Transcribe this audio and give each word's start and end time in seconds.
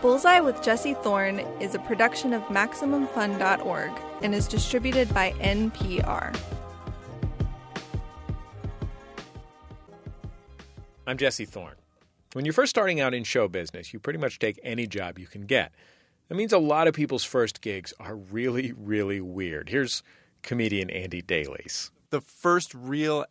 Bullseye 0.00 0.38
with 0.38 0.62
Jesse 0.62 0.94
Thorn 0.94 1.40
is 1.60 1.74
a 1.74 1.80
production 1.80 2.32
of 2.32 2.42
MaximumFun.org 2.44 3.90
and 4.22 4.32
is 4.32 4.46
distributed 4.46 5.12
by 5.12 5.32
NPR. 5.40 6.38
I'm 11.04 11.16
Jesse 11.16 11.46
Thorn. 11.46 11.74
When 12.34 12.44
you're 12.44 12.54
first 12.54 12.70
starting 12.70 13.00
out 13.00 13.12
in 13.12 13.24
show 13.24 13.48
business, 13.48 13.92
you 13.92 13.98
pretty 13.98 14.20
much 14.20 14.38
take 14.38 14.60
any 14.62 14.86
job 14.86 15.18
you 15.18 15.26
can 15.26 15.46
get. 15.46 15.72
That 16.28 16.36
means 16.36 16.52
a 16.52 16.58
lot 16.58 16.86
of 16.86 16.94
people's 16.94 17.24
first 17.24 17.60
gigs 17.60 17.92
are 17.98 18.14
really, 18.14 18.72
really 18.76 19.20
weird. 19.20 19.70
Here's 19.70 20.04
comedian 20.42 20.90
Andy 20.90 21.22
Daly's. 21.22 21.90
The 22.10 22.20
first 22.20 22.72
real 22.72 23.24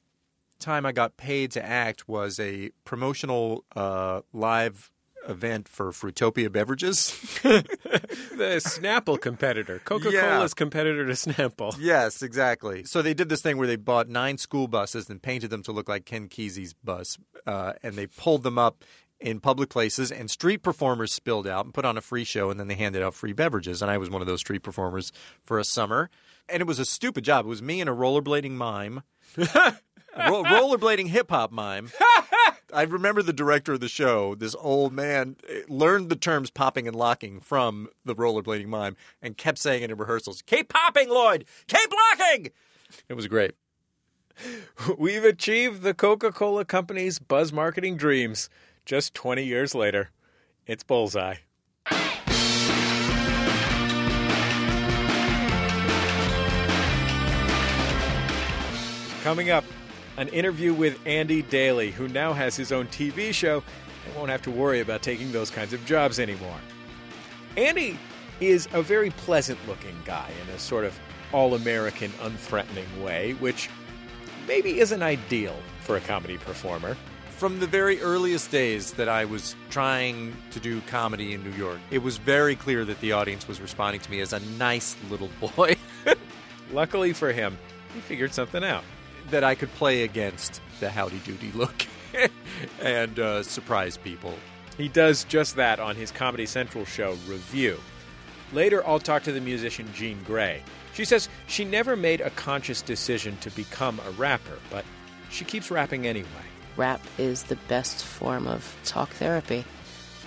time 0.59 0.85
I 0.85 0.91
got 0.91 1.15
paid 1.15 1.51
to 1.51 1.63
act 1.63 2.09
was 2.09 2.39
a 2.39 2.71
promotional 2.83 3.63
uh, 3.75 4.21
live 4.33 4.91
event 5.27 5.67
for 5.67 5.91
Fruitopia 5.91 6.51
beverages. 6.51 7.11
the 7.43 8.61
Snapple 8.63 9.19
competitor, 9.19 9.79
Coca 9.79 10.11
Cola's 10.11 10.51
yeah. 10.51 10.55
competitor 10.55 11.05
to 11.05 11.13
Snapple. 11.13 11.75
Yes, 11.79 12.21
exactly. 12.21 12.83
So 12.83 13.01
they 13.01 13.13
did 13.13 13.29
this 13.29 13.41
thing 13.41 13.57
where 13.57 13.67
they 13.67 13.75
bought 13.75 14.09
nine 14.09 14.37
school 14.37 14.67
buses 14.67 15.09
and 15.09 15.21
painted 15.21 15.49
them 15.49 15.63
to 15.63 15.71
look 15.71 15.89
like 15.89 16.05
Ken 16.05 16.27
Kesey's 16.27 16.73
bus, 16.73 17.17
uh, 17.45 17.73
and 17.83 17.95
they 17.95 18.07
pulled 18.07 18.43
them 18.43 18.57
up 18.57 18.83
in 19.19 19.39
public 19.39 19.69
places, 19.69 20.11
and 20.11 20.29
street 20.29 20.61
performers 20.61 21.11
spilled 21.13 21.47
out 21.47 21.65
and 21.65 21.73
put 21.73 21.85
on 21.85 21.97
a 21.97 22.01
free 22.01 22.23
show, 22.23 22.49
and 22.49 22.59
then 22.59 22.67
they 22.67 22.75
handed 22.75 23.01
out 23.01 23.13
free 23.13 23.33
beverages. 23.33 23.81
And 23.81 23.89
I 23.89 23.97
was 23.97 24.09
one 24.09 24.21
of 24.21 24.27
those 24.27 24.41
street 24.41 24.63
performers 24.63 25.11
for 25.43 25.59
a 25.59 25.63
summer, 25.63 26.09
and 26.47 26.61
it 26.61 26.67
was 26.67 26.79
a 26.79 26.85
stupid 26.85 27.23
job. 27.23 27.45
It 27.45 27.49
was 27.49 27.61
me 27.61 27.81
and 27.81 27.89
a 27.89 27.93
rollerblading 27.93 28.51
mime. 28.51 29.03
Ro- 29.37 30.43
rollerblading 30.43 31.07
hip 31.07 31.29
hop 31.29 31.51
mime. 31.51 31.91
I 32.73 32.83
remember 32.83 33.23
the 33.23 33.33
director 33.33 33.73
of 33.73 33.79
the 33.79 33.87
show, 33.87 34.35
this 34.35 34.55
old 34.59 34.91
man, 34.91 35.37
eh, 35.47 35.61
learned 35.69 36.09
the 36.09 36.15
terms 36.17 36.49
popping 36.49 36.87
and 36.87 36.95
locking 36.95 37.39
from 37.39 37.87
the 38.03 38.15
rollerblading 38.15 38.67
mime 38.67 38.97
and 39.21 39.37
kept 39.37 39.57
saying 39.57 39.83
it 39.83 39.91
in 39.91 39.97
rehearsals 39.97 40.41
Keep 40.41 40.69
popping, 40.69 41.09
Lloyd! 41.09 41.45
Keep 41.67 41.91
locking! 41.91 42.51
It 43.07 43.13
was 43.13 43.27
great. 43.27 43.51
We've 44.97 45.23
achieved 45.23 45.81
the 45.81 45.93
Coca 45.93 46.31
Cola 46.31 46.65
Company's 46.65 47.19
buzz 47.19 47.53
marketing 47.53 47.95
dreams 47.97 48.49
just 48.85 49.13
20 49.13 49.43
years 49.43 49.73
later. 49.73 50.09
It's 50.65 50.83
Bullseye. 50.83 51.35
Coming 59.23 59.49
up, 59.49 59.65
an 60.17 60.27
interview 60.29 60.73
with 60.73 60.99
Andy 61.05 61.43
Daly, 61.43 61.91
who 61.91 62.07
now 62.07 62.33
has 62.33 62.55
his 62.55 62.71
own 62.71 62.87
TV 62.87 63.31
show 63.31 63.63
and 64.05 64.15
won't 64.15 64.31
have 64.31 64.41
to 64.41 64.51
worry 64.51 64.81
about 64.81 65.03
taking 65.03 65.31
those 65.31 65.51
kinds 65.51 65.73
of 65.73 65.85
jobs 65.85 66.19
anymore. 66.19 66.57
Andy 67.55 67.97
is 68.39 68.67
a 68.73 68.81
very 68.81 69.11
pleasant 69.11 69.59
looking 69.67 69.95
guy 70.05 70.29
in 70.43 70.53
a 70.53 70.59
sort 70.59 70.85
of 70.85 70.99
all 71.31 71.53
American, 71.55 72.11
unthreatening 72.21 73.03
way, 73.03 73.33
which 73.33 73.69
maybe 74.47 74.79
isn't 74.79 75.03
ideal 75.03 75.55
for 75.81 75.97
a 75.97 76.01
comedy 76.01 76.37
performer. 76.37 76.97
From 77.29 77.59
the 77.59 77.67
very 77.67 78.01
earliest 78.01 78.49
days 78.49 78.93
that 78.93 79.07
I 79.07 79.25
was 79.25 79.55
trying 79.69 80.35
to 80.49 80.59
do 80.59 80.81
comedy 80.81 81.33
in 81.33 81.43
New 81.43 81.55
York, 81.55 81.79
it 81.91 81.99
was 81.99 82.17
very 82.17 82.55
clear 82.55 82.83
that 82.85 82.99
the 82.99 83.11
audience 83.11 83.47
was 83.47 83.61
responding 83.61 84.01
to 84.01 84.09
me 84.09 84.21
as 84.21 84.33
a 84.33 84.39
nice 84.57 84.95
little 85.11 85.29
boy. 85.39 85.75
Luckily 86.71 87.13
for 87.13 87.31
him, 87.31 87.55
he 87.93 87.99
figured 87.99 88.33
something 88.33 88.63
out 88.63 88.83
that 89.29 89.43
I 89.43 89.55
could 89.55 89.73
play 89.75 90.03
against 90.03 90.61
the 90.79 90.89
howdy 90.89 91.19
doody 91.19 91.51
look 91.53 91.85
and 92.81 93.19
uh, 93.19 93.43
surprise 93.43 93.97
people. 93.97 94.33
He 94.77 94.87
does 94.87 95.23
just 95.23 95.55
that 95.55 95.79
on 95.79 95.95
his 95.95 96.11
Comedy 96.11 96.45
Central 96.45 96.85
show, 96.85 97.11
Review. 97.27 97.79
Later, 98.53 98.85
I'll 98.87 98.99
talk 98.99 99.23
to 99.23 99.31
the 99.31 99.41
musician 99.41 99.87
Jean 99.93 100.19
Grae. 100.23 100.61
She 100.93 101.03
says 101.03 101.29
she 101.47 101.65
never 101.65 101.95
made 101.95 102.21
a 102.21 102.29
conscious 102.31 102.81
decision 102.81 103.37
to 103.37 103.49
become 103.51 103.99
a 104.07 104.11
rapper, 104.11 104.57
but 104.69 104.85
she 105.29 105.45
keeps 105.45 105.69
rapping 105.69 106.07
anyway. 106.07 106.27
Rap 106.75 107.01
is 107.17 107.43
the 107.43 107.55
best 107.67 108.05
form 108.05 108.47
of 108.47 108.75
talk 108.85 109.09
therapy, 109.09 109.65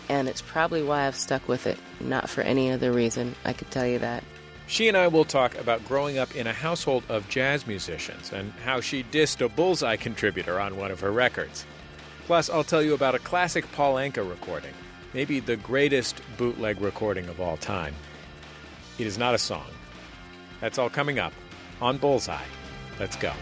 and 0.09 0.29
it's 0.29 0.43
probably 0.43 0.83
why 0.83 1.07
I've 1.07 1.17
stuck 1.17 1.49
with 1.49 1.67
it, 1.67 1.79
not 2.01 2.29
for 2.29 2.43
any 2.43 2.71
other 2.71 2.93
reason, 2.93 3.35
I 3.45 3.53
could 3.53 3.71
tell 3.71 3.87
you 3.87 4.01
that. 4.01 4.25
She 4.71 4.87
and 4.87 4.97
I 4.97 5.09
will 5.09 5.25
talk 5.25 5.59
about 5.59 5.85
growing 5.85 6.17
up 6.17 6.37
in 6.37 6.47
a 6.47 6.53
household 6.53 7.03
of 7.09 7.29
jazz 7.29 7.67
musicians 7.67 8.33
and 8.33 8.53
how 8.65 8.81
she 8.81 9.03
dissed 9.03 9.45
a 9.45 9.49
Bullseye 9.49 9.97
contributor 9.97 10.61
on 10.61 10.77
one 10.77 10.93
of 10.93 11.01
her 11.01 11.11
records. 11.11 11.67
Plus, 12.27 12.49
I'll 12.49 12.63
tell 12.63 12.81
you 12.81 12.95
about 12.95 13.17
a 13.17 13.19
classic 13.19 13.71
Paul 13.73 13.97
Anka 13.97 14.27
recording, 14.27 14.73
maybe 15.13 15.41
the 15.41 15.57
greatest 15.57 16.23
bootleg 16.39 16.81
recording 16.81 17.29
of 17.29 17.41
all 17.41 17.57
time. 17.57 17.97
It 18.97 19.09
is 19.09 19.19
not 19.19 19.35
a 19.35 19.39
song. 19.39 19.67
That's 20.61 20.79
all 20.79 20.89
coming 20.89 21.19
up 21.19 21.33
on 21.81 21.99
Bullseye. 21.99 22.39
Let's 23.01 23.17
go. 23.17 23.33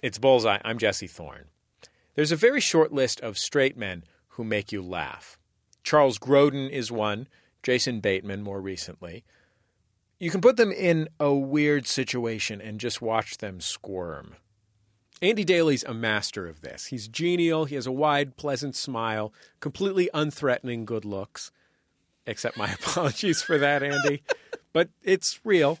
It's 0.00 0.18
Bullseye. 0.18 0.60
I'm 0.64 0.78
Jesse 0.78 1.08
Thorn. 1.08 1.44
There's 2.14 2.32
a 2.32 2.36
very 2.36 2.62
short 2.62 2.90
list 2.90 3.20
of 3.20 3.36
straight 3.36 3.76
men 3.76 4.04
who 4.36 4.44
make 4.44 4.70
you 4.70 4.82
laugh. 4.82 5.38
Charles 5.82 6.18
Grodin 6.18 6.70
is 6.70 6.92
one, 6.92 7.26
Jason 7.62 8.00
Bateman 8.00 8.42
more 8.42 8.60
recently. 8.60 9.24
You 10.18 10.30
can 10.30 10.40
put 10.40 10.56
them 10.56 10.72
in 10.72 11.08
a 11.18 11.34
weird 11.34 11.86
situation 11.86 12.60
and 12.60 12.80
just 12.80 13.02
watch 13.02 13.38
them 13.38 13.60
squirm. 13.60 14.36
Andy 15.22 15.44
Daly's 15.44 15.84
a 15.84 15.94
master 15.94 16.46
of 16.46 16.60
this. 16.60 16.86
He's 16.86 17.08
genial, 17.08 17.64
he 17.64 17.74
has 17.74 17.86
a 17.86 17.92
wide, 17.92 18.36
pleasant 18.36 18.76
smile, 18.76 19.32
completely 19.60 20.10
unthreatening 20.12 20.84
good 20.84 21.04
looks. 21.04 21.50
Except 22.26 22.56
my 22.56 22.70
apologies 22.72 23.42
for 23.42 23.58
that, 23.58 23.82
Andy. 23.82 24.22
but 24.72 24.90
it's 25.02 25.40
real. 25.44 25.78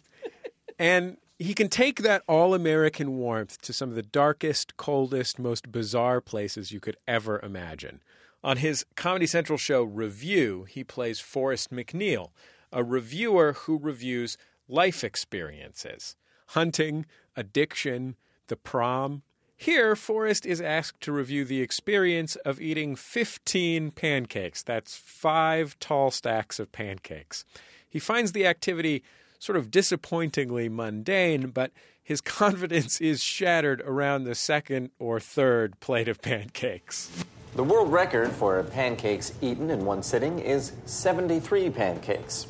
And 0.78 1.18
he 1.38 1.52
can 1.52 1.68
take 1.68 2.02
that 2.02 2.22
all 2.26 2.54
American 2.54 3.16
warmth 3.18 3.60
to 3.62 3.72
some 3.72 3.90
of 3.90 3.94
the 3.94 4.02
darkest, 4.02 4.76
coldest, 4.76 5.38
most 5.38 5.70
bizarre 5.70 6.20
places 6.20 6.72
you 6.72 6.80
could 6.80 6.96
ever 7.06 7.40
imagine. 7.40 8.00
On 8.46 8.58
his 8.58 8.86
Comedy 8.94 9.26
Central 9.26 9.58
show 9.58 9.82
Review, 9.82 10.68
he 10.70 10.84
plays 10.84 11.18
Forrest 11.18 11.72
McNeil, 11.72 12.30
a 12.72 12.84
reviewer 12.84 13.54
who 13.54 13.76
reviews 13.76 14.38
life 14.68 15.02
experiences 15.02 16.14
hunting, 16.50 17.06
addiction, 17.34 18.14
the 18.46 18.54
prom. 18.54 19.22
Here, 19.56 19.96
Forrest 19.96 20.46
is 20.46 20.60
asked 20.60 21.00
to 21.00 21.10
review 21.10 21.44
the 21.44 21.60
experience 21.60 22.36
of 22.36 22.60
eating 22.60 22.94
15 22.94 23.90
pancakes. 23.90 24.62
That's 24.62 24.94
five 24.94 25.76
tall 25.80 26.12
stacks 26.12 26.60
of 26.60 26.70
pancakes. 26.70 27.44
He 27.88 27.98
finds 27.98 28.30
the 28.30 28.46
activity 28.46 29.02
sort 29.40 29.58
of 29.58 29.72
disappointingly 29.72 30.68
mundane, 30.68 31.48
but 31.48 31.72
his 32.00 32.20
confidence 32.20 33.00
is 33.00 33.24
shattered 33.24 33.80
around 33.80 34.22
the 34.22 34.36
second 34.36 34.90
or 35.00 35.18
third 35.18 35.80
plate 35.80 36.06
of 36.06 36.22
pancakes. 36.22 37.10
The 37.56 37.64
world 37.64 37.90
record 37.90 38.32
for 38.32 38.62
pancakes 38.64 39.32
eaten 39.40 39.70
in 39.70 39.86
one 39.86 40.02
sitting 40.02 40.40
is 40.40 40.72
73 40.84 41.70
pancakes. 41.70 42.48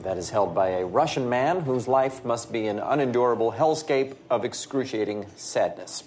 That 0.00 0.16
is 0.16 0.30
held 0.30 0.54
by 0.54 0.68
a 0.70 0.86
Russian 0.86 1.28
man 1.28 1.60
whose 1.60 1.86
life 1.86 2.24
must 2.24 2.50
be 2.50 2.66
an 2.66 2.78
unendurable 2.78 3.52
hellscape 3.52 4.14
of 4.30 4.46
excruciating 4.46 5.26
sadness. 5.36 6.04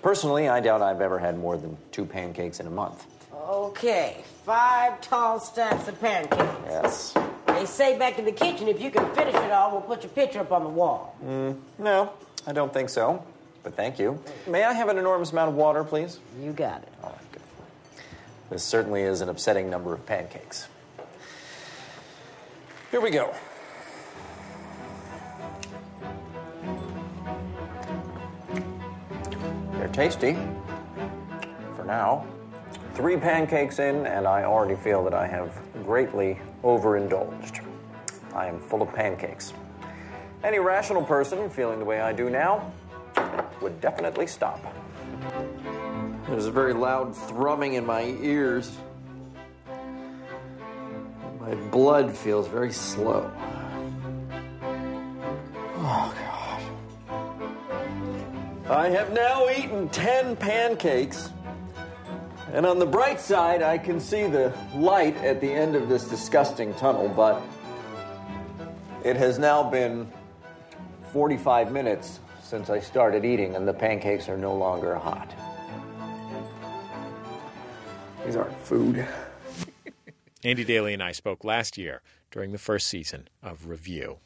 Personally, 0.00 0.48
I 0.48 0.60
doubt 0.60 0.80
I've 0.80 1.02
ever 1.02 1.18
had 1.18 1.38
more 1.38 1.58
than 1.58 1.76
two 1.90 2.06
pancakes 2.06 2.60
in 2.60 2.66
a 2.66 2.70
month. 2.70 3.04
Okay, 3.34 4.24
five 4.46 4.98
tall 5.02 5.38
stacks 5.38 5.86
of 5.86 6.00
pancakes. 6.00 6.42
Yes. 6.64 7.14
They 7.46 7.66
say 7.66 7.98
back 7.98 8.18
in 8.18 8.24
the 8.24 8.32
kitchen 8.32 8.68
if 8.68 8.80
you 8.80 8.90
can 8.90 9.14
finish 9.14 9.34
it 9.34 9.50
all, 9.50 9.70
we'll 9.70 9.82
put 9.82 10.02
your 10.02 10.12
picture 10.12 10.40
up 10.40 10.50
on 10.50 10.62
the 10.62 10.70
wall. 10.70 11.14
Mm, 11.22 11.58
no, 11.78 12.10
I 12.46 12.54
don't 12.54 12.72
think 12.72 12.88
so. 12.88 13.22
But 13.62 13.76
thank 13.76 13.98
you. 13.98 14.18
May 14.46 14.64
I 14.64 14.72
have 14.72 14.88
an 14.88 14.96
enormous 14.96 15.32
amount 15.32 15.50
of 15.50 15.56
water, 15.56 15.84
please? 15.84 16.20
You 16.42 16.52
got 16.52 16.82
it. 16.82 16.88
All 17.04 17.10
right. 17.10 17.21
This 18.52 18.62
certainly 18.62 19.00
is 19.00 19.22
an 19.22 19.30
upsetting 19.30 19.70
number 19.70 19.94
of 19.94 20.04
pancakes. 20.04 20.68
Here 22.90 23.00
we 23.00 23.08
go. 23.08 23.34
They're 29.72 29.88
tasty. 29.88 30.36
For 31.76 31.84
now. 31.86 32.26
Three 32.92 33.16
pancakes 33.16 33.78
in, 33.78 34.04
and 34.04 34.26
I 34.26 34.44
already 34.44 34.76
feel 34.76 35.02
that 35.04 35.14
I 35.14 35.26
have 35.26 35.58
greatly 35.86 36.38
overindulged. 36.62 37.60
I 38.34 38.48
am 38.48 38.60
full 38.60 38.82
of 38.82 38.92
pancakes. 38.92 39.54
Any 40.44 40.58
rational 40.58 41.02
person 41.02 41.48
feeling 41.48 41.78
the 41.78 41.86
way 41.86 42.02
I 42.02 42.12
do 42.12 42.28
now 42.28 42.70
would 43.62 43.80
definitely 43.80 44.26
stop. 44.26 44.60
There's 46.32 46.46
a 46.46 46.50
very 46.50 46.72
loud 46.72 47.14
thrumming 47.14 47.74
in 47.74 47.84
my 47.84 48.04
ears. 48.22 48.74
My 51.38 51.54
blood 51.70 52.16
feels 52.16 52.48
very 52.48 52.72
slow. 52.72 53.30
Oh, 55.76 56.14
God. 56.16 56.62
I 58.70 58.88
have 58.88 59.12
now 59.12 59.50
eaten 59.50 59.90
10 59.90 60.36
pancakes. 60.36 61.28
And 62.54 62.64
on 62.64 62.78
the 62.78 62.86
bright 62.86 63.20
side, 63.20 63.62
I 63.62 63.76
can 63.76 64.00
see 64.00 64.26
the 64.26 64.54
light 64.74 65.18
at 65.18 65.38
the 65.38 65.52
end 65.52 65.76
of 65.76 65.90
this 65.90 66.04
disgusting 66.04 66.72
tunnel, 66.76 67.10
but 67.10 67.42
it 69.04 69.16
has 69.16 69.38
now 69.38 69.62
been 69.62 70.10
45 71.12 71.72
minutes 71.72 72.20
since 72.42 72.70
I 72.70 72.80
started 72.80 73.26
eating, 73.26 73.54
and 73.54 73.68
the 73.68 73.74
pancakes 73.74 74.30
are 74.30 74.38
no 74.38 74.54
longer 74.54 74.94
hot. 74.94 75.30
These 78.24 78.36
aren't 78.36 78.58
food. 78.60 79.06
Andy 80.44 80.64
Daly 80.64 80.94
and 80.94 81.02
I 81.02 81.12
spoke 81.12 81.44
last 81.44 81.76
year 81.78 82.02
during 82.30 82.52
the 82.52 82.58
first 82.58 82.88
season 82.88 83.28
of 83.42 83.66
Review. 83.66 84.18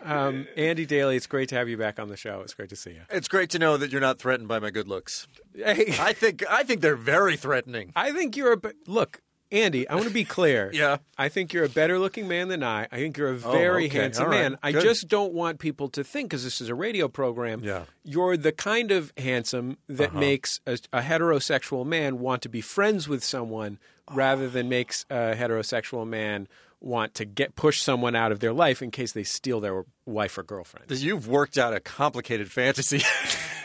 Um, 0.00 0.46
Andy 0.56 0.84
Daly, 0.84 1.16
it's 1.16 1.26
great 1.26 1.48
to 1.48 1.54
have 1.54 1.68
you 1.68 1.78
back 1.78 1.98
on 1.98 2.08
the 2.08 2.16
show. 2.16 2.40
It's 2.42 2.52
great 2.52 2.68
to 2.70 2.76
see 2.76 2.90
you. 2.90 3.02
It's 3.10 3.28
great 3.28 3.48
to 3.50 3.58
know 3.58 3.76
that 3.78 3.90
you're 3.90 4.00
not 4.00 4.18
threatened 4.18 4.48
by 4.48 4.58
my 4.58 4.70
good 4.70 4.86
looks. 4.86 5.26
I 5.64 6.12
think 6.12 6.44
I 6.50 6.62
think 6.62 6.82
they're 6.82 6.96
very 6.96 7.36
threatening. 7.36 7.92
I 7.96 8.12
think 8.12 8.36
you're 8.36 8.52
a 8.52 8.60
look, 8.86 9.22
Andy. 9.54 9.88
I 9.88 9.94
want 9.94 10.08
to 10.08 10.12
be 10.14 10.24
clear. 10.24 10.70
Yeah. 10.84 10.96
I 11.16 11.28
think 11.28 11.52
you're 11.52 11.64
a 11.64 11.68
better 11.68 12.00
looking 12.00 12.26
man 12.26 12.48
than 12.48 12.64
I. 12.64 12.88
I 12.90 12.96
think 12.96 13.16
you're 13.16 13.28
a 13.28 13.36
very 13.36 13.86
okay. 13.86 14.00
handsome 14.00 14.26
right. 14.26 14.40
man. 14.40 14.58
I 14.60 14.72
just 14.72 15.06
don't 15.06 15.32
want 15.32 15.60
people 15.60 15.88
to 15.90 16.02
think 16.02 16.30
because 16.30 16.42
this 16.42 16.60
is 16.60 16.68
a 16.68 16.74
radio 16.74 17.06
program. 17.06 17.62
Yeah. 17.62 17.74
Uh-huh. 17.74 17.84
You're 18.02 18.36
the 18.36 18.50
kind 18.50 18.90
of 18.90 19.12
handsome 19.16 19.78
that 19.88 20.14
makes 20.14 20.60
a, 20.66 20.78
a 20.92 21.00
heterosexual 21.00 21.86
man 21.86 22.18
want 22.18 22.42
to 22.42 22.48
be 22.48 22.60
friends 22.60 23.08
with 23.08 23.22
someone 23.22 23.78
rather 24.12 24.48
than 24.48 24.68
makes 24.68 25.04
a 25.10 25.34
heterosexual 25.36 26.06
man 26.06 26.48
want 26.80 27.14
to 27.14 27.24
get 27.24 27.56
push 27.56 27.80
someone 27.80 28.14
out 28.14 28.32
of 28.32 28.40
their 28.40 28.52
life 28.52 28.82
in 28.82 28.90
case 28.90 29.12
they 29.12 29.24
steal 29.24 29.60
their 29.60 29.84
wife 30.04 30.36
or 30.36 30.42
girlfriend. 30.42 30.90
You've 30.90 31.28
worked 31.28 31.56
out 31.56 31.72
a 31.72 31.80
complicated 31.80 32.50
fantasy. 32.50 33.02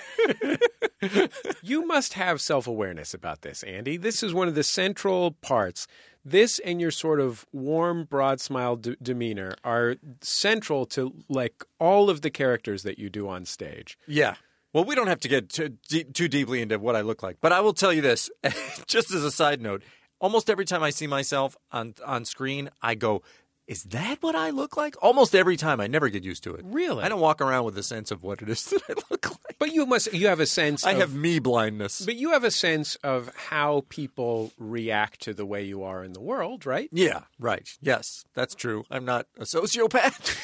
You 1.61 1.85
must 1.85 2.13
have 2.13 2.41
self 2.41 2.67
awareness 2.67 3.13
about 3.13 3.41
this, 3.41 3.63
Andy. 3.63 3.97
This 3.97 4.21
is 4.23 4.33
one 4.33 4.47
of 4.47 4.55
the 4.55 4.63
central 4.63 5.31
parts. 5.41 5.87
This 6.25 6.59
and 6.59 6.81
your 6.81 6.91
sort 6.91 7.19
of 7.21 7.45
warm, 7.53 8.03
broad 8.03 8.41
smile 8.41 8.75
d- 8.75 8.97
demeanor 9.01 9.55
are 9.63 9.95
central 10.21 10.85
to 10.87 11.13
like 11.29 11.63
all 11.79 12.09
of 12.09 12.21
the 12.21 12.29
characters 12.29 12.83
that 12.83 12.99
you 12.99 13.09
do 13.09 13.27
on 13.29 13.45
stage. 13.45 13.97
yeah. 14.07 14.35
Well, 14.71 14.83
we 14.83 14.93
don't 14.93 15.07
have 15.07 15.19
to 15.21 15.27
get 15.27 15.49
too, 15.49 15.77
de- 15.87 16.03
too 16.03 16.27
deeply 16.27 16.61
into 16.61 16.77
what 16.77 16.95
I 16.95 17.01
look 17.01 17.23
like, 17.23 17.37
but 17.41 17.51
I 17.51 17.59
will 17.61 17.73
tell 17.73 17.91
you 17.91 18.01
this, 18.01 18.29
just 18.85 19.11
as 19.11 19.23
a 19.23 19.31
side 19.31 19.61
note. 19.61 19.81
Almost 20.21 20.47
every 20.47 20.65
time 20.65 20.83
I 20.83 20.91
see 20.91 21.07
myself 21.07 21.57
on 21.71 21.95
on 22.05 22.23
screen, 22.23 22.69
I 22.81 22.93
go, 22.93 23.23
"Is 23.69 23.83
that 23.83 24.17
what 24.21 24.35
I 24.35 24.49
look 24.49 24.75
like?" 24.75 24.95
Almost 25.01 25.33
every 25.35 25.55
time, 25.55 25.79
I 25.79 25.87
never 25.87 26.09
get 26.09 26.23
used 26.23 26.43
to 26.43 26.53
it. 26.55 26.61
Really? 26.65 27.03
I 27.03 27.09
don't 27.09 27.21
walk 27.21 27.39
around 27.39 27.63
with 27.65 27.77
a 27.77 27.83
sense 27.83 28.11
of 28.11 28.23
what 28.23 28.41
it 28.41 28.49
is 28.49 28.65
that 28.71 28.81
I 28.89 28.93
look 29.09 29.29
like. 29.29 29.55
But 29.59 29.73
you 29.73 29.85
must 29.85 30.11
you 30.13 30.27
have 30.27 30.39
a 30.39 30.45
sense. 30.45 30.85
I 30.85 30.91
of- 30.93 30.99
have 30.99 31.13
me 31.13 31.39
blindness. 31.39 32.01
but 32.05 32.15
you 32.15 32.31
have 32.31 32.43
a 32.43 32.51
sense 32.51 32.95
of 33.03 33.33
how 33.35 33.85
people 33.89 34.51
react 34.57 35.21
to 35.21 35.33
the 35.33 35.45
way 35.45 35.63
you 35.63 35.83
are 35.83 36.03
in 36.03 36.13
the 36.13 36.21
world, 36.21 36.65
right? 36.65 36.89
Yeah, 36.91 37.21
right. 37.39 37.69
Yes, 37.81 38.25
that's 38.33 38.55
true. 38.55 38.83
I'm 38.89 39.05
not 39.05 39.27
a 39.37 39.43
sociopath. 39.43 40.35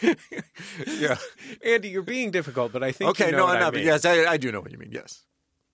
yeah. 0.86 1.16
Andy, 1.64 1.88
you're 1.88 2.02
being 2.02 2.30
difficult, 2.30 2.72
but 2.72 2.82
I 2.82 2.92
think 2.92 3.10
Okay, 3.10 3.26
you 3.26 3.32
know 3.32 3.38
no, 3.38 3.46
I'm 3.46 3.60
not. 3.60 3.74
mean. 3.74 3.84
Yes, 3.86 4.04
I, 4.04 4.24
I 4.24 4.36
do 4.36 4.52
know 4.52 4.60
what 4.60 4.70
you 4.72 4.78
mean. 4.78 4.90
Yes. 4.92 5.22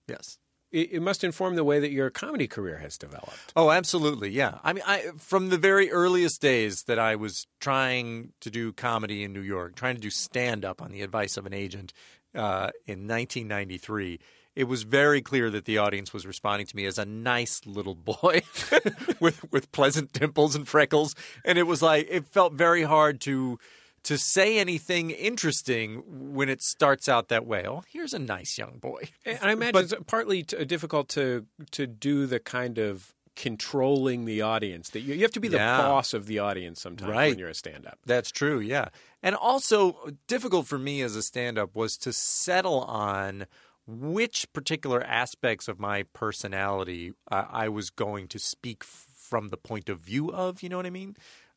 Yes. 0.07 0.37
It, 0.71 1.01
must 1.01 1.23
inform 1.23 1.55
the 1.55 1.65
way 1.65 1.79
that 1.79 1.91
your 1.91 2.09
comedy 2.09 2.47
career 2.47 2.77
has 2.77 2.97
developed. 2.97 3.51
Oh, 3.57 3.71
absolutely. 3.71 4.29
Yeah. 4.29 4.59
I 4.63 4.71
mean, 4.71 4.83
I 4.87 5.11
from 5.17 5.49
the 5.49 5.57
very 5.57 5.91
earliest 5.91 6.41
days 6.41 6.83
that 6.83 6.97
I 6.97 7.17
was 7.17 7.45
trying 7.59 8.31
to 8.39 8.49
do 8.49 8.71
comedy 8.71 9.23
in 9.23 9.33
New 9.33 9.41
York, 9.41 9.75
trying 9.75 9.95
to 9.95 10.01
do 10.01 10.09
stand 10.09 10.63
up 10.63 10.81
on 10.81 10.91
the 10.91 11.01
advice 11.01 11.35
of 11.35 11.45
an 11.45 11.53
agent 11.53 11.91
uh, 12.33 12.71
in 12.87 13.07
1993. 13.07 14.19
It 14.55 14.65
was 14.65 14.83
very 14.83 15.21
clear 15.21 15.49
that 15.49 15.65
the 15.65 15.77
audience 15.77 16.13
was 16.13 16.25
responding 16.25 16.67
to 16.67 16.75
me 16.75 16.85
as 16.85 16.97
a 16.97 17.05
nice 17.05 17.61
little 17.65 17.95
boy 17.95 18.41
with 19.19 19.51
with 19.51 19.71
pleasant 19.71 20.13
dimples 20.13 20.55
and 20.55 20.67
freckles, 20.67 21.15
and 21.43 21.57
it 21.57 21.63
was 21.63 21.81
like 21.81 22.07
it 22.09 22.27
felt 22.27 22.53
very 22.53 22.83
hard 22.83 23.19
to 23.21 23.59
to 24.03 24.17
say 24.17 24.57
anything 24.57 25.11
interesting 25.11 26.01
when 26.33 26.49
it 26.49 26.61
starts 26.61 27.07
out 27.07 27.27
that 27.29 27.45
way. 27.45 27.65
Oh, 27.67 27.83
here's 27.87 28.13
a 28.13 28.19
nice 28.19 28.57
young 28.57 28.79
boy. 28.79 29.09
And 29.25 29.39
I 29.41 29.51
imagine 29.51 29.81
it's 29.83 29.93
partly 30.07 30.43
t- 30.43 30.63
difficult 30.65 31.09
to 31.09 31.45
to 31.71 31.87
do 31.87 32.25
the 32.25 32.39
kind 32.39 32.77
of 32.77 33.13
controlling 33.35 34.25
the 34.25 34.41
audience 34.41 34.89
that 34.89 34.99
you, 35.01 35.13
you 35.15 35.21
have 35.21 35.31
to 35.31 35.39
be 35.39 35.47
the 35.47 35.57
Yeah. 35.57 35.77
boss 35.77 36.13
of 36.13 36.25
the 36.25 36.39
audience 36.39 36.81
sometimes 36.81 37.11
Right. 37.11 37.29
when 37.29 37.39
you're 37.39 37.49
a 37.49 37.53
stand-up. 37.55 37.97
That's 38.05 38.29
true, 38.31 38.59
yeah. 38.59 38.89
And 39.23 39.35
also, 39.35 40.11
difficult 40.27 40.67
for 40.67 40.77
me 40.77 41.01
as 41.01 41.15
a 41.15 41.23
stand 41.23 41.57
up 41.57 41.73
was 41.75 41.95
to 41.99 42.11
settle 42.11 42.81
on 42.81 43.45
which 43.87 44.51
particular 44.53 45.01
aspects 45.03 45.67
of 45.67 45.79
my 45.79 46.03
personality 46.13 47.13
uh, 47.31 47.45
I 47.49 47.69
was 47.69 47.89
going 47.89 48.27
to 48.29 48.39
speak 48.39 48.79
f- 48.83 49.07
from 49.15 49.47
the 49.49 49.57
point 49.57 49.89
of 49.89 49.99
view 49.99 50.29
of. 50.31 50.61
You 50.61 50.69
know 50.69 50.77
what 50.77 50.85
I 50.85 50.91
mean? 50.91 51.15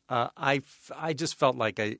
Uh, 0.08 0.28
I, 0.36 0.56
f- 0.56 0.90
I 0.96 1.12
just 1.12 1.34
felt 1.34 1.56
like 1.56 1.80
I, 1.80 1.96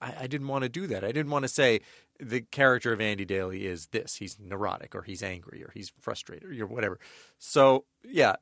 I, 0.00 0.14
I 0.20 0.26
didn't 0.26 0.48
want 0.48 0.62
to 0.64 0.68
do 0.68 0.86
that. 0.88 1.04
I 1.04 1.12
didn't 1.12 1.30
want 1.30 1.44
to 1.44 1.48
say 1.48 1.80
the 2.18 2.40
character 2.40 2.92
of 2.92 3.00
Andy 3.00 3.24
Daly 3.24 3.66
is 3.66 3.88
this. 3.88 4.16
He's 4.16 4.38
neurotic, 4.38 4.94
or 4.94 5.02
he's 5.02 5.22
angry, 5.22 5.62
or 5.62 5.70
he's 5.74 5.92
frustrated, 6.00 6.60
or 6.60 6.66
whatever. 6.66 6.98
So, 7.38 7.84
yeah, 8.04 8.36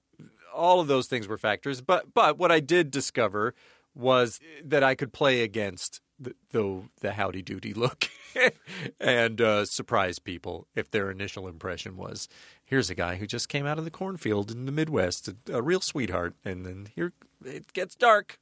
all 0.54 0.80
of 0.80 0.88
those 0.88 1.06
things 1.06 1.28
were 1.28 1.38
factors. 1.38 1.80
But 1.80 2.14
but 2.14 2.38
what 2.38 2.52
I 2.52 2.60
did 2.60 2.90
discover 2.90 3.54
was 3.94 4.40
that 4.64 4.82
I 4.82 4.94
could 4.94 5.12
play 5.12 5.42
against 5.42 6.00
the 6.18 6.34
the, 6.50 6.82
the 7.00 7.12
howdy 7.12 7.42
doody 7.42 7.72
look 7.74 8.08
and 9.00 9.40
uh, 9.40 9.64
surprise 9.64 10.18
people 10.18 10.66
if 10.74 10.90
their 10.90 11.10
initial 11.10 11.48
impression 11.48 11.96
was 11.96 12.28
here's 12.64 12.90
a 12.90 12.94
guy 12.94 13.16
who 13.16 13.26
just 13.26 13.48
came 13.48 13.66
out 13.66 13.78
of 13.78 13.84
the 13.84 13.90
cornfield 13.90 14.50
in 14.50 14.66
the 14.66 14.72
Midwest, 14.72 15.28
a, 15.28 15.36
a 15.52 15.62
real 15.62 15.80
sweetheart, 15.80 16.34
and 16.44 16.66
then 16.66 16.88
here 16.94 17.12
it 17.44 17.72
gets 17.72 17.94
dark. 17.94 18.38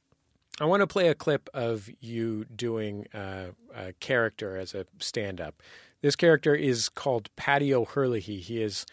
I 0.59 0.65
want 0.65 0.81
to 0.81 0.87
play 0.87 1.07
a 1.07 1.15
clip 1.15 1.49
of 1.53 1.89
you 1.99 2.45
doing 2.45 3.07
uh, 3.13 3.47
a 3.75 3.93
character 3.93 4.57
as 4.57 4.73
a 4.73 4.85
stand-up. 4.99 5.61
This 6.01 6.15
character 6.15 6.55
is 6.55 6.89
called 6.89 7.29
Paddy 7.35 7.73
O'Hurley. 7.73 8.19
He 8.19 8.61
is 8.61 8.85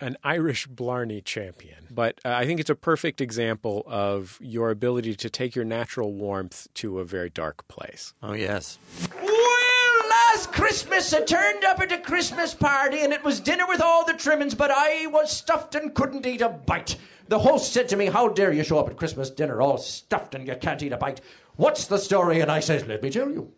an 0.00 0.16
Irish 0.22 0.66
Blarney 0.66 1.20
champion, 1.20 1.86
but 1.90 2.20
uh, 2.24 2.30
I 2.30 2.46
think 2.46 2.60
it's 2.60 2.70
a 2.70 2.74
perfect 2.74 3.20
example 3.20 3.82
of 3.86 4.38
your 4.40 4.70
ability 4.70 5.14
to 5.16 5.30
take 5.30 5.54
your 5.54 5.64
natural 5.64 6.12
warmth 6.12 6.68
to 6.74 6.98
a 7.00 7.04
very 7.04 7.30
dark 7.30 7.66
place. 7.68 8.12
Oh 8.22 8.32
yes, 8.32 8.78
Well, 9.20 10.08
last 10.10 10.52
Christmas 10.52 11.12
I 11.12 11.22
turned 11.22 11.64
up 11.64 11.80
at 11.80 11.92
a 11.92 11.98
Christmas 11.98 12.54
party 12.54 13.00
and 13.00 13.12
it 13.12 13.24
was 13.24 13.40
dinner 13.40 13.66
with 13.68 13.80
all 13.80 14.04
the 14.04 14.14
trimmings, 14.14 14.54
but 14.54 14.70
I 14.70 15.06
was 15.06 15.30
stuffed 15.30 15.74
and 15.74 15.94
couldn't 15.94 16.26
eat 16.26 16.40
a 16.42 16.48
bite. 16.48 16.96
The 17.28 17.38
host 17.38 17.72
said 17.72 17.88
to 17.88 17.96
me, 17.96 18.06
How 18.06 18.28
dare 18.28 18.52
you 18.52 18.64
show 18.64 18.78
up 18.78 18.90
at 18.90 18.96
Christmas 18.96 19.30
dinner 19.30 19.60
all 19.60 19.78
stuffed 19.78 20.34
and 20.34 20.46
you 20.46 20.54
can't 20.56 20.82
eat 20.82 20.92
a 20.92 20.96
bite? 20.96 21.20
What's 21.56 21.86
the 21.86 21.98
story? 21.98 22.40
And 22.40 22.50
I 22.50 22.60
says, 22.60 22.86
Let 22.86 23.02
me 23.02 23.10
tell 23.10 23.30
you. 23.30 23.52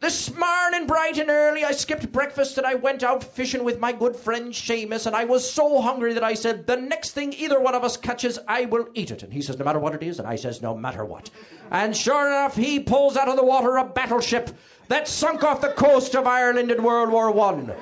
This 0.00 0.34
morning, 0.34 0.86
bright 0.86 1.16
and 1.16 1.30
early, 1.30 1.64
I 1.64 1.72
skipped 1.72 2.12
breakfast 2.12 2.58
and 2.58 2.66
I 2.66 2.74
went 2.74 3.02
out 3.02 3.24
fishing 3.24 3.64
with 3.64 3.80
my 3.80 3.92
good 3.92 4.16
friend 4.16 4.52
Seamus. 4.52 5.06
And 5.06 5.16
I 5.16 5.24
was 5.24 5.50
so 5.50 5.80
hungry 5.80 6.12
that 6.14 6.22
I 6.22 6.34
said, 6.34 6.66
The 6.66 6.76
next 6.76 7.12
thing 7.12 7.32
either 7.32 7.58
one 7.58 7.74
of 7.74 7.84
us 7.84 7.96
catches, 7.96 8.38
I 8.46 8.66
will 8.66 8.88
eat 8.92 9.10
it. 9.10 9.22
And 9.22 9.32
he 9.32 9.40
says, 9.40 9.58
No 9.58 9.64
matter 9.64 9.78
what 9.78 9.94
it 9.94 10.02
is. 10.02 10.18
And 10.18 10.28
I 10.28 10.36
says, 10.36 10.60
No 10.60 10.76
matter 10.76 11.04
what. 11.04 11.30
And 11.70 11.96
sure 11.96 12.26
enough, 12.26 12.54
he 12.54 12.80
pulls 12.80 13.16
out 13.16 13.28
of 13.28 13.36
the 13.36 13.44
water 13.44 13.76
a 13.78 13.86
battleship 13.86 14.50
that 14.88 15.08
sunk 15.08 15.42
off 15.42 15.62
the 15.62 15.72
coast 15.72 16.14
of 16.14 16.26
Ireland 16.26 16.70
in 16.70 16.82
World 16.82 17.10
War 17.10 17.30
One. 17.30 17.72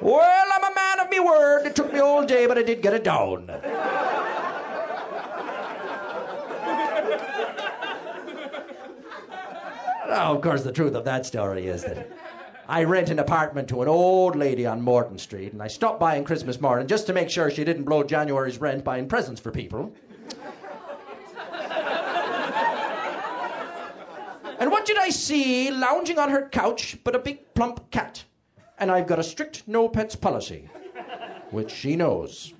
Well, 0.00 0.46
I'm 0.54 0.64
a 0.64 0.74
man 0.74 1.00
of 1.00 1.10
me 1.10 1.20
word. 1.20 1.66
It 1.66 1.74
took 1.74 1.92
me 1.92 1.98
all 1.98 2.24
day, 2.24 2.46
but 2.46 2.56
I 2.56 2.62
did 2.62 2.82
get 2.82 2.94
it 2.94 3.04
down. 3.04 3.46
Now, 10.08 10.34
of 10.34 10.40
course, 10.40 10.62
the 10.62 10.72
truth 10.72 10.94
of 10.94 11.04
that 11.04 11.26
story 11.26 11.66
is 11.66 11.84
that 11.84 12.08
I 12.68 12.84
rent 12.84 13.10
an 13.10 13.18
apartment 13.18 13.68
to 13.68 13.82
an 13.82 13.88
old 13.88 14.36
lady 14.36 14.66
on 14.66 14.80
Morton 14.80 15.18
Street, 15.18 15.52
and 15.52 15.62
I 15.62 15.68
stopped 15.68 16.00
by 16.00 16.16
on 16.18 16.24
Christmas 16.24 16.60
morning 16.60 16.86
just 16.86 17.06
to 17.06 17.12
make 17.12 17.30
sure 17.30 17.50
she 17.50 17.64
didn't 17.64 17.84
blow 17.84 18.02
January's 18.02 18.58
rent 18.58 18.84
buying 18.84 19.08
presents 19.08 19.40
for 19.40 19.50
people. 19.50 19.92
And 24.60 24.70
what 24.70 24.86
did 24.86 24.98
I 24.98 25.10
see 25.10 25.70
lounging 25.70 26.18
on 26.18 26.30
her 26.30 26.48
couch 26.48 26.98
but 27.04 27.14
a 27.14 27.18
big 27.18 27.54
plump 27.54 27.90
cat? 27.90 28.24
And 28.80 28.90
I've 28.90 29.06
got 29.06 29.18
a 29.18 29.24
strict 29.24 29.64
no 29.66 29.88
pets 29.88 30.14
policy, 30.14 30.68
which 31.50 31.70
she 31.70 31.96
knows. 31.96 32.52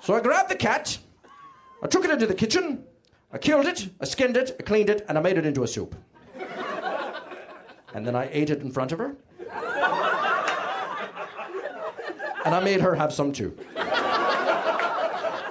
So 0.00 0.14
I 0.14 0.20
grabbed 0.20 0.50
the 0.50 0.56
cat, 0.56 0.98
I 1.82 1.86
took 1.86 2.04
it 2.04 2.10
into 2.10 2.26
the 2.26 2.34
kitchen, 2.34 2.84
I 3.32 3.38
killed 3.38 3.66
it, 3.66 3.88
I 4.00 4.04
skinned 4.04 4.36
it, 4.36 4.56
I 4.58 4.62
cleaned 4.62 4.90
it, 4.90 5.06
and 5.08 5.16
I 5.16 5.20
made 5.20 5.38
it 5.38 5.46
into 5.46 5.62
a 5.62 5.68
soup. 5.68 5.94
And 7.94 8.06
then 8.06 8.16
I 8.16 8.28
ate 8.32 8.50
it 8.50 8.62
in 8.62 8.72
front 8.72 8.92
of 8.92 8.98
her. 8.98 9.14
And 12.44 12.54
I 12.54 12.60
made 12.64 12.80
her 12.80 12.94
have 12.96 13.12
some 13.12 13.32
too. 13.32 13.56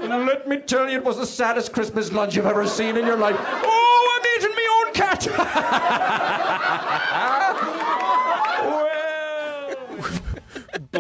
And 0.02 0.26
let 0.26 0.48
me 0.48 0.58
tell 0.58 0.90
you, 0.90 0.98
it 0.98 1.06
was 1.06 1.18
the 1.18 1.26
saddest 1.26 1.72
Christmas 1.72 2.12
lunch 2.12 2.36
you've 2.36 2.46
ever 2.46 2.68
seen 2.68 2.98
in 2.98 3.06
your 3.06 3.18
life. 3.18 3.38
Oh, 3.40 4.20
I'm 4.20 4.26
eating 4.36 4.56
my 4.56 4.86
own 4.86 4.94
cat! 4.94 6.48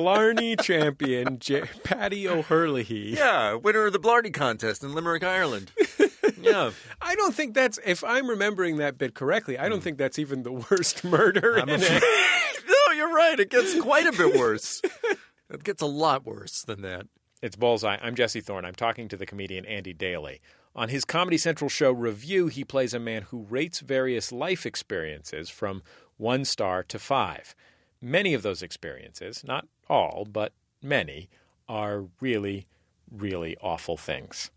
Blarney 0.01 0.55
champion 0.55 1.37
J- 1.37 1.69
Patty 1.83 2.27
O'Hurley. 2.27 2.83
Yeah, 2.89 3.53
winner 3.53 3.85
of 3.85 3.93
the 3.93 3.99
Blarney 3.99 4.31
contest 4.31 4.83
in 4.83 4.95
Limerick, 4.95 5.23
Ireland. 5.23 5.71
yeah. 6.41 6.71
I 6.99 7.13
don't 7.13 7.35
think 7.35 7.53
that's, 7.53 7.77
if 7.85 8.03
I'm 8.03 8.27
remembering 8.27 8.77
that 8.77 8.97
bit 8.97 9.13
correctly, 9.13 9.59
I 9.59 9.69
don't 9.69 9.77
hmm. 9.77 9.83
think 9.83 9.97
that's 9.99 10.17
even 10.17 10.41
the 10.41 10.53
worst 10.53 11.03
murder 11.03 11.59
I'm 11.59 11.69
in 11.69 11.83
afraid- 11.83 12.01
it. 12.03 12.63
no, 12.67 12.93
you're 12.95 13.13
right. 13.13 13.39
It 13.39 13.51
gets 13.51 13.79
quite 13.79 14.07
a 14.07 14.11
bit 14.11 14.35
worse. 14.39 14.81
It 15.51 15.63
gets 15.63 15.83
a 15.83 15.87
lot 15.87 16.25
worse 16.25 16.63
than 16.63 16.81
that. 16.81 17.05
It's 17.43 17.55
Bullseye. 17.55 17.97
I'm 18.01 18.15
Jesse 18.15 18.41
Thorn. 18.41 18.65
I'm 18.65 18.73
talking 18.73 19.07
to 19.07 19.17
the 19.17 19.27
comedian 19.27 19.67
Andy 19.67 19.93
Daly. 19.93 20.41
On 20.75 20.89
his 20.89 21.05
Comedy 21.05 21.37
Central 21.37 21.69
show 21.69 21.91
Review, 21.91 22.47
he 22.47 22.63
plays 22.63 22.95
a 22.95 22.99
man 22.99 23.23
who 23.23 23.45
rates 23.49 23.81
various 23.81 24.31
life 24.31 24.65
experiences 24.65 25.51
from 25.51 25.83
one 26.17 26.43
star 26.43 26.81
to 26.81 26.97
five. 26.97 27.53
Many 28.03 28.33
of 28.33 28.41
those 28.41 28.63
experiences, 28.63 29.43
not 29.43 29.67
all, 29.91 30.25
but 30.31 30.53
many, 30.81 31.29
are 31.67 32.05
really, 32.19 32.65
really 33.11 33.55
awful 33.61 33.97
things. 33.97 34.49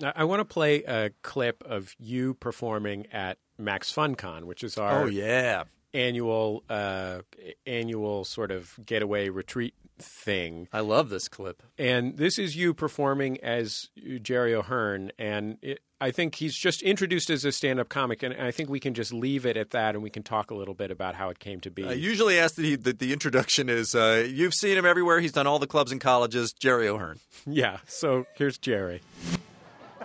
Now, 0.00 0.12
I 0.14 0.24
want 0.24 0.40
to 0.40 0.44
play 0.44 0.82
a 0.84 1.10
clip 1.22 1.62
of 1.66 1.94
you 1.98 2.34
performing 2.34 3.06
at 3.12 3.38
Max 3.58 3.92
FunCon, 3.92 4.44
which 4.44 4.62
is 4.64 4.78
our 4.78 5.02
Oh, 5.02 5.06
yeah. 5.06 5.64
annual 5.92 6.62
uh, 6.70 7.20
annual 7.66 8.24
sort 8.24 8.50
of 8.50 8.78
getaway 8.84 9.28
retreat 9.28 9.74
thing. 10.02 10.68
I 10.72 10.80
love 10.80 11.08
this 11.08 11.28
clip. 11.28 11.62
And 11.78 12.16
this 12.16 12.38
is 12.38 12.56
you 12.56 12.74
performing 12.74 13.38
as 13.42 13.88
Jerry 14.22 14.54
O'Hearn. 14.54 15.12
And 15.18 15.58
it, 15.62 15.80
I 16.00 16.10
think 16.10 16.36
he's 16.36 16.56
just 16.56 16.82
introduced 16.82 17.28
as 17.30 17.44
a 17.44 17.52
stand 17.52 17.78
up 17.78 17.88
comic. 17.88 18.22
And 18.22 18.34
I 18.34 18.50
think 18.50 18.70
we 18.70 18.80
can 18.80 18.94
just 18.94 19.12
leave 19.12 19.44
it 19.44 19.56
at 19.56 19.70
that 19.70 19.94
and 19.94 20.02
we 20.02 20.10
can 20.10 20.22
talk 20.22 20.50
a 20.50 20.54
little 20.54 20.74
bit 20.74 20.90
about 20.90 21.14
how 21.14 21.28
it 21.28 21.38
came 21.38 21.60
to 21.60 21.70
be. 21.70 21.84
I 21.84 21.92
usually 21.92 22.38
ask 22.38 22.54
that, 22.54 22.64
he, 22.64 22.76
that 22.76 22.98
the 22.98 23.12
introduction 23.12 23.68
is 23.68 23.94
uh, 23.94 24.26
you've 24.28 24.54
seen 24.54 24.76
him 24.76 24.86
everywhere. 24.86 25.20
He's 25.20 25.32
done 25.32 25.46
all 25.46 25.58
the 25.58 25.66
clubs 25.66 25.92
and 25.92 26.00
colleges. 26.00 26.52
Jerry 26.52 26.88
O'Hearn. 26.88 27.18
yeah. 27.46 27.78
So 27.86 28.26
here's 28.34 28.58
Jerry. 28.58 29.02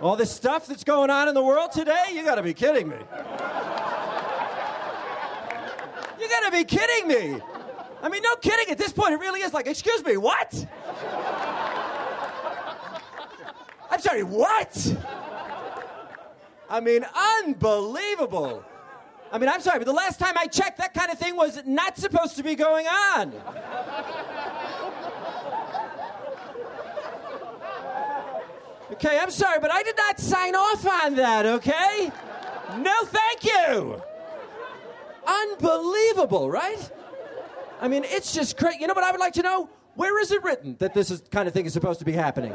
All 0.02 0.16
this 0.16 0.30
stuff 0.30 0.66
that's 0.66 0.84
going 0.84 1.08
on 1.08 1.28
in 1.28 1.34
the 1.34 1.42
world 1.42 1.72
today? 1.72 2.04
You 2.12 2.22
gotta 2.22 2.42
be 2.42 2.52
kidding 2.52 2.88
me. 2.88 2.96
You 6.20 6.28
gotta 6.28 6.50
be 6.50 6.64
kidding 6.64 7.08
me. 7.08 7.40
I 8.06 8.08
mean, 8.08 8.22
no 8.22 8.36
kidding. 8.36 8.70
At 8.70 8.78
this 8.78 8.92
point, 8.92 9.14
it 9.14 9.16
really 9.18 9.40
is 9.40 9.52
like, 9.52 9.66
excuse 9.66 10.04
me, 10.04 10.16
what? 10.16 10.64
I'm 13.90 14.00
sorry, 14.00 14.22
what? 14.22 14.96
I 16.70 16.78
mean, 16.78 17.04
unbelievable. 17.42 18.64
I 19.32 19.38
mean, 19.38 19.48
I'm 19.48 19.60
sorry, 19.60 19.80
but 19.80 19.86
the 19.86 19.92
last 19.92 20.20
time 20.20 20.38
I 20.38 20.46
checked, 20.46 20.78
that 20.78 20.94
kind 20.94 21.10
of 21.10 21.18
thing 21.18 21.34
was 21.34 21.60
not 21.66 21.98
supposed 21.98 22.36
to 22.36 22.44
be 22.44 22.54
going 22.54 22.86
on. 22.86 23.32
Okay, 28.92 29.18
I'm 29.18 29.32
sorry, 29.32 29.58
but 29.58 29.72
I 29.72 29.82
did 29.82 29.96
not 29.96 30.20
sign 30.20 30.54
off 30.54 30.86
on 30.86 31.16
that, 31.16 31.44
okay? 31.44 32.12
No, 32.78 32.94
thank 33.02 33.42
you. 33.42 34.00
Unbelievable, 35.26 36.48
right? 36.48 36.92
I 37.80 37.88
mean, 37.88 38.04
it's 38.06 38.32
just 38.32 38.56
crazy. 38.56 38.78
You 38.80 38.86
know 38.86 38.94
what 38.94 39.04
I 39.04 39.10
would 39.10 39.20
like 39.20 39.34
to 39.34 39.42
know? 39.42 39.68
Where 39.94 40.20
is 40.20 40.30
it 40.30 40.42
written 40.42 40.76
that 40.78 40.94
this 40.94 41.10
is, 41.10 41.22
kind 41.30 41.48
of 41.48 41.54
thing 41.54 41.66
is 41.66 41.72
supposed 41.72 41.98
to 42.00 42.04
be 42.04 42.12
happening? 42.12 42.54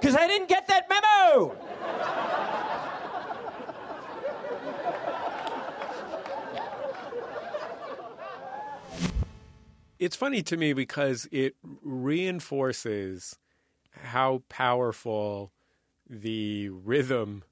Because 0.00 0.16
I 0.16 0.26
didn't 0.26 0.48
get 0.48 0.66
that 0.68 0.88
memo. 0.88 1.56
It's 9.98 10.16
funny 10.16 10.42
to 10.42 10.56
me 10.56 10.72
because 10.72 11.28
it 11.30 11.54
reinforces 11.80 13.38
how 13.92 14.42
powerful 14.48 15.52
the 16.10 16.70
rhythm 16.70 17.44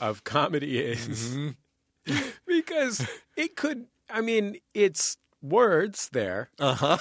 of 0.00 0.24
comedy 0.24 0.78
is. 0.78 1.36
Mm-hmm. 1.36 2.28
because 2.46 3.06
it 3.36 3.56
could, 3.56 3.88
I 4.08 4.22
mean, 4.22 4.56
it's 4.72 5.18
words 5.42 6.08
there. 6.12 6.50
Uh 6.58 6.74
huh. 6.74 6.98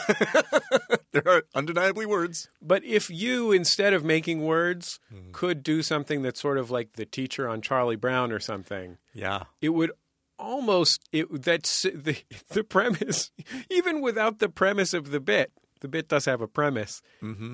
there 1.11 1.27
are 1.27 1.43
undeniably 1.55 2.05
words. 2.05 2.49
But 2.61 2.83
if 2.83 3.09
you, 3.09 3.51
instead 3.51 3.93
of 3.93 4.03
making 4.03 4.43
words, 4.45 4.99
could 5.31 5.63
do 5.63 5.81
something 5.81 6.21
that's 6.21 6.41
sort 6.41 6.57
of 6.57 6.69
like 6.71 6.93
the 6.93 7.05
teacher 7.05 7.47
on 7.47 7.61
Charlie 7.61 7.95
Brown 7.95 8.31
or 8.31 8.39
something, 8.39 8.97
Yeah. 9.13 9.43
it 9.61 9.69
would 9.69 9.91
almost 10.39 11.01
it 11.11 11.41
that's 11.41 11.81
the 11.81 12.15
the 12.49 12.63
premise 12.63 13.31
even 13.71 14.01
without 14.01 14.37
the 14.37 14.47
premise 14.49 14.93
of 14.93 15.09
the 15.09 15.19
bit 15.19 15.51
the 15.81 15.87
bit 15.87 16.07
does 16.07 16.25
have 16.25 16.41
a 16.41 16.47
premise 16.47 17.01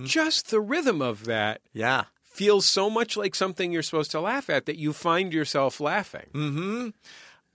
just 0.03 0.49
the 0.51 0.59
rhythm 0.59 1.01
of 1.01 1.23
that 1.23 1.61
Yeah. 1.71 2.03
feels 2.25 2.69
so 2.69 2.89
much 2.89 3.15
like 3.15 3.35
something 3.35 3.71
you're 3.71 3.81
supposed 3.83 4.11
to 4.11 4.19
laugh 4.19 4.49
at 4.49 4.65
that 4.65 4.77
you 4.77 4.91
find 4.91 5.31
yourself 5.31 5.79
laughing 5.79 6.27
Mm-hmm. 6.33 6.89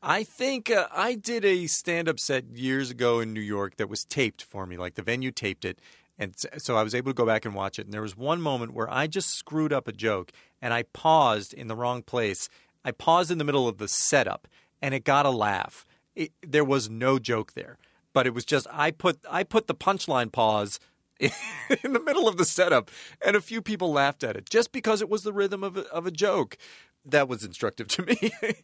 I 0.02 0.23
think 0.23 0.71
uh, 0.71 0.87
I 0.93 1.14
did 1.14 1.45
a 1.45 1.67
stand-up 1.67 2.21
set 2.21 2.57
years 2.57 2.90
ago 2.90 3.19
in 3.19 3.33
New 3.33 3.40
York 3.40 3.76
that 3.76 3.88
was 3.88 4.05
taped 4.05 4.43
for 4.43 4.64
me. 4.64 4.76
Like 4.76 4.95
the 4.95 5.02
venue 5.02 5.33
taped 5.33 5.64
it, 5.64 5.81
and 6.19 6.35
so 6.59 6.76
I 6.76 6.83
was 6.83 6.95
able 6.95 7.11
to 7.11 7.17
go 7.17 7.26
back 7.26 7.45
and 7.45 7.55
watch 7.55 7.78
it. 7.78 7.87
And 7.87 7.93
there 7.93 8.02
was 8.02 8.17
one 8.17 8.40
moment 8.40 8.75
where 8.75 8.90
I 8.90 9.09
just 9.09 9.31
screwed 9.31 9.73
up 9.73 9.88
a 9.88 9.93
joke, 9.93 10.31
and 10.62 10.73
I 10.73 10.85
paused 10.85 11.52
in 11.52 11.67
the 11.67 11.76
wrong 11.76 12.02
place. 12.02 12.49
I 12.85 12.93
paused 12.93 13.31
in 13.31 13.38
the 13.38 13.45
middle 13.45 13.67
of 13.67 13.78
the 13.78 13.88
setup, 13.88 14.47
and 14.81 14.95
it 14.95 15.05
got 15.05 15.26
a 15.26 15.31
laugh. 15.31 15.85
It, 16.14 16.33
there 16.47 16.64
was 16.64 16.88
no 16.88 17.19
joke 17.19 17.55
there, 17.55 17.76
but 18.12 18.26
it 18.26 18.35
was 18.35 18.45
just 18.45 18.69
I 18.73 18.93
put 18.93 19.19
I 19.28 19.43
put 19.43 19.67
the 19.67 19.75
punchline 19.75 20.31
pause. 20.31 20.78
in 21.83 21.95
the 21.95 22.00
middle 22.00 22.28
of 22.28 22.37
the 22.37 22.45
setup, 22.45 22.93
and 23.26 23.35
a 23.35 23.40
few 23.40 23.61
people 23.61 23.90
laughed 23.90 24.23
at 24.23 24.37
it 24.37 24.49
just 24.49 24.71
because 24.71 25.02
it 25.02 25.09
was 25.09 25.25
the 25.25 25.33
rhythm 25.33 25.64
of 25.64 25.76
a, 25.76 25.81
of 25.88 26.07
a 26.07 26.12
joke. 26.12 26.57
That 27.05 27.26
was 27.26 27.43
instructive 27.43 27.88
to 27.88 28.02
me. 28.05 28.31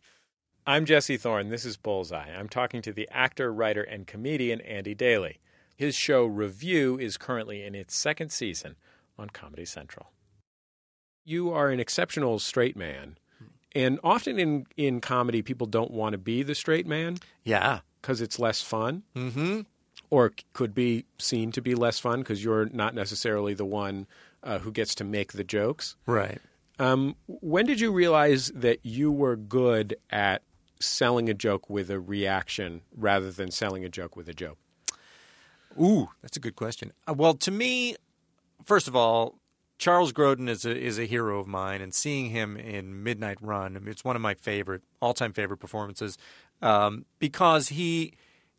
i'm 0.66 0.84
jesse 0.84 1.16
thorn 1.16 1.48
this 1.48 1.64
is 1.64 1.76
bullseye 1.76 2.30
i'm 2.36 2.48
talking 2.48 2.80
to 2.82 2.92
the 2.92 3.08
actor 3.10 3.52
writer 3.52 3.82
and 3.82 4.06
comedian 4.06 4.60
andy 4.62 4.94
daly 4.94 5.38
his 5.76 5.94
show 5.94 6.24
review 6.24 6.98
is 6.98 7.16
currently 7.16 7.62
in 7.62 7.74
its 7.74 7.94
second 7.96 8.30
season 8.30 8.76
on 9.18 9.28
comedy 9.30 9.64
central 9.64 10.10
you 11.24 11.50
are 11.52 11.70
an 11.70 11.80
exceptional 11.80 12.38
straight 12.38 12.76
man 12.76 13.16
and 13.74 13.98
often 14.04 14.38
in, 14.38 14.66
in 14.76 15.00
comedy 15.00 15.42
people 15.42 15.66
don't 15.66 15.90
want 15.90 16.12
to 16.12 16.18
be 16.18 16.42
the 16.42 16.54
straight 16.54 16.86
man 16.86 17.18
yeah. 17.42 17.80
because 18.00 18.20
it's 18.20 18.38
less 18.38 18.62
fun 18.62 19.02
Mm-hmm. 19.16 19.62
or 20.10 20.32
could 20.52 20.74
be 20.74 21.04
seen 21.18 21.50
to 21.52 21.60
be 21.60 21.74
less 21.74 21.98
fun 21.98 22.20
because 22.20 22.44
you're 22.44 22.66
not 22.66 22.94
necessarily 22.94 23.52
the 23.54 23.64
one 23.64 24.06
uh, 24.44 24.58
who 24.60 24.70
gets 24.70 24.94
to 24.96 25.04
make 25.04 25.32
the 25.32 25.42
jokes. 25.42 25.96
Right. 26.06 26.38
Um, 26.78 27.16
when 27.26 27.66
did 27.66 27.80
you 27.80 27.90
realize 27.90 28.52
that 28.54 28.78
you 28.84 29.10
were 29.10 29.36
good 29.36 29.96
at 30.10 30.42
selling 30.80 31.28
a 31.28 31.34
joke 31.34 31.70
with 31.70 31.90
a 31.90 32.00
reaction 32.00 32.82
rather 32.96 33.30
than 33.30 33.50
selling 33.50 33.84
a 33.84 33.88
joke 33.88 34.16
with 34.16 34.28
a 34.28 34.34
joke? 34.34 34.58
Ooh, 35.80 36.10
that's 36.22 36.36
a 36.36 36.40
good 36.40 36.56
question. 36.56 36.92
Uh, 37.08 37.14
well, 37.14 37.34
to 37.34 37.50
me, 37.50 37.96
first 38.64 38.86
of 38.86 38.94
all, 38.94 39.36
Charles 39.78 40.12
Grodin 40.12 40.48
is 40.48 40.64
a 40.64 40.76
is 40.76 40.98
a 40.98 41.04
hero 41.04 41.40
of 41.40 41.46
mine, 41.46 41.80
and 41.80 41.92
seeing 41.92 42.30
him 42.30 42.56
in 42.56 43.02
Midnight 43.02 43.38
Run, 43.40 43.82
it's 43.86 44.04
one 44.04 44.14
of 44.14 44.22
my 44.22 44.34
favorite 44.34 44.82
all 45.00 45.14
time 45.14 45.32
favorite 45.32 45.58
performances 45.58 46.16
um, 46.62 47.06
because 47.18 47.68
he 47.70 48.14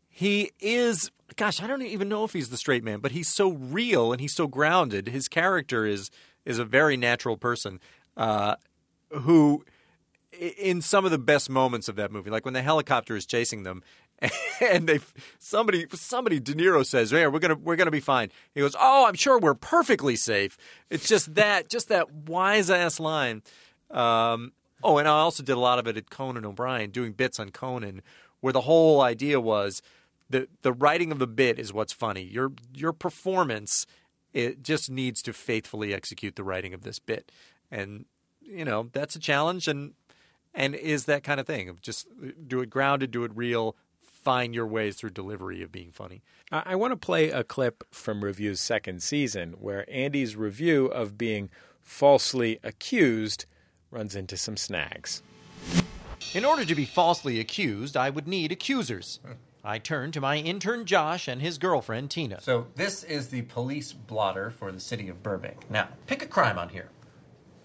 he 0.08 0.52
is 0.60 1.10
gosh, 1.36 1.62
I 1.62 1.66
don't 1.66 1.82
even 1.82 2.08
know 2.08 2.24
if 2.24 2.32
he's 2.32 2.50
the 2.50 2.56
straight 2.56 2.84
man, 2.84 3.00
but 3.00 3.12
he's 3.12 3.28
so 3.28 3.50
real 3.50 4.12
and 4.12 4.20
he's 4.20 4.34
so 4.34 4.46
grounded. 4.46 5.08
His 5.08 5.26
character 5.28 5.86
is 5.86 6.10
is 6.44 6.58
a 6.58 6.64
very 6.64 6.96
natural 6.96 7.36
person 7.36 7.80
uh, 8.16 8.56
who 9.10 9.64
in 10.38 10.80
some 10.82 11.04
of 11.04 11.10
the 11.10 11.18
best 11.18 11.50
moments 11.50 11.88
of 11.88 11.96
that 11.96 12.12
movie, 12.12 12.30
like 12.30 12.44
when 12.44 12.54
the 12.54 12.62
helicopter 12.62 13.16
is 13.16 13.26
chasing 13.26 13.62
them, 13.62 13.82
and 14.60 14.88
they 14.88 15.00
somebody 15.38 15.86
somebody 15.92 16.40
De 16.40 16.54
Niro 16.54 16.84
says, 16.84 17.12
"Yeah, 17.12 17.26
we're 17.26 17.38
gonna 17.38 17.56
we're 17.56 17.76
gonna 17.76 17.90
be 17.90 18.00
fine." 18.00 18.30
He 18.54 18.60
goes, 18.60 18.74
"Oh, 18.78 19.06
I'm 19.06 19.14
sure 19.14 19.38
we're 19.38 19.54
perfectly 19.54 20.16
safe." 20.16 20.56
It's 20.90 21.08
just 21.08 21.34
that 21.34 21.68
just 21.68 21.88
that 21.88 22.12
wise 22.12 22.70
ass 22.70 22.98
line. 22.98 23.42
Um, 23.90 24.52
oh, 24.82 24.98
and 24.98 25.06
I 25.06 25.12
also 25.12 25.42
did 25.42 25.52
a 25.52 25.60
lot 25.60 25.78
of 25.78 25.86
it 25.86 25.96
at 25.96 26.10
Conan 26.10 26.44
O'Brien, 26.44 26.90
doing 26.90 27.12
bits 27.12 27.38
on 27.38 27.50
Conan, 27.50 28.02
where 28.40 28.52
the 28.52 28.62
whole 28.62 29.00
idea 29.00 29.40
was 29.40 29.82
the 30.30 30.48
the 30.62 30.72
writing 30.72 31.12
of 31.12 31.18
the 31.18 31.26
bit 31.26 31.58
is 31.58 31.72
what's 31.72 31.92
funny. 31.92 32.22
Your 32.22 32.52
your 32.74 32.92
performance 32.92 33.86
it 34.32 34.62
just 34.62 34.90
needs 34.90 35.22
to 35.22 35.32
faithfully 35.32 35.94
execute 35.94 36.36
the 36.36 36.44
writing 36.44 36.74
of 36.74 36.82
this 36.82 36.98
bit, 36.98 37.32
and 37.70 38.04
you 38.40 38.64
know 38.64 38.88
that's 38.92 39.16
a 39.16 39.20
challenge 39.20 39.68
and 39.68 39.94
and 40.56 40.74
is 40.74 41.04
that 41.04 41.22
kind 41.22 41.38
of 41.38 41.46
thing 41.46 41.68
of 41.68 41.80
just 41.80 42.08
do 42.48 42.60
it 42.60 42.70
grounded, 42.70 43.10
do 43.12 43.22
it 43.24 43.30
real, 43.34 43.76
find 44.00 44.54
your 44.54 44.66
ways 44.66 44.96
through 44.96 45.10
delivery 45.10 45.62
of 45.62 45.70
being 45.70 45.92
funny. 45.92 46.22
I, 46.50 46.62
I 46.66 46.74
want 46.74 46.92
to 46.92 46.96
play 46.96 47.30
a 47.30 47.44
clip 47.44 47.84
from 47.92 48.24
Review's 48.24 48.60
second 48.60 49.02
season 49.02 49.52
where 49.60 49.88
Andy's 49.88 50.34
review 50.34 50.86
of 50.86 51.16
being 51.16 51.50
falsely 51.80 52.58
accused 52.64 53.46
runs 53.92 54.16
into 54.16 54.36
some 54.36 54.56
snags. 54.56 55.22
In 56.34 56.44
order 56.44 56.64
to 56.64 56.74
be 56.74 56.84
falsely 56.84 57.38
accused, 57.38 57.96
I 57.96 58.10
would 58.10 58.26
need 58.26 58.50
accusers. 58.50 59.20
I 59.62 59.78
turned 59.78 60.12
to 60.14 60.20
my 60.20 60.36
intern 60.36 60.86
Josh 60.86 61.28
and 61.28 61.40
his 61.40 61.58
girlfriend 61.58 62.10
Tina. 62.10 62.40
So 62.40 62.66
this 62.74 63.04
is 63.04 63.28
the 63.28 63.42
police 63.42 63.92
blotter 63.92 64.50
for 64.50 64.72
the 64.72 64.80
city 64.80 65.08
of 65.08 65.22
Burbank. 65.22 65.70
Now, 65.70 65.88
pick 66.06 66.22
a 66.22 66.26
crime 66.26 66.58
on 66.58 66.68
here. 66.68 66.88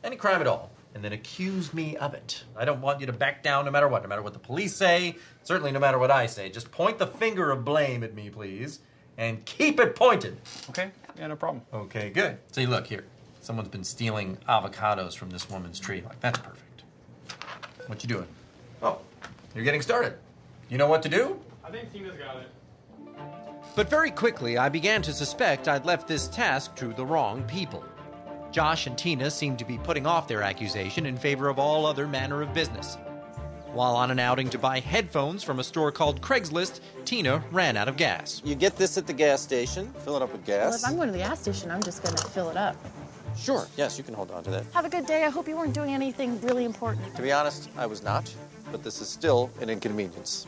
Any 0.03 0.15
crime 0.15 0.41
at 0.41 0.47
all. 0.47 0.71
And 0.93 1.03
then 1.03 1.13
accuse 1.13 1.73
me 1.73 1.95
of 1.97 2.13
it. 2.13 2.43
I 2.55 2.65
don't 2.65 2.81
want 2.81 2.99
you 2.99 3.05
to 3.05 3.13
back 3.13 3.43
down 3.43 3.65
no 3.65 3.71
matter 3.71 3.87
what, 3.87 4.03
no 4.03 4.09
matter 4.09 4.21
what 4.21 4.33
the 4.33 4.39
police 4.39 4.75
say, 4.75 5.15
certainly 5.43 5.71
no 5.71 5.79
matter 5.79 5.97
what 5.97 6.11
I 6.11 6.25
say. 6.25 6.49
Just 6.49 6.69
point 6.71 6.97
the 6.97 7.07
finger 7.07 7.49
of 7.51 7.63
blame 7.63 8.03
at 8.03 8.13
me, 8.13 8.29
please, 8.29 8.79
and 9.17 9.43
keep 9.45 9.79
it 9.79 9.95
pointed. 9.95 10.37
Okay, 10.69 10.91
yeah, 11.17 11.27
no 11.27 11.37
problem. 11.37 11.63
Okay, 11.73 12.09
good. 12.09 12.37
See, 12.51 12.65
look 12.65 12.87
here. 12.87 13.05
Someone's 13.39 13.69
been 13.69 13.85
stealing 13.85 14.37
avocados 14.49 15.15
from 15.15 15.29
this 15.29 15.49
woman's 15.49 15.79
tree. 15.79 16.03
Like, 16.05 16.19
that's 16.19 16.39
perfect. 16.39 16.83
What 17.87 18.03
you 18.03 18.09
doing? 18.09 18.27
Oh, 18.83 18.99
you're 19.55 19.63
getting 19.63 19.81
started. 19.81 20.15
You 20.69 20.77
know 20.77 20.87
what 20.87 21.01
to 21.03 21.09
do? 21.09 21.39
I 21.63 21.71
think 21.71 21.91
Tina's 21.91 22.17
got 22.17 22.37
it. 22.37 22.49
But 23.75 23.89
very 23.89 24.11
quickly, 24.11 24.57
I 24.57 24.67
began 24.67 25.01
to 25.03 25.13
suspect 25.13 25.67
I'd 25.67 25.85
left 25.85 26.07
this 26.07 26.27
task 26.27 26.75
to 26.75 26.93
the 26.93 27.05
wrong 27.05 27.43
people. 27.43 27.83
Josh 28.51 28.85
and 28.87 28.97
Tina 28.97 29.31
seemed 29.31 29.57
to 29.59 29.65
be 29.65 29.77
putting 29.77 30.05
off 30.05 30.27
their 30.27 30.41
accusation 30.41 31.05
in 31.05 31.15
favor 31.17 31.47
of 31.47 31.57
all 31.57 31.85
other 31.85 32.07
manner 32.07 32.41
of 32.41 32.53
business. 32.53 32.97
While 33.73 33.95
on 33.95 34.11
an 34.11 34.19
outing 34.19 34.49
to 34.49 34.57
buy 34.57 34.81
headphones 34.81 35.41
from 35.43 35.59
a 35.59 35.63
store 35.63 35.93
called 35.93 36.21
Craigslist, 36.21 36.81
Tina 37.05 37.41
ran 37.51 37.77
out 37.77 37.87
of 37.87 37.95
gas. 37.95 38.41
You 38.43 38.55
get 38.55 38.75
this 38.75 38.97
at 38.97 39.07
the 39.07 39.13
gas 39.13 39.41
station, 39.41 39.93
fill 40.03 40.17
it 40.17 40.21
up 40.21 40.33
with 40.33 40.45
Well, 40.45 40.71
gas. 40.71 40.83
if 40.83 40.89
I'm 40.89 40.97
going 40.97 41.07
to 41.07 41.13
the 41.13 41.19
gas 41.19 41.39
station, 41.39 41.71
I'm 41.71 41.81
just 41.81 42.03
going 42.03 42.15
to 42.17 42.23
fill 42.27 42.49
it 42.49 42.57
up. 42.57 42.75
Sure, 43.37 43.65
yes, 43.77 43.97
you 43.97 44.03
can 44.03 44.13
hold 44.13 44.29
on 44.31 44.43
to 44.43 44.49
that. 44.51 44.65
Have 44.73 44.83
a 44.83 44.89
good 44.89 45.05
day. 45.05 45.23
I 45.23 45.29
hope 45.29 45.47
you 45.47 45.55
weren't 45.55 45.73
doing 45.73 45.93
anything 45.93 46.39
really 46.41 46.65
important. 46.65 47.15
To 47.15 47.21
be 47.21 47.31
honest, 47.31 47.69
I 47.77 47.85
was 47.85 48.03
not, 48.03 48.33
but 48.73 48.83
this 48.83 48.99
is 48.99 49.07
still 49.07 49.49
an 49.61 49.69
inconvenience. 49.69 50.47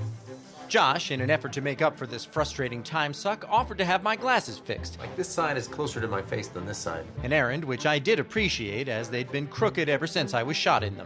Josh, 0.74 1.12
in 1.12 1.22
an 1.22 1.30
effort 1.30 1.54
to 1.54 1.62
make 1.62 1.84
up 1.84 1.96
for 1.96 2.08
this 2.08 2.26
frustrating 2.26 2.82
time 2.82 3.14
suck, 3.14 3.46
offered 3.48 3.78
to 3.78 3.86
have 3.86 4.02
my 4.02 4.16
glasses 4.16 4.58
fixed. 4.58 5.00
Like, 5.00 5.16
this 5.16 5.30
side 5.30 5.56
is 5.56 5.68
closer 5.68 6.02
to 6.02 6.08
my 6.08 6.24
face 6.24 6.48
than 6.48 6.66
this 6.66 6.80
side. 6.80 7.06
An 7.22 7.32
errand 7.32 7.64
which 7.64 7.86
I 7.86 8.00
did 8.00 8.18
appreciate 8.18 8.90
as 8.90 9.08
they'd 9.08 9.32
been 9.32 9.46
crooked 9.46 9.88
ever 9.88 10.08
since 10.08 10.34
I 10.34 10.42
was 10.42 10.58
shot 10.58 10.84
in 10.84 10.98
them. 10.98 11.06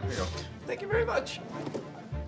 Thank 0.66 0.80
you 0.80 0.88
very 0.88 1.04
much. 1.04 1.40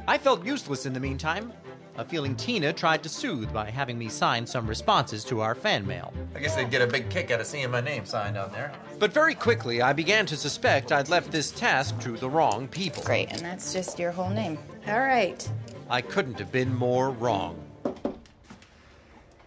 I 0.07 0.19
felt 0.19 0.45
useless 0.45 0.85
in 0.85 0.93
the 0.93 1.01
meantime, 1.01 1.51
a 1.97 2.05
feeling 2.05 2.37
Tina 2.37 2.75
tried 2.75 3.03
to 3.05 3.09
soothe 3.09 3.51
by 3.55 3.71
having 3.71 3.97
me 3.97 4.11
sign 4.11 4.47
some 4.47 4.67
responses 4.67 5.25
to 5.25 5.41
our 5.41 5.55
fan 5.55 5.87
mail. 5.87 6.13
I 6.35 6.41
guess 6.41 6.57
they'd 6.57 6.71
get 6.71 6.83
a 6.83 6.87
big 6.87 7.09
kick 7.09 7.31
out 7.31 7.41
of 7.41 7.47
seeing 7.47 7.71
my 7.71 7.81
name 7.81 8.05
signed 8.05 8.37
on 8.37 8.53
there. 8.53 8.71
But 8.99 9.15
very 9.15 9.35
quickly, 9.35 9.81
I 9.81 9.95
began 9.95 10.27
to 10.27 10.37
suspect 10.37 10.93
I'd 10.93 11.09
left 11.09 11.33
this 11.33 11.53
task 11.53 11.99
to 12.01 12.19
the 12.19 12.29
wrong 12.29 12.69
people. 12.69 13.03
Great, 13.03 13.33
and 13.33 13.41
that's 13.41 13.73
just 13.73 13.99
your 13.99 14.11
whole 14.11 14.29
name. 14.29 14.59
All 14.87 15.01
right. 15.01 15.51
I 15.91 16.01
couldn't 16.03 16.39
have 16.39 16.53
been 16.53 16.73
more 16.75 17.11
wrong. 17.11 17.61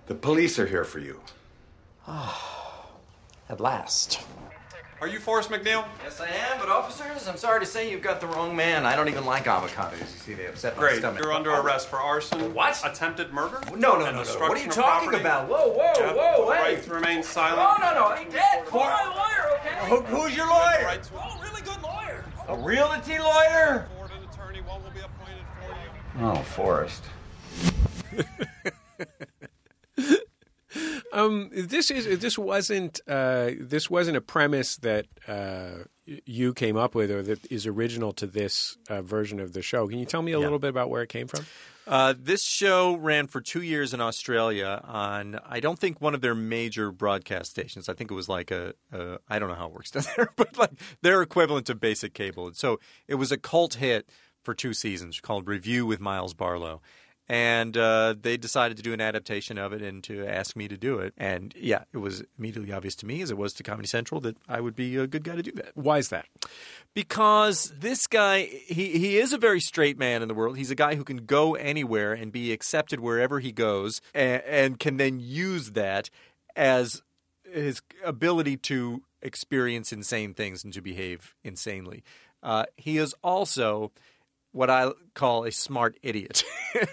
The 0.07 0.15
police 0.15 0.59
are 0.59 0.67
here 0.67 0.83
for 0.83 0.99
you. 0.99 1.21
Ah, 2.05 2.85
at 3.49 3.61
last. 3.61 4.19
Are 4.99 5.07
you 5.07 5.19
Forrest 5.19 5.49
McNeil? 5.49 5.85
Yes, 6.03 6.19
I 6.19 6.27
am, 6.27 6.59
but 6.59 6.67
officers, 6.69 7.27
I'm 7.29 7.37
sorry 7.37 7.59
to 7.61 7.65
say 7.65 7.89
you've 7.89 8.01
got 8.01 8.19
the 8.21 8.27
wrong 8.27 8.55
man. 8.55 8.85
I 8.85 8.95
don't 8.95 9.07
even 9.07 9.25
like 9.25 9.45
avocados. 9.45 9.99
You 9.99 10.05
see, 10.05 10.33
they 10.33 10.45
upset 10.47 10.75
my 10.75 10.81
Great. 10.81 10.99
stomach. 10.99 11.21
You're 11.21 11.31
under 11.33 11.51
arrest 11.51 11.87
for 11.89 11.97
arson. 11.97 12.53
What? 12.53 12.81
Attempted 12.85 13.31
murder. 13.33 13.61
No, 13.77 13.97
no, 13.97 14.11
no, 14.11 14.23
no. 14.23 14.39
What 14.39 14.51
are 14.51 14.57
you 14.63 14.69
talking 14.69 15.09
property. 15.09 15.19
about? 15.19 15.47
Whoa, 15.49 15.69
whoa, 15.69 15.93
You 15.97 16.03
have 16.07 16.15
whoa, 16.15 16.45
the 16.49 16.55
hey. 16.55 16.75
right 16.75 16.83
to 16.83 16.93
remain 16.93 17.23
silent. 17.23 17.59
Oh, 17.59 17.77
no, 17.81 17.93
no, 17.93 18.05
I 18.07 18.23
did. 18.25 18.67
For 18.67 18.79
my 18.79 19.05
lawyer, 19.07 19.59
okay? 19.59 19.89
Who, 19.89 20.01
who's 20.03 20.35
your 20.35 20.47
lawyer? 20.47 20.83
Right 20.83 21.03
to 21.03 21.09
Oh, 21.15 21.39
really 21.41 21.61
good 21.61 21.81
lawyer. 21.81 22.23
A 22.49 22.57
realty 22.57 23.17
lawyer? 23.19 23.87
afford 23.93 24.11
an 24.11 24.27
attorney. 24.29 24.59
One 24.61 24.83
will 24.83 24.91
be 24.91 24.99
appointed 24.99 25.43
for 25.61 25.69
you. 25.71 25.89
Oh, 26.19 26.35
Forrest. 26.35 27.03
Um, 31.13 31.51
this 31.53 31.91
is 31.91 32.19
this 32.19 32.39
wasn't 32.39 32.99
uh, 33.07 33.51
this 33.59 33.87
wasn't 33.87 34.17
a 34.17 34.21
premise 34.21 34.77
that 34.77 35.05
uh, 35.27 35.83
you 36.05 36.55
came 36.55 36.75
up 36.75 36.95
with 36.95 37.11
or 37.11 37.21
that 37.21 37.51
is 37.51 37.67
original 37.67 38.13
to 38.13 38.25
this 38.25 38.77
uh, 38.89 39.03
version 39.03 39.39
of 39.39 39.53
the 39.53 39.61
show. 39.61 39.87
Can 39.87 39.99
you 39.99 40.05
tell 40.05 40.23
me 40.23 40.31
a 40.31 40.39
little 40.39 40.57
bit 40.57 40.69
about 40.69 40.89
where 40.89 41.03
it 41.03 41.09
came 41.09 41.27
from? 41.27 41.45
Uh, 41.85 42.13
this 42.17 42.43
show 42.43 42.95
ran 42.95 43.27
for 43.27 43.41
two 43.41 43.61
years 43.61 43.93
in 43.93 43.99
Australia 43.99 44.81
on, 44.85 45.37
I 45.45 45.59
don't 45.59 45.77
think 45.77 45.99
one 45.99 46.15
of 46.15 46.21
their 46.21 46.33
major 46.33 46.91
broadcast 46.91 47.51
stations. 47.51 47.89
I 47.89 47.93
think 47.93 48.09
it 48.09 48.13
was 48.13 48.29
like 48.29 48.51
a, 48.51 48.73
a 48.91 49.19
I 49.29 49.37
don't 49.37 49.49
know 49.49 49.55
how 49.55 49.67
it 49.67 49.73
works 49.73 49.91
down 49.91 50.03
there, 50.17 50.29
but 50.35 50.57
like 50.57 50.71
their 51.01 51.21
equivalent 51.21 51.67
to 51.67 51.75
basic 51.75 52.13
cable. 52.13 52.47
And 52.47 52.55
so 52.55 52.79
it 53.07 53.15
was 53.15 53.31
a 53.31 53.37
cult 53.37 53.75
hit 53.75 54.09
for 54.43 54.53
two 54.53 54.73
seasons 54.73 55.19
called 55.19 55.47
Review 55.47 55.85
with 55.85 55.99
Myles 55.99 56.33
Barlow. 56.33 56.81
And 57.29 57.77
uh, 57.77 58.15
they 58.21 58.35
decided 58.35 58.75
to 58.75 58.83
do 58.83 58.91
an 58.91 58.99
adaptation 58.99 59.57
of 59.57 59.71
it 59.71 59.81
and 59.81 60.03
to 60.03 60.27
ask 60.27 60.57
me 60.57 60.67
to 60.67 60.75
do 60.75 60.99
it. 60.99 61.13
And 61.17 61.53
yeah, 61.57 61.83
it 61.93 61.99
was 61.99 62.21
immediately 62.37 62.73
obvious 62.73 62.95
to 62.97 63.05
me, 63.05 63.21
as 63.21 63.31
it 63.31 63.37
was 63.37 63.53
to 63.53 63.63
Comedy 63.63 63.87
Central, 63.87 64.19
that 64.21 64.35
I 64.49 64.59
would 64.59 64.75
be 64.75 64.97
a 64.97 65.07
good 65.07 65.23
guy 65.23 65.37
to 65.37 65.41
do 65.41 65.51
that 65.53 65.71
Why 65.73 65.99
is 65.99 66.09
that? 66.09 66.25
because 66.93 67.73
this 67.79 68.07
guy 68.07 68.41
he, 68.43 68.99
he 68.99 69.17
is 69.17 69.33
a 69.33 69.37
very 69.37 69.59
straight 69.59 69.97
man 69.97 70.21
in 70.21 70.27
the 70.27 70.33
world 70.33 70.57
he's 70.57 70.69
a 70.69 70.75
guy 70.75 70.95
who 70.95 71.03
can 71.03 71.25
go 71.25 71.55
anywhere 71.55 72.13
and 72.13 72.31
be 72.31 72.51
accepted 72.51 72.99
wherever 72.99 73.39
he 73.39 73.51
goes 73.51 73.99
and, 74.13 74.43
and 74.43 74.79
can 74.79 74.97
then 74.97 75.19
use 75.19 75.71
that 75.71 76.09
as 76.55 77.01
his 77.51 77.81
ability 78.03 78.57
to 78.57 79.01
experience 79.21 79.91
insane 79.91 80.33
things 80.33 80.63
and 80.63 80.73
to 80.73 80.81
behave 80.81 81.33
insanely 81.43 82.03
uh, 82.43 82.65
he 82.77 82.97
is 82.97 83.15
also 83.23 83.91
what 84.53 84.69
i 84.69 84.89
call 85.13 85.43
a 85.43 85.51
smart 85.51 85.97
idiot 86.01 86.43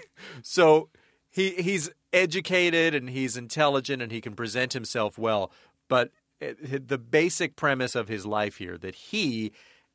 so 0.43 0.89
he 1.29 1.51
he's 1.51 1.89
educated 2.13 2.93
and 2.93 3.09
he's 3.09 3.37
intelligent 3.37 4.01
and 4.01 4.11
he 4.11 4.19
can 4.21 4.35
present 4.35 4.73
himself 4.73 5.17
well 5.17 5.51
but 5.87 6.11
it- 6.41 6.87
the 6.87 6.97
basic 6.97 7.55
premise 7.55 7.95
of 7.95 8.07
his 8.09 8.25
life 8.25 8.57
here 8.57 8.77
that 8.77 8.95
he 8.95 9.51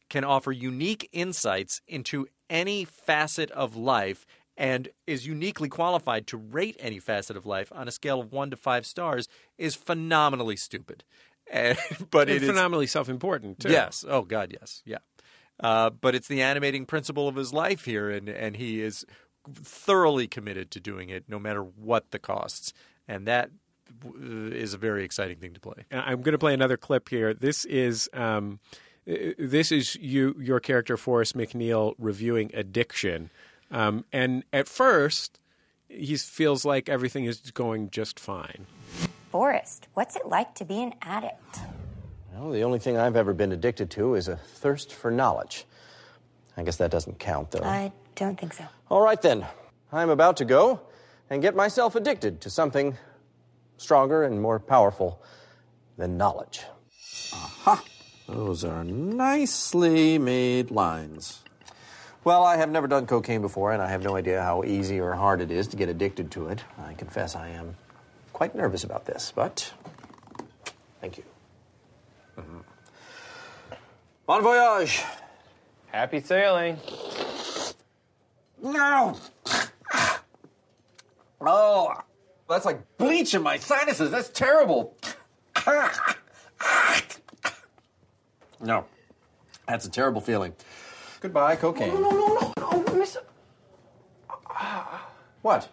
can 0.08 0.24
offer 0.24 0.52
unique 0.52 1.08
insights 1.12 1.80
into 1.88 2.26
any 2.48 2.84
facet 2.84 3.50
of 3.50 3.76
life 3.76 4.24
and 4.56 4.88
is 5.06 5.26
uniquely 5.26 5.68
qualified 5.68 6.26
to 6.28 6.36
rate 6.36 6.76
any 6.78 6.98
facet 6.98 7.36
of 7.36 7.44
life 7.44 7.70
on 7.74 7.88
a 7.88 7.90
scale 7.90 8.20
of 8.20 8.32
1 8.32 8.50
to 8.50 8.56
5 8.56 8.86
stars 8.86 9.28
is 9.58 9.74
phenomenally 9.74 10.56
stupid 10.56 11.02
and, 11.52 11.76
but 12.10 12.28
And 12.28 12.36
it 12.38 12.42
is 12.42 12.48
phenomenally 12.48 12.86
self-important 12.86 13.60
too. 13.60 13.70
Yes. 13.70 14.04
Oh 14.08 14.22
God, 14.22 14.56
yes. 14.58 14.82
Yeah. 14.86 14.98
Uh, 15.58 15.90
but 15.90 16.14
it's 16.14 16.28
the 16.28 16.42
animating 16.42 16.84
principle 16.84 17.28
of 17.28 17.36
his 17.36 17.52
life 17.52 17.84
here, 17.84 18.10
and 18.10 18.28
and 18.28 18.56
he 18.56 18.82
is 18.82 19.06
thoroughly 19.54 20.26
committed 20.26 20.70
to 20.72 20.80
doing 20.80 21.08
it, 21.08 21.24
no 21.28 21.38
matter 21.38 21.62
what 21.62 22.10
the 22.10 22.18
costs, 22.18 22.72
and 23.08 23.26
that 23.26 23.50
is 24.20 24.74
a 24.74 24.78
very 24.78 25.04
exciting 25.04 25.38
thing 25.38 25.54
to 25.54 25.60
play. 25.60 25.84
I'm 25.90 26.22
going 26.22 26.32
to 26.32 26.38
play 26.38 26.54
another 26.54 26.76
clip 26.76 27.08
here. 27.08 27.32
This 27.32 27.64
is 27.64 28.10
um, 28.12 28.60
uh, 29.08 29.14
this 29.38 29.72
is 29.72 29.96
you 29.96 30.34
your 30.38 30.60
character 30.60 30.96
Forrest 30.96 31.36
McNeil 31.36 31.94
reviewing 31.98 32.50
addiction, 32.52 33.30
um, 33.70 34.04
and 34.12 34.44
at 34.52 34.68
first 34.68 35.38
he 35.88 36.16
feels 36.16 36.64
like 36.64 36.88
everything 36.88 37.24
is 37.24 37.40
going 37.52 37.90
just 37.90 38.18
fine. 38.18 38.66
Forrest, 39.30 39.88
what's 39.94 40.16
it 40.16 40.26
like 40.26 40.54
to 40.56 40.64
be 40.64 40.82
an 40.82 40.94
addict? 41.02 41.60
Well, 42.38 42.50
the 42.50 42.62
only 42.64 42.78
thing 42.78 42.98
I've 42.98 43.16
ever 43.16 43.32
been 43.32 43.52
addicted 43.52 43.90
to 43.92 44.14
is 44.14 44.28
a 44.28 44.36
thirst 44.36 44.92
for 44.92 45.10
knowledge. 45.10 45.64
I 46.56 46.62
guess 46.62 46.76
that 46.76 46.90
doesn't 46.90 47.18
count, 47.18 47.50
though. 47.50 47.62
I 47.62 47.92
don't 48.14 48.38
think 48.38 48.52
so. 48.52 48.64
All 48.90 49.02
right, 49.02 49.20
then. 49.20 49.46
I'm 49.92 50.10
about 50.10 50.36
to 50.38 50.44
go 50.44 50.80
and 51.30 51.40
get 51.40 51.54
myself 51.54 51.94
addicted 51.94 52.40
to 52.42 52.50
something 52.50 52.96
stronger 53.78 54.24
and 54.24 54.40
more 54.40 54.58
powerful 54.58 55.22
than 55.96 56.16
knowledge. 56.16 56.62
Aha! 57.32 57.82
Those 58.26 58.64
are 58.64 58.84
nicely 58.84 60.18
made 60.18 60.70
lines. 60.70 61.42
Well, 62.24 62.42
I 62.42 62.56
have 62.56 62.70
never 62.70 62.88
done 62.88 63.06
cocaine 63.06 63.40
before, 63.40 63.72
and 63.72 63.80
I 63.80 63.88
have 63.88 64.02
no 64.02 64.16
idea 64.16 64.42
how 64.42 64.64
easy 64.64 64.98
or 65.00 65.14
hard 65.14 65.40
it 65.40 65.50
is 65.50 65.68
to 65.68 65.76
get 65.76 65.88
addicted 65.88 66.32
to 66.32 66.48
it. 66.48 66.64
I 66.76 66.94
confess 66.94 67.36
I 67.36 67.50
am 67.50 67.76
quite 68.32 68.54
nervous 68.54 68.82
about 68.82 69.06
this, 69.06 69.32
but 69.34 69.72
thank 71.00 71.18
you. 71.18 71.24
Mhm. 72.38 72.62
Bon 74.26 74.42
voyage! 74.42 75.02
Happy 75.86 76.20
sailing. 76.20 76.78
No! 78.62 79.16
Oh, 81.40 81.92
that's 82.48 82.64
like 82.64 82.80
bleach 82.98 83.34
in 83.34 83.42
my 83.42 83.58
sinuses. 83.58 84.10
That's 84.10 84.28
terrible. 84.30 84.94
No, 88.60 88.86
that's 89.68 89.86
a 89.86 89.90
terrible 89.90 90.20
feeling. 90.20 90.54
Goodbye, 91.20 91.56
cocaine. 91.56 91.92
No, 91.94 92.10
no, 92.10 92.10
no, 92.10 92.52
no, 92.58 92.82
no, 92.82 92.94
miss. 92.94 93.16
What? 95.42 95.68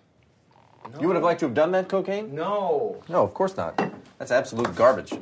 You 0.99 1.07
would 1.07 1.15
have 1.15 1.23
liked 1.23 1.39
to 1.39 1.45
have 1.45 1.55
done 1.55 1.71
that 1.71 1.87
cocaine? 1.87 2.35
No. 2.35 3.01
No, 3.07 3.23
of 3.23 3.33
course 3.33 3.55
not. 3.55 3.81
That's 4.19 4.31
absolute 4.31 4.75
garbage. 4.75 5.13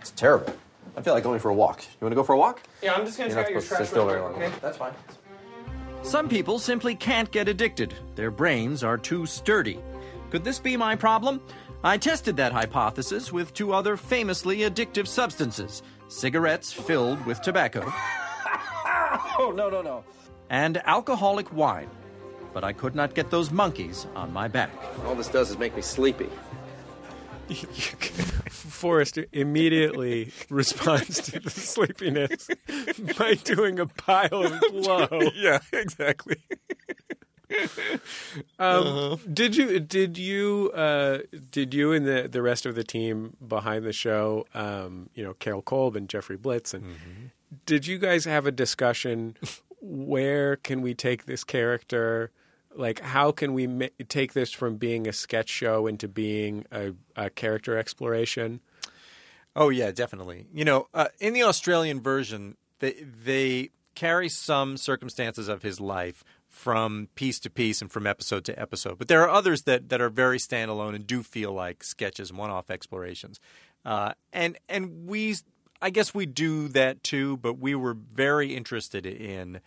It's 0.00 0.10
terrible. 0.10 0.52
I 0.96 1.02
feel 1.02 1.12
like 1.14 1.22
going 1.24 1.40
for 1.40 1.50
a 1.50 1.54
walk. 1.54 1.82
You 1.82 1.88
want 2.04 2.12
to 2.12 2.16
go 2.16 2.22
for 2.22 2.32
a 2.32 2.38
walk? 2.38 2.62
Yeah, 2.82 2.94
I'm 2.94 3.04
just 3.04 3.18
gonna 3.18 3.28
You're 3.30 3.36
not 3.36 3.42
take 3.46 3.48
out 3.48 3.52
your 3.52 3.60
supposed 3.60 3.68
to 3.68 3.76
trash 3.76 3.88
sit 3.88 3.90
still 3.92 4.06
real 4.06 4.14
very 4.14 4.34
quick, 4.34 4.42
long. 4.42 4.50
okay? 4.52 4.58
That's 4.62 4.78
fine. 4.78 4.92
Some 6.02 6.28
people 6.28 6.58
simply 6.58 6.94
can't 6.94 7.30
get 7.30 7.48
addicted. 7.48 7.92
Their 8.14 8.30
brains 8.30 8.82
are 8.84 8.96
too 8.96 9.26
sturdy. 9.26 9.78
Could 10.30 10.44
this 10.44 10.58
be 10.58 10.76
my 10.76 10.96
problem? 10.96 11.40
I 11.84 11.98
tested 11.98 12.36
that 12.38 12.52
hypothesis 12.52 13.32
with 13.32 13.52
two 13.54 13.72
other 13.72 13.96
famously 13.96 14.58
addictive 14.58 15.06
substances 15.06 15.82
cigarettes 16.08 16.72
filled 16.72 17.24
with 17.26 17.42
tobacco 17.42 17.80
Oh, 19.38 19.52
no, 19.54 19.68
no, 19.68 19.82
no. 19.82 20.04
and 20.50 20.78
alcoholic 20.86 21.52
wine. 21.52 21.90
But 22.54 22.64
I 22.64 22.72
could 22.72 22.94
not 22.94 23.14
get 23.14 23.30
those 23.30 23.50
monkeys 23.50 24.06
on 24.14 24.32
my 24.32 24.48
back. 24.48 24.70
All 25.04 25.14
this 25.14 25.28
does 25.28 25.50
is 25.50 25.58
make 25.58 25.76
me 25.76 25.82
sleepy. 25.82 26.30
Forrest 28.50 29.18
immediately 29.32 30.32
responds 30.50 31.20
to 31.30 31.40
the 31.40 31.50
sleepiness 31.50 32.48
by 33.18 33.34
doing 33.34 33.78
a 33.78 33.86
pile 33.86 34.42
of 34.42 34.60
blow. 34.72 35.08
yeah, 35.34 35.58
exactly. 35.72 36.36
Um, 38.58 39.20
Did 39.32 39.54
you 39.56 39.78
did 39.78 40.18
you 40.18 40.72
uh, 40.74 41.18
did 41.50 41.72
you 41.72 41.92
and 41.92 42.04
the 42.04 42.28
the 42.30 42.42
rest 42.42 42.66
of 42.66 42.74
the 42.74 42.82
team 42.82 43.36
behind 43.46 43.84
the 43.84 43.92
show, 43.92 44.46
um, 44.52 45.10
you 45.14 45.22
know, 45.22 45.34
Carol 45.34 45.62
Kolb 45.62 45.94
and 45.94 46.08
Jeffrey 46.08 46.36
Blitz, 46.36 46.74
and 46.74 46.84
did 47.64 47.86
you 47.86 47.98
guys 47.98 48.24
have 48.24 48.46
a 48.46 48.52
discussion? 48.52 49.36
Where 49.80 50.56
can 50.56 50.80
we 50.82 50.92
take 50.94 51.26
this 51.26 51.44
character? 51.44 52.32
Like, 52.76 53.00
how 53.00 53.32
can 53.32 53.54
we 53.54 53.90
take 54.08 54.32
this 54.32 54.52
from 54.52 54.76
being 54.76 55.06
a 55.06 55.12
sketch 55.12 55.48
show 55.48 55.86
into 55.86 56.08
being 56.08 56.66
a, 56.70 56.92
a 57.16 57.30
character 57.30 57.76
exploration? 57.78 58.60
Oh 59.54 59.70
yeah, 59.70 59.90
definitely. 59.90 60.46
You 60.52 60.64
know, 60.64 60.88
uh, 60.92 61.08
in 61.18 61.32
the 61.32 61.42
Australian 61.42 62.00
version, 62.00 62.56
they 62.80 62.92
they 62.92 63.70
carry 63.94 64.28
some 64.28 64.76
circumstances 64.76 65.48
of 65.48 65.62
his 65.62 65.80
life 65.80 66.22
from 66.48 67.08
piece 67.14 67.40
to 67.40 67.50
piece 67.50 67.80
and 67.80 67.90
from 67.90 68.06
episode 68.06 68.44
to 68.44 68.60
episode. 68.60 68.98
But 68.98 69.08
there 69.08 69.22
are 69.22 69.30
others 69.30 69.62
that 69.62 69.88
that 69.88 70.00
are 70.00 70.10
very 70.10 70.38
standalone 70.38 70.94
and 70.94 71.06
do 71.06 71.22
feel 71.22 71.52
like 71.52 71.82
sketches, 71.82 72.32
one-off 72.32 72.70
explorations. 72.70 73.40
Uh, 73.84 74.12
and 74.32 74.58
and 74.68 75.08
we, 75.08 75.36
I 75.80 75.90
guess 75.90 76.14
we 76.14 76.26
do 76.26 76.68
that 76.68 77.02
too. 77.02 77.38
But 77.38 77.58
we 77.58 77.74
were 77.74 77.94
very 77.94 78.54
interested 78.54 79.06
in 79.06 79.60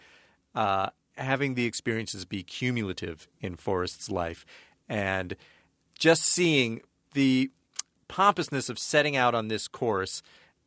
uh, 0.54 0.90
having 1.20 1.56
the 1.56 1.66
experiences 1.66 2.26
be 2.26 2.44
cumulative 2.44 3.28
in 3.42 3.56
Forrest's 3.56 4.10
life, 4.10 4.46
and 4.88 5.36
just 5.98 6.24
seeing 6.24 6.82
the 7.14 7.52
pompousness 8.08 8.70
of 8.70 8.80
setting 8.80 9.16
out 9.16 9.36
on 9.36 9.48
this 9.48 9.68
course 9.68 10.22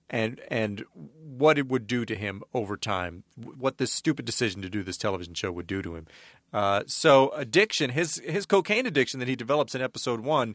and 0.09 0.41
and 0.49 0.85
what 0.93 1.59
it 1.59 1.69
would 1.69 1.87
do 1.87 2.05
to 2.05 2.15
him 2.15 2.43
over 2.53 2.77
time, 2.77 3.25
what 3.37 3.79
this 3.79 3.93
stupid 3.93 4.25
decision 4.25 4.63
to 4.63 4.69
do 4.69 4.83
this 4.83 4.99
television 4.99 5.35
show 5.35 5.51
would 5.51 5.67
do 5.67 5.83
to 5.83 5.97
him. 5.97 6.07
Uh, 6.53 6.83
so 6.87 7.31
addiction, 7.31 7.91
his 7.91 8.21
his 8.25 8.47
cocaine 8.47 8.87
addiction 8.87 9.21
that 9.21 9.29
he 9.29 9.37
develops 9.37 9.75
in 9.75 9.81
episode 9.81 10.21
one, 10.21 10.55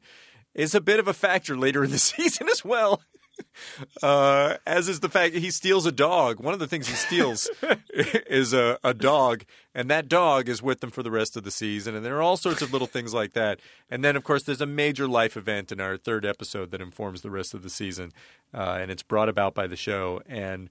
is 0.54 0.76
a 0.76 0.82
bit 0.82 1.00
of 1.00 1.08
a 1.08 1.14
factor 1.14 1.58
later 1.58 1.84
in 1.84 1.92
the 1.92 2.00
season 2.00 2.48
as 2.50 2.64
well. 2.64 3.02
Uh, 4.04 4.58
as 4.66 4.88
is 4.88 5.00
the 5.00 5.10
fact 5.10 5.34
that 5.34 5.40
he 5.40 5.52
steals 5.52 5.86
a 5.86 5.92
dog. 5.92 6.40
One 6.40 6.54
of 6.54 6.60
the 6.60 6.68
things 6.68 6.88
he 6.88 6.96
steals 6.96 7.50
is 7.90 8.54
a, 8.54 8.78
a 8.84 8.94
dog, 8.94 9.44
and 9.74 9.90
that 9.90 10.08
dog 10.08 10.48
is 10.48 10.62
with 10.62 10.80
them 10.80 10.92
for 10.92 11.04
the 11.04 11.12
rest 11.12 11.36
of 11.36 11.44
the 11.44 11.52
season. 11.52 11.96
And 11.96 12.06
there 12.06 12.16
are 12.18 12.22
all 12.22 12.38
sorts 12.38 12.62
of 12.62 12.72
little 12.72 12.88
things 12.88 13.14
like 13.14 13.34
that. 13.34 13.60
And 13.90 14.04
then, 14.04 14.16
of 14.16 14.24
course, 14.24 14.44
there's 14.44 14.62
a 14.62 14.68
major 14.68 15.08
life 15.08 15.36
event 15.36 15.72
in 15.72 15.80
our 15.80 15.98
third 15.98 16.26
episode 16.26 16.72
that 16.72 16.82
informs 16.82 17.22
the 17.22 17.32
rest 17.32 17.54
of 17.54 17.64
the 17.64 17.70
season, 17.70 18.12
uh, 18.54 18.78
and 18.80 18.92
it's 18.92 19.04
brought 19.04 19.30
about 19.30 19.54
by 19.54 19.68
the 19.68 19.76
show. 19.76 20.22
And 20.28 20.70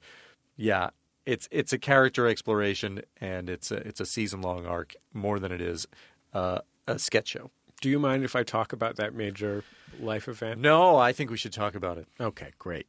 yeah, 0.57 0.91
it's 1.25 1.49
it's 1.51 1.73
a 1.73 1.79
character 1.79 2.27
exploration, 2.27 3.03
and 3.21 3.51
it's 3.51 3.71
a 3.71 3.77
it's 3.77 4.01
a 4.01 4.07
season 4.07 4.41
long 4.41 4.67
arc 4.67 4.95
more 5.13 5.39
than 5.39 5.53
it 5.53 5.61
is 5.61 5.87
uh, 6.33 6.61
a 6.87 6.99
sketch 6.99 7.29
show. 7.29 7.51
Do 7.81 7.91
you 7.91 7.99
mind 7.99 8.25
if 8.25 8.35
I 8.35 8.43
talk 8.43 8.73
about 8.73 8.97
that 8.97 9.15
major 9.15 9.62
life 10.01 10.29
event? 10.29 10.61
No, 10.61 10.97
I 10.97 11.12
think 11.12 11.31
we 11.31 11.37
should 11.37 11.53
talk 11.53 11.75
about 11.75 11.99
it. 11.99 12.09
Okay, 12.21 12.53
great. 12.59 12.87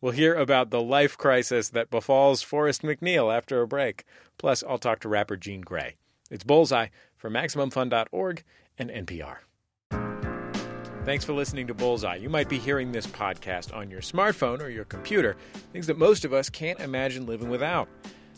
We'll 0.00 0.12
hear 0.12 0.34
about 0.34 0.70
the 0.70 0.82
life 0.82 1.16
crisis 1.16 1.70
that 1.70 1.90
befalls 1.90 2.42
Forrest 2.42 2.82
McNeil 2.82 3.34
after 3.34 3.60
a 3.62 3.66
break. 3.66 4.04
Plus, 4.36 4.62
I'll 4.62 4.78
talk 4.78 5.00
to 5.00 5.08
rapper 5.08 5.36
Jean 5.36 5.64
Grae. 5.64 5.94
It's 6.30 6.44
Bullseye 6.44 6.88
for 7.16 7.30
MaximumFun.org 7.30 8.44
and 8.78 8.90
NPR. 8.90 9.38
Thanks 11.04 11.24
for 11.24 11.32
listening 11.32 11.66
to 11.68 11.74
Bullseye. 11.74 12.16
You 12.16 12.28
might 12.28 12.50
be 12.50 12.58
hearing 12.58 12.92
this 12.92 13.06
podcast 13.06 13.74
on 13.74 13.90
your 13.90 14.02
smartphone 14.02 14.60
or 14.60 14.68
your 14.68 14.84
computer, 14.84 15.36
things 15.72 15.86
that 15.86 15.96
most 15.96 16.26
of 16.26 16.34
us 16.34 16.50
can't 16.50 16.78
imagine 16.80 17.24
living 17.24 17.48
without. 17.48 17.88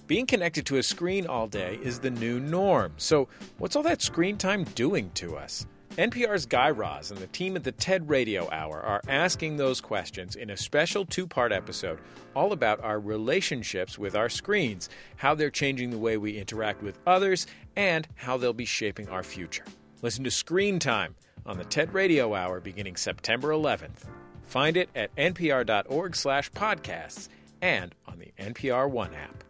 Being 0.07 0.24
connected 0.24 0.64
to 0.66 0.76
a 0.76 0.83
screen 0.83 1.26
all 1.26 1.48
day 1.48 1.79
is 1.83 1.98
the 1.98 2.11
new 2.11 2.38
norm. 2.38 2.94
So, 2.96 3.29
what's 3.59 3.74
all 3.76 3.83
that 3.83 4.03
screen 4.03 4.37
time 4.37 4.64
doing 4.64 5.11
to 5.14 5.37
us? 5.37 5.66
NPR's 5.96 6.46
Guy 6.46 6.70
Raz 6.70 7.11
and 7.11 7.18
the 7.18 7.26
team 7.26 7.57
at 7.57 7.64
the 7.64 7.72
TED 7.72 8.09
Radio 8.09 8.48
Hour 8.50 8.81
are 8.81 9.00
asking 9.09 9.57
those 9.57 9.81
questions 9.81 10.37
in 10.37 10.48
a 10.48 10.57
special 10.57 11.05
two 11.05 11.26
part 11.26 11.50
episode 11.50 11.98
all 12.35 12.53
about 12.53 12.83
our 12.85 13.00
relationships 13.00 13.98
with 13.98 14.14
our 14.14 14.29
screens, 14.29 14.88
how 15.16 15.35
they're 15.35 15.50
changing 15.50 15.90
the 15.90 15.98
way 15.98 16.16
we 16.16 16.38
interact 16.38 16.81
with 16.81 16.96
others, 17.09 17.46
and 17.74 18.07
how 18.14 18.37
they'll 18.37 18.53
be 18.53 18.64
shaping 18.64 19.09
our 19.09 19.24
future. 19.24 19.64
Listen 20.00 20.22
to 20.22 20.31
Screen 20.31 20.79
Time 20.79 21.16
on 21.44 21.59
the 21.59 21.64
TED 21.64 21.92
Radio 21.92 22.35
Hour 22.35 22.61
beginning 22.61 22.94
September 22.94 23.48
11th. 23.48 24.07
Find 24.44 24.76
it 24.76 24.90
at 24.94 25.14
npr.org 25.16 26.14
slash 26.14 26.53
podcasts 26.53 27.29
and 27.61 27.96
on 28.07 28.20
the 28.20 28.33
NPR 28.42 28.88
One 28.88 29.12
app. 29.14 29.42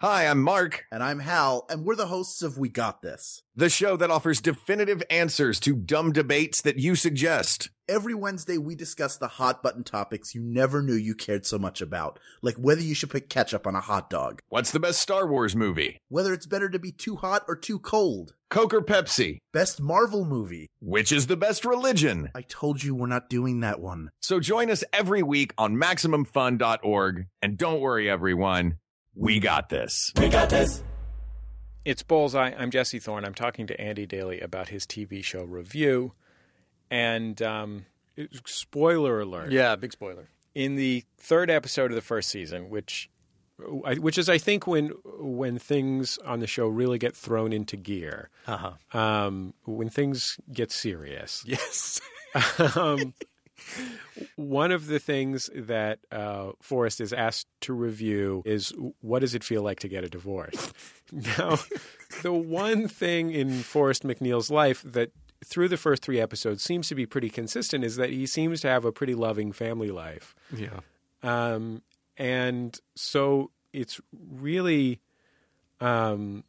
Hi, 0.00 0.28
I'm 0.28 0.40
Mark. 0.40 0.84
And 0.92 1.02
I'm 1.02 1.18
Hal, 1.18 1.66
and 1.68 1.84
we're 1.84 1.96
the 1.96 2.06
hosts 2.06 2.44
of 2.44 2.56
We 2.56 2.68
Got 2.68 3.02
This. 3.02 3.42
The 3.56 3.68
show 3.68 3.96
that 3.96 4.12
offers 4.12 4.40
definitive 4.40 5.02
answers 5.10 5.58
to 5.60 5.74
dumb 5.74 6.12
debates 6.12 6.62
that 6.62 6.78
you 6.78 6.94
suggest. 6.94 7.70
Every 7.88 8.14
Wednesday, 8.14 8.58
we 8.58 8.76
discuss 8.76 9.16
the 9.16 9.26
hot 9.26 9.60
button 9.60 9.82
topics 9.82 10.36
you 10.36 10.40
never 10.40 10.82
knew 10.82 10.94
you 10.94 11.16
cared 11.16 11.44
so 11.46 11.58
much 11.58 11.80
about, 11.80 12.20
like 12.42 12.54
whether 12.58 12.80
you 12.80 12.94
should 12.94 13.10
put 13.10 13.28
ketchup 13.28 13.66
on 13.66 13.74
a 13.74 13.80
hot 13.80 14.08
dog, 14.08 14.40
What's 14.50 14.70
the 14.70 14.78
best 14.78 15.00
Star 15.00 15.26
Wars 15.26 15.56
movie? 15.56 15.98
whether 16.08 16.32
it's 16.32 16.46
better 16.46 16.68
to 16.68 16.78
be 16.78 16.92
too 16.92 17.16
hot 17.16 17.42
or 17.48 17.56
too 17.56 17.80
cold, 17.80 18.34
Coke 18.50 18.74
or 18.74 18.82
Pepsi? 18.82 19.38
best 19.52 19.80
Marvel 19.80 20.24
movie. 20.24 20.68
Which 20.80 21.10
is 21.10 21.26
the 21.26 21.36
best 21.36 21.64
religion? 21.64 22.30
I 22.36 22.42
told 22.42 22.84
you 22.84 22.94
we're 22.94 23.08
not 23.08 23.28
doing 23.28 23.60
that 23.60 23.80
one. 23.80 24.10
So 24.22 24.38
join 24.38 24.70
us 24.70 24.84
every 24.92 25.24
week 25.24 25.54
on 25.58 25.74
MaximumFun.org. 25.74 27.26
And 27.42 27.58
don't 27.58 27.80
worry, 27.80 28.08
everyone. 28.08 28.76
We 29.18 29.40
got 29.40 29.68
this. 29.68 30.12
We 30.16 30.28
got 30.28 30.48
this. 30.48 30.84
It's 31.84 32.04
Bullseye. 32.04 32.52
I'm 32.56 32.70
Jesse 32.70 33.00
Thorn. 33.00 33.24
I'm 33.24 33.34
talking 33.34 33.66
to 33.66 33.80
Andy 33.80 34.06
Daly 34.06 34.40
about 34.40 34.68
his 34.68 34.86
TV 34.86 35.24
show 35.24 35.42
review. 35.42 36.12
And 36.88 37.42
um, 37.42 37.86
spoiler 38.46 39.20
alert. 39.20 39.50
Yeah, 39.50 39.74
big 39.74 39.90
spoiler. 39.90 40.28
In 40.54 40.76
the 40.76 41.04
third 41.18 41.50
episode 41.50 41.90
of 41.90 41.96
the 41.96 42.00
first 42.00 42.28
season, 42.28 42.70
which 42.70 43.10
which 43.58 44.18
is 44.18 44.28
I 44.28 44.38
think 44.38 44.68
when 44.68 44.92
when 45.04 45.58
things 45.58 46.18
on 46.18 46.38
the 46.38 46.46
show 46.46 46.68
really 46.68 46.98
get 46.98 47.16
thrown 47.16 47.52
into 47.52 47.76
gear. 47.76 48.30
Uh-huh. 48.46 48.96
Um, 48.96 49.52
when 49.64 49.90
things 49.90 50.38
get 50.52 50.70
serious. 50.70 51.42
Yes. 51.44 52.00
um, 52.76 53.14
one 54.36 54.72
of 54.72 54.86
the 54.86 54.98
things 54.98 55.50
that 55.54 56.00
uh, 56.10 56.52
Forrest 56.60 57.00
is 57.00 57.12
asked 57.12 57.46
to 57.62 57.72
review 57.72 58.42
is 58.44 58.72
what 59.00 59.20
does 59.20 59.34
it 59.34 59.44
feel 59.44 59.62
like 59.62 59.80
to 59.80 59.88
get 59.88 60.04
a 60.04 60.08
divorce? 60.08 60.72
now, 61.12 61.58
the 62.22 62.32
one 62.32 62.88
thing 62.88 63.30
in 63.30 63.50
Forrest 63.60 64.02
McNeil's 64.02 64.50
life 64.50 64.82
that 64.84 65.12
through 65.44 65.68
the 65.68 65.76
first 65.76 66.02
three 66.02 66.20
episodes 66.20 66.62
seems 66.62 66.88
to 66.88 66.94
be 66.94 67.06
pretty 67.06 67.30
consistent 67.30 67.84
is 67.84 67.96
that 67.96 68.10
he 68.10 68.26
seems 68.26 68.60
to 68.60 68.68
have 68.68 68.84
a 68.84 68.92
pretty 68.92 69.14
loving 69.14 69.52
family 69.52 69.90
life. 69.90 70.34
Yeah. 70.54 70.80
Um, 71.22 71.82
and 72.16 72.78
so 72.96 73.50
it's 73.72 74.00
really, 74.12 75.00
um, 75.80 76.44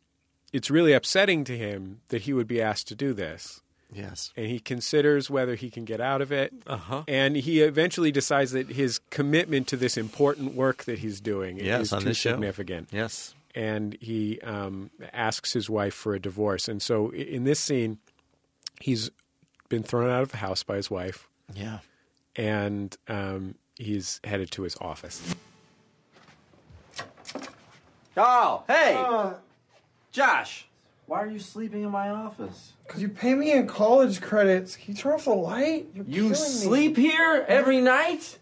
it's 0.51 0.71
really 0.71 0.93
upsetting 0.93 1.43
to 1.45 1.57
him 1.57 2.01
that 2.09 2.23
he 2.23 2.33
would 2.33 2.47
be 2.47 2.61
asked 2.61 2.87
to 2.87 2.95
do 2.95 3.13
this. 3.13 3.61
Yes. 3.91 4.31
And 4.37 4.45
he 4.45 4.59
considers 4.59 5.29
whether 5.29 5.55
he 5.55 5.69
can 5.71 5.83
get 5.85 5.99
out 5.99 6.21
of 6.21 6.31
it. 6.31 6.53
Uh-huh. 6.67 7.03
And 7.07 7.35
he 7.35 7.61
eventually 7.61 8.11
decides 8.11 8.51
that 8.51 8.69
his 8.69 8.99
commitment 9.09 9.67
to 9.69 9.77
this 9.77 9.97
important 9.97 10.53
work 10.53 10.83
that 10.83 10.99
he's 10.99 11.19
doing 11.19 11.57
Yes, 11.57 11.81
is 11.87 11.93
on 11.93 12.01
too 12.01 12.09
this 12.09 12.17
show. 12.17 12.31
significant. 12.31 12.89
Yes. 12.91 13.33
And 13.55 13.97
he 13.99 14.39
um, 14.41 14.91
asks 15.11 15.53
his 15.53 15.69
wife 15.69 15.95
for 15.95 16.13
a 16.13 16.19
divorce. 16.19 16.67
And 16.67 16.81
so 16.81 17.09
in 17.09 17.45
this 17.45 17.59
scene, 17.59 17.97
he's 18.79 19.09
been 19.69 19.81
thrown 19.81 20.09
out 20.09 20.21
of 20.21 20.29
the 20.29 20.37
house 20.37 20.61
by 20.61 20.75
his 20.75 20.91
wife. 20.91 21.27
Yeah. 21.55 21.79
And 22.35 22.95
um, 23.07 23.55
he's 23.75 24.21
headed 24.23 24.51
to 24.51 24.61
his 24.61 24.75
office. 24.79 25.35
Carl, 28.13 28.65
hey! 28.67 29.33
Josh, 30.11 30.67
why 31.09 31.23
are 31.23 31.27
you 31.27 31.39
sleeping 31.39 31.81
in 31.81 31.89
my 31.89 32.09
office? 32.09 32.73
Because 32.85 33.01
you 33.01 33.09
pay 33.09 33.33
me 33.33 33.51
in 33.51 33.65
college 33.65 34.21
credits. 34.21 34.75
Can 34.75 34.93
you 34.93 35.01
turn 35.01 35.13
off 35.13 35.25
the 35.25 35.31
light? 35.31 35.87
You're 35.95 36.05
You 36.05 36.35
sleep 36.35 36.97
me. 36.97 37.09
here 37.09 37.45
every 37.47 37.81
night? 37.81 38.37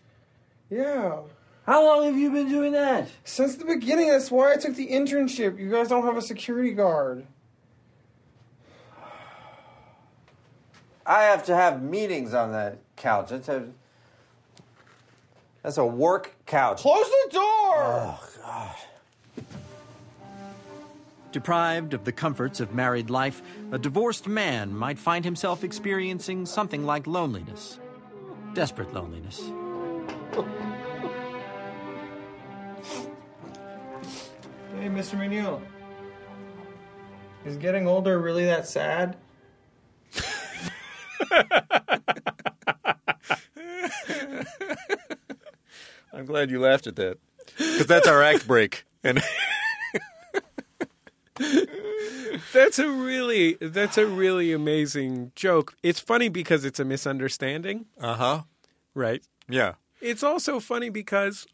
Yeah. 0.69 1.19
How 1.65 1.85
long 1.85 2.03
have 2.03 2.17
you 2.17 2.29
been 2.29 2.49
doing 2.49 2.73
that? 2.73 3.07
Since 3.23 3.55
the 3.55 3.63
beginning, 3.63 4.09
that's 4.09 4.29
why 4.29 4.51
I 4.51 4.57
took 4.57 4.75
the 4.75 4.87
internship. 4.89 5.57
You 5.57 5.71
guys 5.71 5.87
don't 5.87 6.03
have 6.03 6.17
a 6.17 6.21
security 6.21 6.73
guard. 6.73 7.25
I 11.05 11.23
have 11.23 11.45
to 11.45 11.55
have 11.55 11.81
meetings 11.81 12.33
on 12.33 12.51
that 12.51 12.79
couch. 12.97 13.29
That's 13.29 13.47
a, 13.47 13.69
that's 15.63 15.77
a 15.77 15.85
work 15.85 16.35
couch. 16.45 16.81
Close 16.81 17.05
the 17.05 17.29
door! 17.31 17.41
Oh, 17.43 18.29
God. 18.41 18.75
Deprived 21.37 21.93
of 21.93 22.03
the 22.03 22.11
comforts 22.11 22.59
of 22.59 22.73
married 22.73 23.11
life, 23.11 23.43
a 23.71 23.77
divorced 23.77 24.25
man 24.25 24.75
might 24.75 24.97
find 24.97 25.23
himself 25.23 25.63
experiencing 25.63 26.47
something 26.47 26.83
like 26.83 27.05
loneliness. 27.05 27.79
Desperate 28.55 28.91
loneliness. 28.91 29.39
Hey, 34.73 34.89
Mr. 34.89 35.13
McNeil. 35.13 35.61
Is 37.45 37.55
getting 37.57 37.87
older 37.87 38.17
really 38.17 38.45
that 38.45 38.67
sad? 38.67 39.15
I'm 46.11 46.25
glad 46.25 46.49
you 46.49 46.59
laughed 46.59 46.87
at 46.87 46.95
that 46.95 47.19
because 47.59 47.85
that's 47.85 48.07
our 48.07 48.23
act 48.23 48.47
break. 48.47 48.85
And 49.03 49.21
That's 52.53 52.79
a 52.79 52.89
really 52.89 53.57
that's 53.59 53.97
a 53.97 54.05
really 54.05 54.51
amazing 54.53 55.31
joke. 55.35 55.75
It's 55.83 55.99
funny 55.99 56.29
because 56.29 56.65
it's 56.65 56.79
a 56.79 56.85
misunderstanding. 56.85 57.85
uh 57.99 58.15
huh, 58.15 58.41
Right. 58.93 59.23
yeah, 59.49 59.73
It's 60.01 60.23
also 60.23 60.59
funny 60.59 60.89
because 60.89 61.47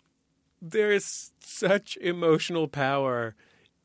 there 0.62 0.92
is 0.92 1.32
such 1.40 1.98
emotional 2.02 2.68
power 2.68 3.36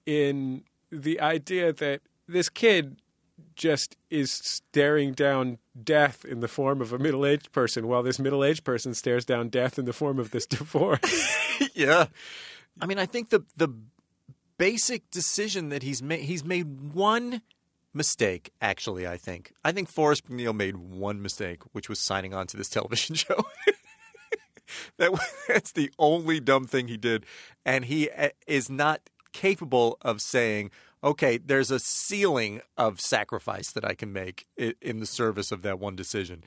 in 0.07 0.65
the 0.91 1.21
idea 1.21 1.73
that 1.73 2.01
this 2.27 2.49
kid 2.49 3.01
just 3.55 3.97
is 4.11 4.31
staring 4.33 5.13
down 5.13 5.59
death 5.83 6.25
in 6.25 6.41
the 6.41 6.49
form 6.49 6.81
of 6.81 6.93
a 6.93 6.99
middle-aged 6.99 7.51
person 7.53 7.87
while 7.89 8.03
this 8.03 8.19
middle-aged 8.19 8.65
person 8.65 8.95
stares 8.95 9.25
down 9.25 9.49
death 9.49 9.79
in 9.79 9.85
the 9.85 9.93
form 9.93 10.19
of 10.19 10.31
this 10.31 10.47
divorce. 10.57 11.39
yeah. 11.75 12.07
I 12.81 12.87
mean, 12.87 12.99
I 12.99 13.07
think 13.07 13.31
the 13.31 13.45
the 13.57 13.69
basic 14.59 15.11
decision 15.11 15.71
that 15.71 15.83
he's 15.83 16.03
made 16.03 16.21
he's 16.21 16.45
made 16.45 16.93
one 16.93 17.43
mistake. 17.95 18.51
Actually, 18.61 19.07
I 19.07 19.17
think 19.17 19.53
I 19.65 19.73
think 19.73 19.89
Forrest 19.89 20.29
McNeil 20.29 20.55
made 20.55 20.77
one 20.77 21.23
mistake, 21.23 21.63
which 21.73 21.89
was 21.89 21.99
signing 21.99 22.35
on 22.35 22.47
to 22.49 22.57
this 22.57 22.69
television 22.69 23.15
show. 23.17 23.45
that 24.99 25.19
that's 25.47 25.73
the 25.73 25.91
only 25.99 26.41
dumb 26.41 26.67
thing 26.67 26.89
he 26.89 26.97
did, 26.97 27.25
and 27.65 27.87
he 27.87 28.11
uh, 28.11 28.29
is 28.47 28.69
not 28.69 29.09
capable 29.33 29.97
of 30.03 30.21
saying, 30.21 30.71
"Okay, 31.03 31.39
there's 31.39 31.71
a 31.71 31.79
ceiling 31.79 32.61
of 32.77 33.01
sacrifice 33.01 33.73
that 33.73 33.85
I 33.85 33.95
can 33.95 34.13
make 34.13 34.47
in 34.57 35.01
the 35.01 35.07
service 35.07 35.51
of 35.53 35.63
that 35.63 35.79
one 35.79 35.97
decision." 35.97 36.45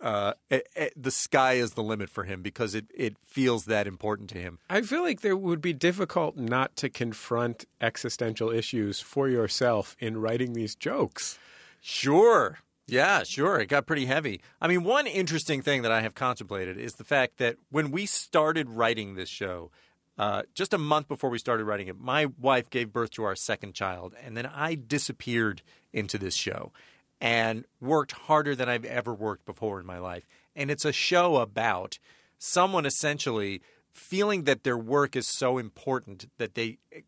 Uh, 0.00 0.34
it, 0.50 0.68
it- 0.76 0.92
the 0.96 1.10
sky 1.10 1.54
is 1.54 1.72
the 1.72 1.82
limit 1.82 2.10
for 2.10 2.24
him 2.24 2.42
because 2.42 2.74
it, 2.74 2.86
it 2.94 3.16
feels 3.24 3.64
that 3.66 3.86
important 3.86 4.28
to 4.30 4.38
him. 4.38 4.58
I 4.68 4.82
feel 4.82 5.02
like 5.02 5.20
there 5.22 5.36
would 5.36 5.60
be 5.60 5.72
difficult 5.72 6.36
not 6.36 6.76
to 6.76 6.90
confront 6.90 7.64
existential 7.80 8.50
issues 8.50 9.00
for 9.00 9.28
yourself 9.28 9.96
in 9.98 10.18
writing 10.18 10.52
these 10.52 10.74
jokes. 10.74 11.38
Sure. 11.80 12.58
Yeah, 12.86 13.22
sure. 13.22 13.60
It 13.60 13.66
got 13.66 13.86
pretty 13.86 14.06
heavy. 14.06 14.40
I 14.60 14.68
mean, 14.68 14.84
one 14.84 15.06
interesting 15.06 15.62
thing 15.62 15.82
that 15.82 15.92
I 15.92 16.02
have 16.02 16.14
contemplated 16.14 16.76
is 16.76 16.94
the 16.94 17.04
fact 17.04 17.38
that 17.38 17.56
when 17.70 17.90
we 17.90 18.04
started 18.04 18.68
writing 18.68 19.14
this 19.14 19.28
show, 19.30 19.70
uh, 20.18 20.42
just 20.54 20.74
a 20.74 20.78
month 20.78 21.08
before 21.08 21.30
we 21.30 21.38
started 21.38 21.64
writing 21.64 21.88
it, 21.88 21.98
my 21.98 22.26
wife 22.38 22.68
gave 22.68 22.92
birth 22.92 23.10
to 23.12 23.24
our 23.24 23.34
second 23.34 23.74
child, 23.74 24.14
and 24.22 24.36
then 24.36 24.46
I 24.46 24.74
disappeared 24.74 25.62
into 25.92 26.18
this 26.18 26.34
show 26.34 26.72
and 27.20 27.64
worked 27.80 28.12
harder 28.12 28.54
than 28.54 28.68
I've 28.68 28.84
ever 28.84 29.14
worked 29.14 29.44
before 29.44 29.80
in 29.80 29.86
my 29.86 29.98
life. 29.98 30.26
And 30.54 30.70
it's 30.70 30.84
a 30.84 30.92
show 30.92 31.36
about 31.36 31.98
someone 32.38 32.86
essentially 32.86 33.62
feeling 33.90 34.44
that 34.44 34.64
their 34.64 34.76
work 34.76 35.16
is 35.16 35.26
so 35.26 35.58
important 35.58 36.26
that 36.38 36.54
they 36.54 36.78
eh, 36.92 37.00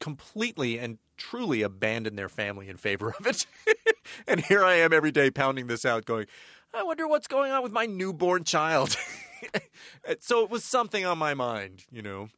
completely 0.00 0.78
and 0.78 0.98
truly 1.16 1.62
abandon 1.62 2.16
their 2.16 2.28
family 2.28 2.68
in 2.68 2.76
favor 2.76 3.14
of 3.18 3.26
it. 3.26 3.46
and 4.26 4.40
here 4.40 4.64
I 4.64 4.74
am 4.74 4.92
every 4.92 5.12
day 5.12 5.30
pounding 5.30 5.66
this 5.66 5.84
out, 5.84 6.04
going, 6.04 6.26
I 6.74 6.82
wonder 6.82 7.06
what's 7.06 7.26
going 7.26 7.52
on 7.52 7.62
with 7.62 7.72
my 7.72 7.86
newborn 7.86 8.44
child. 8.44 8.96
so 10.20 10.42
it 10.42 10.50
was 10.50 10.64
something 10.64 11.04
on 11.04 11.18
my 11.18 11.34
mind, 11.34 11.84
you 11.90 12.02
know. 12.02 12.28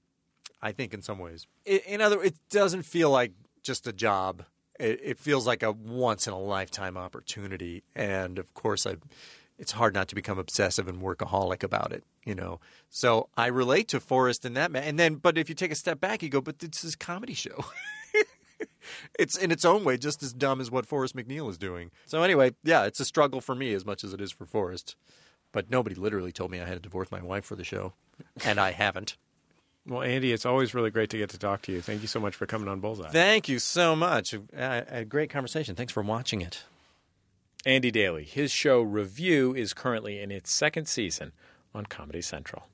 I 0.60 0.72
think 0.72 0.94
in 0.94 1.02
some 1.02 1.18
ways, 1.18 1.46
in 1.66 2.00
other, 2.00 2.22
it 2.22 2.36
doesn't 2.48 2.84
feel 2.84 3.10
like 3.10 3.32
just 3.62 3.86
a 3.86 3.92
job. 3.92 4.44
It, 4.78 5.00
it 5.02 5.18
feels 5.18 5.46
like 5.46 5.62
a 5.62 5.72
once 5.72 6.26
in 6.26 6.32
a 6.32 6.38
lifetime 6.38 6.96
opportunity, 6.96 7.82
and 7.94 8.38
of 8.38 8.54
course, 8.54 8.86
I. 8.86 8.96
It's 9.56 9.70
hard 9.70 9.94
not 9.94 10.08
to 10.08 10.16
become 10.16 10.36
obsessive 10.36 10.88
and 10.88 11.00
workaholic 11.00 11.62
about 11.62 11.92
it, 11.92 12.02
you 12.24 12.34
know. 12.34 12.58
So 12.90 13.28
I 13.36 13.46
relate 13.46 13.86
to 13.88 14.00
Forrest 14.00 14.44
in 14.44 14.54
that, 14.54 14.72
ma- 14.72 14.80
and 14.80 14.98
then, 14.98 15.14
but 15.14 15.38
if 15.38 15.48
you 15.48 15.54
take 15.54 15.70
a 15.70 15.76
step 15.76 16.00
back, 16.00 16.24
you 16.24 16.28
go, 16.28 16.40
but 16.40 16.58
this 16.58 16.82
is 16.82 16.96
comedy 16.96 17.34
show. 17.34 17.64
it's 19.18 19.36
in 19.36 19.52
its 19.52 19.64
own 19.64 19.84
way 19.84 19.96
just 19.96 20.24
as 20.24 20.32
dumb 20.32 20.60
as 20.60 20.72
what 20.72 20.86
Forrest 20.86 21.14
McNeil 21.14 21.48
is 21.48 21.56
doing. 21.56 21.92
So 22.06 22.24
anyway, 22.24 22.54
yeah, 22.64 22.84
it's 22.84 22.98
a 22.98 23.04
struggle 23.04 23.40
for 23.40 23.54
me 23.54 23.74
as 23.74 23.84
much 23.84 24.02
as 24.02 24.12
it 24.12 24.20
is 24.20 24.32
for 24.32 24.44
Forrest. 24.44 24.96
But 25.52 25.70
nobody 25.70 25.94
literally 25.94 26.32
told 26.32 26.50
me 26.50 26.60
I 26.60 26.66
had 26.66 26.74
to 26.74 26.80
divorce 26.80 27.12
my 27.12 27.22
wife 27.22 27.44
for 27.44 27.54
the 27.54 27.62
show, 27.62 27.92
and 28.44 28.58
I 28.58 28.72
haven't. 28.72 29.16
Well, 29.86 30.02
Andy, 30.02 30.32
it's 30.32 30.46
always 30.46 30.72
really 30.72 30.90
great 30.90 31.10
to 31.10 31.18
get 31.18 31.28
to 31.30 31.38
talk 31.38 31.60
to 31.62 31.72
you. 31.72 31.82
Thank 31.82 32.00
you 32.00 32.08
so 32.08 32.18
much 32.18 32.34
for 32.34 32.46
coming 32.46 32.68
on 32.68 32.80
Bullseye. 32.80 33.10
Thank 33.10 33.50
you 33.50 33.58
so 33.58 33.94
much. 33.94 34.32
A, 34.32 34.86
a 34.88 35.04
great 35.04 35.28
conversation. 35.28 35.74
Thanks 35.74 35.92
for 35.92 36.02
watching 36.02 36.40
it. 36.40 36.62
Andy 37.66 37.90
Daly. 37.90 38.24
His 38.24 38.50
show 38.50 38.80
Review 38.80 39.54
is 39.54 39.74
currently 39.74 40.20
in 40.20 40.30
its 40.30 40.50
second 40.50 40.88
season 40.88 41.32
on 41.74 41.84
Comedy 41.84 42.22
Central. 42.22 42.68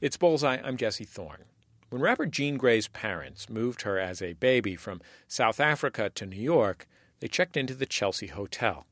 It's 0.00 0.16
Bullseye. 0.16 0.58
I'm 0.64 0.78
Jesse 0.78 1.04
Thorn. 1.04 1.44
When 1.90 2.00
rapper 2.00 2.24
Jean 2.24 2.56
Grae's 2.56 2.88
parents 2.88 3.50
moved 3.50 3.82
her 3.82 3.98
as 3.98 4.22
a 4.22 4.34
baby 4.34 4.74
from 4.74 5.02
South 5.26 5.60
Africa 5.60 6.10
to 6.14 6.24
New 6.24 6.40
York, 6.40 6.86
they 7.20 7.28
checked 7.28 7.58
into 7.58 7.74
the 7.74 7.86
Chelsea 7.86 8.28
Hotel. 8.28 8.86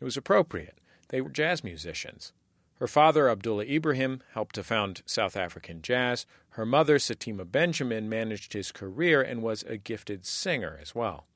It 0.00 0.04
was 0.04 0.16
appropriate. 0.16 0.78
They 1.08 1.20
were 1.20 1.28
jazz 1.28 1.62
musicians. 1.62 2.32
Her 2.78 2.88
father, 2.88 3.28
Abdullah 3.28 3.64
Ibrahim, 3.64 4.20
helped 4.32 4.56
to 4.56 4.64
found 4.64 5.02
South 5.06 5.36
African 5.36 5.80
jazz. 5.80 6.26
Her 6.50 6.66
mother, 6.66 6.98
Sathima 6.98 7.50
Benjamin, 7.50 8.08
managed 8.08 8.52
his 8.52 8.72
career 8.72 9.22
and 9.22 9.42
was 9.42 9.62
a 9.62 9.76
gifted 9.76 10.26
singer 10.26 10.78
as 10.82 10.94
well. 10.94 11.26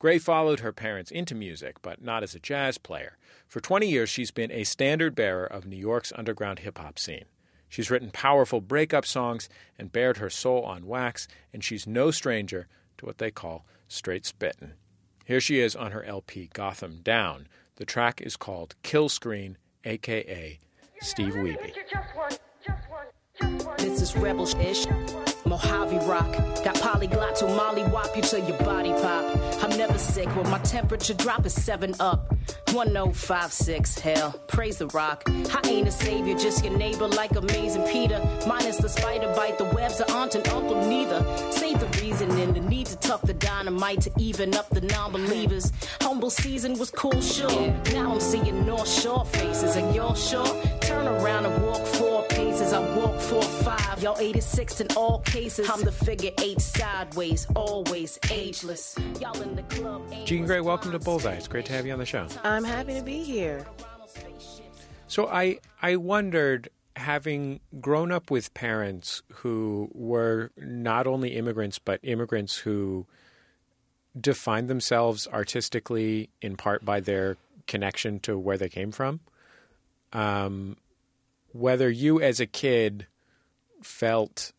Grae 0.00 0.20
followed 0.20 0.60
her 0.60 0.72
parents 0.72 1.12
into 1.12 1.36
music, 1.36 1.80
but 1.80 2.02
not 2.02 2.24
as 2.24 2.34
a 2.34 2.40
jazz 2.40 2.76
player. 2.78 3.16
For 3.46 3.60
20 3.60 3.88
years, 3.88 4.10
she's 4.10 4.32
been 4.32 4.50
a 4.50 4.64
standard 4.64 5.14
bearer 5.14 5.46
of 5.46 5.66
New 5.66 5.76
York's 5.76 6.12
underground 6.16 6.58
hip 6.58 6.78
hop 6.78 6.98
scene. 6.98 7.26
She's 7.68 7.90
written 7.90 8.10
powerful 8.10 8.60
breakup 8.60 9.06
songs 9.06 9.48
and 9.78 9.92
bared 9.92 10.16
her 10.16 10.28
soul 10.28 10.64
on 10.64 10.86
wax, 10.86 11.28
and 11.52 11.62
she's 11.62 11.86
no 11.86 12.10
stranger 12.10 12.66
to 12.98 13.06
what 13.06 13.18
they 13.18 13.30
call 13.30 13.64
straight 13.86 14.26
spittin'. 14.26 14.72
Here 15.24 15.40
she 15.40 15.60
is 15.60 15.76
on 15.76 15.92
her 15.92 16.02
LP 16.02 16.50
Gotham 16.52 17.00
Down. 17.02 17.46
The 17.76 17.86
track 17.86 18.20
is 18.20 18.36
called 18.36 18.74
Kill 18.82 19.08
Screen, 19.08 19.56
aka 19.84 20.58
Steve 21.02 21.34
Wiebe. 21.34 21.72
This 23.78 24.00
is 24.00 24.16
rebel 24.16 24.46
ish. 24.60 24.86
Mojave 25.44 25.98
rock. 26.06 26.32
Got 26.62 26.80
polyglot 26.80 27.34
to 27.36 27.46
molly 27.46 27.82
whop 27.82 28.16
you 28.16 28.22
till 28.22 28.46
your 28.46 28.56
body 28.58 28.92
pop. 28.92 29.64
I'm 29.64 29.76
never 29.76 29.98
sick 29.98 30.28
when 30.36 30.48
my 30.48 30.58
temperature 30.60 31.14
drop 31.14 31.44
is 31.44 31.52
7 31.54 31.96
up. 31.98 32.32
1056, 32.72 33.98
hell, 33.98 34.32
praise 34.48 34.78
the 34.78 34.86
rock. 34.88 35.24
I 35.26 35.60
ain't 35.68 35.88
a 35.88 35.90
savior, 35.90 36.34
just 36.38 36.64
your 36.64 36.76
neighbor 36.76 37.06
like 37.06 37.32
amazing 37.32 37.82
Peter. 37.88 38.18
Minus 38.46 38.76
the 38.78 38.88
spider 38.88 39.32
bite, 39.34 39.58
the 39.58 39.64
webs 39.64 40.00
are 40.00 40.10
aunt 40.16 40.36
and 40.36 40.46
uncle 40.48 40.88
neither. 40.88 41.22
Save 41.50 41.80
the 41.80 42.00
reason 42.00 42.30
and 42.30 42.54
the 42.54 42.60
need 42.60 42.86
to 42.86 42.96
tuck 42.96 43.22
the 43.22 43.34
dynamite 43.34 44.00
to 44.02 44.12
even 44.18 44.54
up 44.54 44.70
the 44.70 44.80
non 44.80 45.12
believers. 45.12 45.72
Humble 46.00 46.30
season 46.30 46.78
was 46.78 46.90
cool, 46.90 47.20
sure. 47.20 47.74
Now 47.92 48.12
I'm 48.12 48.20
seeing 48.20 48.64
North 48.64 48.88
Shore 48.88 49.26
faces, 49.26 49.76
and 49.76 49.94
you're 49.94 50.16
sure? 50.16 50.46
Turn 50.82 51.06
around 51.06 51.46
and 51.46 51.62
walk 51.64 51.86
four 51.86 52.24
paces. 52.24 52.72
I 52.72 52.80
walk 52.96 53.20
four 53.20 53.42
five. 53.42 54.02
Y'all 54.02 54.18
86 54.18 54.80
in 54.80 54.88
all 54.96 55.20
cases. 55.20 55.70
I'm 55.70 55.82
the 55.82 55.92
figure 55.92 56.32
eight 56.42 56.60
sideways, 56.60 57.46
always 57.54 58.18
ageless. 58.30 58.96
Y'all 59.20 59.40
in 59.40 59.54
the 59.54 59.62
club. 59.62 60.02
Jean 60.24 60.46
Grae, 60.46 60.62
welcome 60.62 60.90
to 60.92 60.98
Bullseye. 60.98 61.34
It's 61.34 61.46
great 61.46 61.66
to 61.66 61.72
have 61.72 61.86
you 61.86 61.92
on 61.92 62.00
the 62.00 62.06
show. 62.06 62.26
I'm 62.42 62.64
happy 62.64 62.94
to 62.94 63.02
be 63.02 63.22
here. 63.22 63.64
So 65.06 65.28
I 65.28 65.58
I 65.80 65.96
wondered 65.96 66.68
having 66.96 67.60
grown 67.80 68.10
up 68.10 68.30
with 68.30 68.52
parents 68.54 69.22
who 69.32 69.88
were 69.92 70.50
not 70.56 71.06
only 71.06 71.36
immigrants 71.36 71.78
but 71.78 72.00
immigrants 72.02 72.58
who 72.58 73.06
defined 74.20 74.68
themselves 74.68 75.28
artistically 75.32 76.28
in 76.42 76.56
part 76.56 76.84
by 76.84 77.00
their 77.00 77.36
connection 77.66 78.18
to 78.20 78.36
where 78.36 78.58
they 78.58 78.68
came 78.68 78.90
from. 78.90 79.20
Um, 80.12 80.76
whether 81.52 81.90
you 81.90 82.20
as 82.20 82.40
a 82.40 82.46
kid 82.46 83.06
felt, 83.82 84.52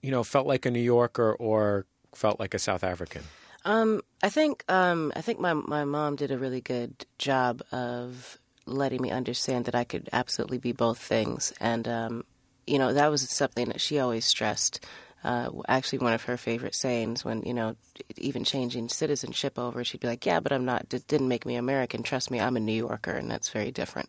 you 0.00 0.10
know, 0.10 0.22
felt 0.22 0.46
like 0.46 0.66
a 0.66 0.70
New 0.70 0.80
Yorker 0.80 1.34
or 1.34 1.86
felt 2.14 2.40
like 2.40 2.54
a 2.54 2.58
South 2.58 2.84
African. 2.84 3.22
Um, 3.64 4.02
I 4.22 4.28
think 4.28 4.64
um, 4.68 5.12
I 5.14 5.20
think 5.20 5.38
my 5.38 5.54
my 5.54 5.84
mom 5.84 6.16
did 6.16 6.30
a 6.30 6.38
really 6.38 6.60
good 6.60 7.06
job 7.18 7.62
of 7.70 8.38
letting 8.66 9.00
me 9.00 9.10
understand 9.10 9.66
that 9.66 9.74
I 9.74 9.84
could 9.84 10.08
absolutely 10.12 10.58
be 10.58 10.72
both 10.72 10.98
things, 10.98 11.52
and 11.60 11.86
um, 11.86 12.24
you 12.66 12.78
know 12.78 12.92
that 12.92 13.10
was 13.10 13.28
something 13.30 13.68
that 13.68 13.80
she 13.80 13.98
always 13.98 14.24
stressed. 14.24 14.84
Uh, 15.24 15.50
actually, 15.68 15.98
one 15.98 16.12
of 16.12 16.24
her 16.24 16.36
favorite 16.36 16.74
sayings 16.74 17.24
when 17.24 17.42
you 17.42 17.54
know 17.54 17.76
even 18.16 18.44
changing 18.44 18.88
citizenship 18.88 19.58
over, 19.58 19.84
she'd 19.84 20.00
be 20.00 20.08
like, 20.08 20.26
"Yeah, 20.26 20.40
but 20.40 20.52
I'm 20.52 20.64
not. 20.64 20.92
It 20.92 21.06
didn't 21.06 21.28
make 21.28 21.46
me 21.46 21.56
American. 21.56 22.02
Trust 22.02 22.30
me, 22.30 22.40
I'm 22.40 22.56
a 22.56 22.60
New 22.60 22.72
Yorker, 22.72 23.12
and 23.12 23.30
that's 23.30 23.50
very 23.50 23.70
different." 23.70 24.08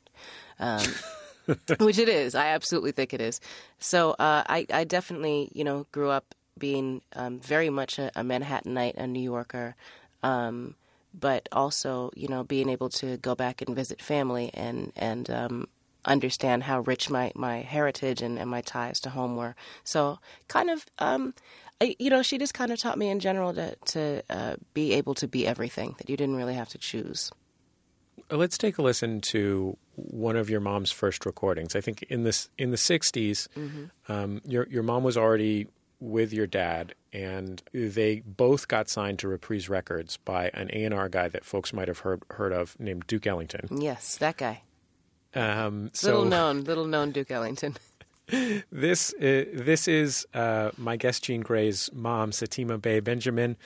Um, 0.59 0.85
which 1.79 1.99
it 1.99 2.09
is. 2.09 2.35
I 2.35 2.47
absolutely 2.47 2.91
think 2.91 3.13
it 3.13 3.21
is. 3.21 3.39
So 3.79 4.11
uh, 4.11 4.43
I, 4.47 4.65
I 4.73 4.83
definitely, 4.85 5.49
you 5.53 5.63
know, 5.63 5.85
grew 5.91 6.09
up 6.09 6.35
being 6.57 7.01
um, 7.15 7.39
very 7.39 7.69
much 7.69 7.99
a, 7.99 8.11
a 8.15 8.23
Manhattanite, 8.23 8.95
a 8.95 9.07
New 9.07 9.19
Yorker, 9.21 9.75
um, 10.21 10.75
but 11.13 11.49
also, 11.51 12.11
you 12.15 12.27
know, 12.27 12.43
being 12.43 12.69
able 12.69 12.89
to 12.89 13.17
go 13.17 13.35
back 13.35 13.61
and 13.61 13.75
visit 13.75 14.01
family 14.01 14.51
and 14.53 14.91
and 14.95 15.29
um, 15.29 15.67
understand 16.05 16.63
how 16.63 16.81
rich 16.81 17.09
my, 17.09 17.31
my 17.35 17.61
heritage 17.61 18.21
and, 18.21 18.37
and 18.39 18.49
my 18.49 18.61
ties 18.61 18.99
to 19.01 19.09
home 19.09 19.35
were. 19.35 19.55
So 19.83 20.19
kind 20.47 20.69
of, 20.69 20.85
um, 20.99 21.33
I, 21.81 21.95
you 21.99 22.09
know, 22.09 22.21
she 22.21 22.37
just 22.37 22.53
kind 22.53 22.71
of 22.71 22.79
taught 22.79 22.97
me 22.97 23.09
in 23.09 23.19
general 23.19 23.53
to 23.53 23.75
to 23.87 24.23
uh, 24.29 24.55
be 24.73 24.93
able 24.93 25.15
to 25.15 25.27
be 25.27 25.45
everything 25.47 25.95
that 25.97 26.09
you 26.09 26.15
didn't 26.17 26.35
really 26.35 26.53
have 26.55 26.69
to 26.69 26.77
choose. 26.77 27.31
Let's 28.29 28.57
take 28.57 28.77
a 28.77 28.81
listen 28.81 29.21
to 29.21 29.77
one 29.95 30.35
of 30.35 30.49
your 30.49 30.59
mom's 30.59 30.91
first 30.91 31.25
recordings. 31.25 31.75
I 31.75 31.81
think 31.81 32.03
in 32.03 32.23
this 32.23 32.49
in 32.57 32.71
the 32.71 32.77
60s, 32.77 33.47
Mhm. 33.55 33.89
um, 34.07 34.41
your 34.45 34.67
your 34.69 34.83
mom 34.83 35.03
was 35.03 35.17
already 35.17 35.67
with 35.99 36.33
your 36.33 36.47
dad, 36.47 36.93
and 37.11 37.61
they 37.73 38.21
both 38.25 38.67
got 38.67 38.89
signed 38.89 39.19
to 39.19 39.27
Reprise 39.27 39.69
Records 39.69 40.17
by 40.17 40.49
an 40.53 40.69
A 40.73 40.83
and 40.83 40.93
R 40.93 41.09
guy 41.09 41.27
that 41.29 41.43
folks 41.45 41.73
might 41.73 41.87
have 41.87 41.99
heard 41.99 42.23
heard 42.31 42.53
of 42.53 42.79
named 42.79 43.07
Duke 43.07 43.25
Ellington. 43.27 43.81
Yes, 43.81 44.17
that 44.17 44.37
guy. 44.37 44.63
Um, 45.35 45.89
so 45.93 46.07
little 46.09 46.25
known, 46.25 46.63
little 46.63 46.85
known 46.85 47.11
Duke 47.11 47.31
Ellington. 47.31 47.75
this 48.71 49.13
uh, 49.15 49.45
this 49.53 49.87
is 49.87 50.25
uh, 50.33 50.71
my 50.77 50.95
guest 50.95 51.23
Jean 51.23 51.41
Grae's 51.41 51.89
mom, 51.93 52.31
Sathima 52.31 52.81
Bea 52.81 52.99
Benjamin, 52.99 53.57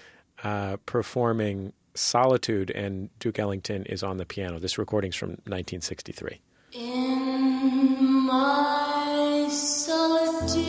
uh, 0.43 0.77
performing 0.85 1.73
"Solitude," 1.93 2.71
and 2.71 3.09
Duke 3.19 3.39
Ellington 3.39 3.85
is 3.85 4.03
on 4.03 4.17
the 4.17 4.25
piano. 4.25 4.59
This 4.59 4.77
recording's 4.77 5.15
from 5.15 5.29
1963. 5.45 6.39
In 6.73 8.25
my 8.25 9.47
solitude, 9.51 10.66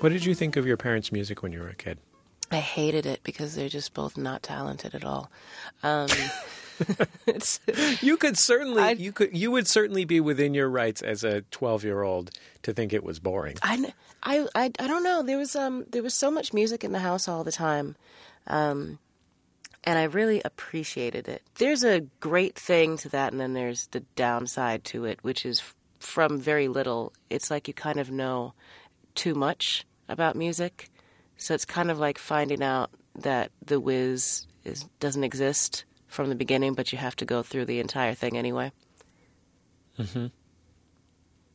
What 0.00 0.10
did 0.10 0.24
you 0.24 0.34
think 0.34 0.56
of 0.56 0.64
your 0.64 0.76
parents' 0.76 1.10
music 1.10 1.42
when 1.42 1.52
you 1.52 1.60
were 1.60 1.68
a 1.68 1.74
kid? 1.74 1.98
I 2.52 2.58
hated 2.58 3.04
it 3.04 3.22
because 3.24 3.56
they're 3.56 3.68
just 3.68 3.94
both 3.94 4.16
not 4.16 4.44
talented 4.44 4.94
at 4.94 5.04
all. 5.04 5.30
Um, 5.82 6.08
it's, 7.26 7.58
you 8.00 8.16
could 8.16 8.38
certainly 8.38 8.92
you 8.94 9.10
could 9.10 9.36
you 9.36 9.50
would 9.50 9.66
certainly 9.66 10.04
be 10.04 10.20
within 10.20 10.54
your 10.54 10.68
rights 10.68 11.02
as 11.02 11.24
a 11.24 11.42
12 11.50 11.82
year 11.82 12.02
old 12.02 12.30
to 12.62 12.72
think 12.72 12.92
it 12.92 13.02
was 13.02 13.18
boring. 13.18 13.56
I, 13.62 13.92
I, 14.22 14.46
I, 14.54 14.64
I 14.78 14.86
don't 14.86 15.02
know. 15.02 15.22
There 15.22 15.38
was 15.38 15.56
um 15.56 15.84
there 15.90 16.04
was 16.04 16.14
so 16.14 16.30
much 16.30 16.52
music 16.52 16.84
in 16.84 16.92
the 16.92 17.00
house 17.00 17.26
all 17.26 17.42
the 17.42 17.50
time, 17.50 17.96
um, 18.46 19.00
and 19.82 19.98
I 19.98 20.04
really 20.04 20.40
appreciated 20.44 21.26
it. 21.26 21.42
There's 21.56 21.82
a 21.82 22.02
great 22.20 22.56
thing 22.56 22.96
to 22.98 23.08
that, 23.08 23.32
and 23.32 23.40
then 23.40 23.54
there's 23.54 23.88
the 23.88 24.00
downside 24.14 24.84
to 24.84 25.04
it, 25.04 25.18
which 25.22 25.44
is 25.44 25.62
from 25.98 26.38
very 26.38 26.68
little. 26.68 27.12
It's 27.28 27.50
like 27.50 27.66
you 27.66 27.74
kind 27.74 27.98
of 27.98 28.10
know 28.10 28.54
too 29.16 29.34
much 29.34 29.84
about 30.08 30.36
music, 30.36 30.90
so 31.36 31.54
it's 31.54 31.64
kind 31.64 31.90
of 31.90 31.98
like 31.98 32.18
finding 32.18 32.62
out 32.62 32.90
that 33.14 33.50
the 33.64 33.80
whiz 33.80 34.46
is 34.64 34.84
doesn't 35.00 35.24
exist 35.24 35.84
from 36.06 36.28
the 36.28 36.34
beginning, 36.34 36.74
but 36.74 36.92
you 36.92 36.98
have 36.98 37.16
to 37.16 37.24
go 37.24 37.42
through 37.42 37.66
the 37.66 37.80
entire 37.80 38.14
thing 38.14 38.36
anyway. 38.36 38.72
Mm-hmm. 39.98 40.26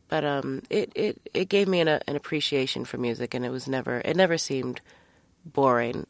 but 0.10 0.26
um, 0.26 0.62
it, 0.70 0.92
it, 0.96 1.22
it 1.34 1.48
gave 1.48 1.70
me 1.70 1.80
an, 1.80 1.88
an 1.88 2.16
appreciation 2.18 2.84
for 2.84 2.98
music, 2.98 3.34
and 3.34 3.46
it 3.46 3.50
was 3.50 3.70
never 3.70 4.02
it 4.04 4.18
never 4.18 4.38
seemed 4.38 4.82
boring. 5.46 6.06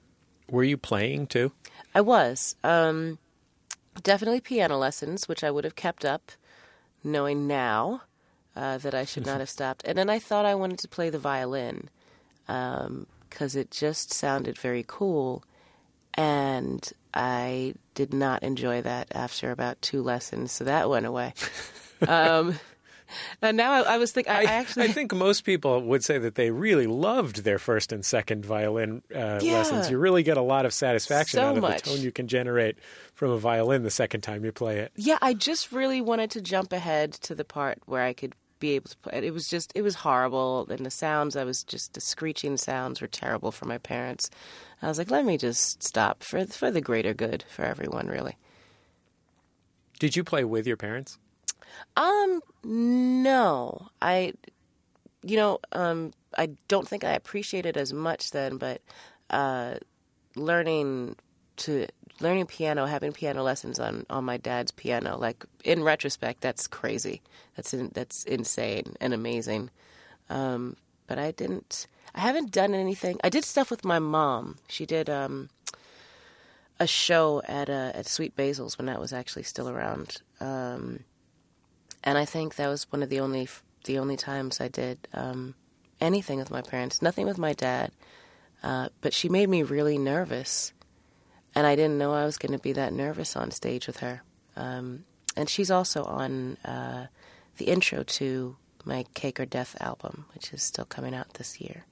Were 0.50 0.64
you 0.64 0.78
playing 0.78 1.28
too? 1.28 1.52
I 1.94 2.02
was 2.02 2.56
um, 2.64 3.20
definitely 4.02 4.42
piano 4.42 4.78
lessons, 4.78 5.28
which 5.28 5.44
I 5.44 5.52
would 5.52 5.64
have 5.64 5.76
kept 5.76 6.06
up, 6.06 6.32
knowing 7.04 7.48
now 7.48 8.02
uh, 8.56 8.78
that 8.80 8.96
I 8.96 9.06
should 9.06 9.26
not 9.26 9.40
have 9.40 9.50
stopped. 9.50 9.84
And 9.86 9.98
then 9.98 10.10
I 10.10 10.20
thought 10.20 10.46
I 10.46 10.56
wanted 10.56 10.80
to 10.80 10.88
play 10.88 11.10
the 11.10 11.20
violin 11.20 11.90
because 12.48 13.56
it 13.56 13.72
just 13.72 14.14
sounded 14.14 14.58
very 14.58 14.84
cool, 14.88 15.44
and 16.16 16.88
I 17.14 17.74
did 17.96 18.14
not 18.14 18.44
enjoy 18.44 18.82
that 18.82 19.08
after 19.14 19.52
about 19.52 19.82
two 19.82 20.02
lessons, 20.02 20.52
so 20.52 20.64
that 20.64 20.90
went 20.90 21.06
away. 21.06 21.34
um, 22.08 22.56
and 23.42 23.56
now 23.58 23.72
I, 23.74 23.82
I 23.94 23.98
was 23.98 24.12
thinking, 24.12 24.34
I, 24.34 24.42
I 24.42 24.44
actually 24.46 24.86
I 24.86 24.88
think 24.92 25.14
most 25.14 25.44
people 25.44 25.80
would 25.84 26.04
say 26.04 26.18
that 26.18 26.34
they 26.36 26.50
really 26.50 26.88
loved 26.88 27.44
their 27.44 27.60
first 27.60 27.92
and 27.92 28.04
second 28.04 28.46
violin 28.46 29.04
uh, 29.14 29.40
Yeah. 29.42 29.58
lessons. 29.58 29.90
You 29.92 29.98
really 30.00 30.24
get 30.24 30.38
a 30.38 30.42
lot 30.42 30.66
of 30.66 30.74
satisfaction 30.74 31.38
So 31.40 31.50
out 31.50 31.56
of 31.58 31.62
much. 31.62 31.84
the 31.84 31.90
tone 31.92 32.02
you 32.04 32.12
can 32.12 32.28
generate 32.28 32.78
from 33.14 33.30
a 33.32 33.38
violin 33.38 33.84
the 33.84 33.92
second 33.92 34.22
time 34.22 34.44
you 34.44 34.52
play 34.52 34.80
it. 34.80 34.92
Yeah, 34.96 35.18
I 35.22 35.34
just 35.36 35.72
really 35.72 36.02
wanted 36.02 36.32
to 36.32 36.42
jump 36.42 36.74
ahead 36.74 37.12
to 37.14 37.36
the 37.36 37.46
part 37.46 37.80
where 37.86 38.02
I 38.02 38.14
could 38.14 38.34
be 38.64 38.76
able 38.76 38.90
to 38.90 38.98
play 38.98 39.18
it. 39.18 39.24
It 39.26 39.34
was 39.34 39.50
just, 39.50 39.74
it 39.76 39.82
was 39.82 39.96
horrible. 39.96 40.66
And 40.70 40.86
the 40.86 40.90
sounds, 40.90 41.36
I 41.36 41.44
was 41.44 41.64
just, 41.64 41.94
the 41.94 42.02
screeching 42.02 42.56
sounds 42.56 43.02
were 43.02 43.08
terrible 43.08 43.52
for 43.52 43.66
my 43.66 43.78
parents. 43.78 44.30
I 44.82 44.88
was 44.88 44.98
like, 44.98 45.12
let 45.12 45.26
me 45.26 45.38
just 45.38 45.84
stop 45.84 46.24
for, 46.24 46.46
for 46.46 46.72
the 46.72 46.80
greater 46.80 47.14
good 47.14 47.44
for 47.50 47.64
everyone, 47.64 48.08
really. 48.08 48.38
Did 50.00 50.16
you 50.16 50.24
play 50.24 50.46
with 50.46 50.66
your 50.66 50.78
parents? 50.78 51.20
Um, 51.98 52.42
no. 52.64 53.90
I, 54.02 54.34
you 55.24 55.36
know, 55.36 55.60
um, 55.74 56.14
I 56.38 56.50
don't 56.70 56.88
think 56.88 57.04
I 57.04 57.12
appreciated 57.12 57.76
it 57.76 57.80
as 57.80 57.92
much 57.92 58.32
then, 58.32 58.58
but 58.58 58.82
uh, 59.30 59.76
learning 60.36 61.18
to 61.58 61.88
learning 62.20 62.46
piano, 62.48 62.86
having 62.86 63.12
piano 63.12 63.44
lessons 63.44 63.80
on 63.80 64.06
on 64.10 64.24
my 64.24 64.38
dad's 64.38 64.72
piano, 64.72 65.18
like 65.18 65.46
in 65.64 65.84
retrospect, 65.84 66.42
that's 66.42 66.68
crazy. 66.68 67.22
That's 67.56 67.74
in, 67.74 67.92
that's 67.94 68.24
insane 68.24 68.96
and 69.00 69.14
amazing. 69.14 69.70
Um, 70.30 70.78
but 71.08 71.20
I 71.20 71.32
didn't. 71.32 71.88
I 72.16 72.22
haven't 72.22 72.52
done 72.52 72.74
anything. 72.74 73.20
I 73.24 73.30
did 73.30 73.44
stuff 73.44 73.72
with 73.72 73.84
my 73.84 74.00
mom. 74.00 74.58
She 74.68 74.86
did 74.86 75.10
um, 75.10 75.50
a 76.80 76.88
show 76.88 77.42
at 77.46 77.70
uh, 77.70 77.92
at 77.94 78.08
Sweet 78.08 78.36
Basil's 78.36 78.78
when 78.78 78.88
that 78.88 79.00
was 79.00 79.14
actually 79.14 79.44
still 79.44 79.70
around. 79.70 80.22
Um, 80.40 81.02
and 82.04 82.18
I 82.18 82.26
think 82.26 82.56
that 82.56 82.68
was 82.68 82.92
one 82.92 83.04
of 83.04 83.10
the 83.10 83.20
only 83.20 83.48
the 83.86 84.00
only 84.00 84.18
times 84.18 84.62
I 84.62 84.68
did 84.68 85.08
um, 85.14 85.56
anything 86.00 86.40
with 86.40 86.52
my 86.52 86.62
parents. 86.62 87.02
Nothing 87.02 87.26
with 87.26 87.38
my 87.38 87.54
dad, 87.54 87.92
uh, 88.62 88.90
but 89.02 89.14
she 89.14 89.30
made 89.30 89.50
me 89.50 89.64
really 89.64 89.98
nervous, 89.98 90.74
and 91.56 91.68
I 91.68 91.76
didn't 91.76 91.98
know 91.98 92.14
I 92.14 92.26
was 92.26 92.38
going 92.38 92.52
to 92.54 92.60
be 92.60 92.74
that 92.74 92.94
nervous 92.94 93.36
on 93.36 93.52
stage 93.52 93.88
with 93.88 93.98
her. 94.00 94.22
Um, 94.56 95.06
and 95.36 95.50
she's 95.50 95.72
also 95.72 96.04
on 96.04 96.58
uh, 96.66 97.08
the 97.58 97.66
intro 97.66 98.04
to 98.04 98.56
my 98.86 99.06
Cake 99.14 99.40
or 99.40 99.46
Death 99.46 99.76
album, 99.80 100.26
which 100.34 100.54
is 100.54 100.62
still 100.62 100.86
coming 100.86 101.14
out 101.16 101.34
this 101.36 101.60
year. 101.62 101.86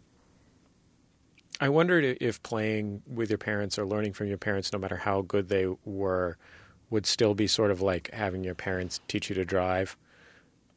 I 1.60 1.70
wondered 1.70 2.18
if 2.22 2.42
playing 2.42 3.04
with 3.08 3.30
your 3.30 3.38
parents 3.38 3.78
or 3.78 3.86
learning 3.86 4.14
from 4.14 4.28
your 4.28 4.38
parents, 4.38 4.74
no 4.74 4.80
matter 4.80 4.98
how 4.98 5.22
good 5.22 5.48
they 5.50 5.68
were, 5.86 6.38
would 6.90 7.06
still 7.06 7.36
be 7.36 7.48
sort 7.48 7.72
of 7.72 7.82
like 7.82 8.10
having 8.12 8.44
your 8.44 8.56
parents 8.56 9.00
teach 9.08 9.30
you 9.30 9.36
to 9.36 9.46
drive, 9.46 9.96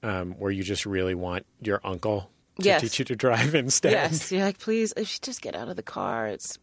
um, 0.02 0.32
where 0.32 0.50
you 0.50 0.62
just 0.62 0.84
really 0.84 1.14
want 1.14 1.46
your 1.62 1.80
uncle 1.84 2.30
to 2.60 2.66
Yes. 2.66 2.82
teach 2.82 2.98
you 2.98 3.04
to 3.06 3.16
drive 3.16 3.54
instead. 3.54 3.92
Yes, 3.92 4.30
you're 4.30 4.44
like, 4.44 4.58
please, 4.58 4.92
if 4.96 5.12
you 5.14 5.18
just 5.22 5.40
get 5.40 5.56
out 5.56 5.68
of 5.68 5.76
the 5.76 5.82
car, 5.82 6.26
it's, 6.28 6.58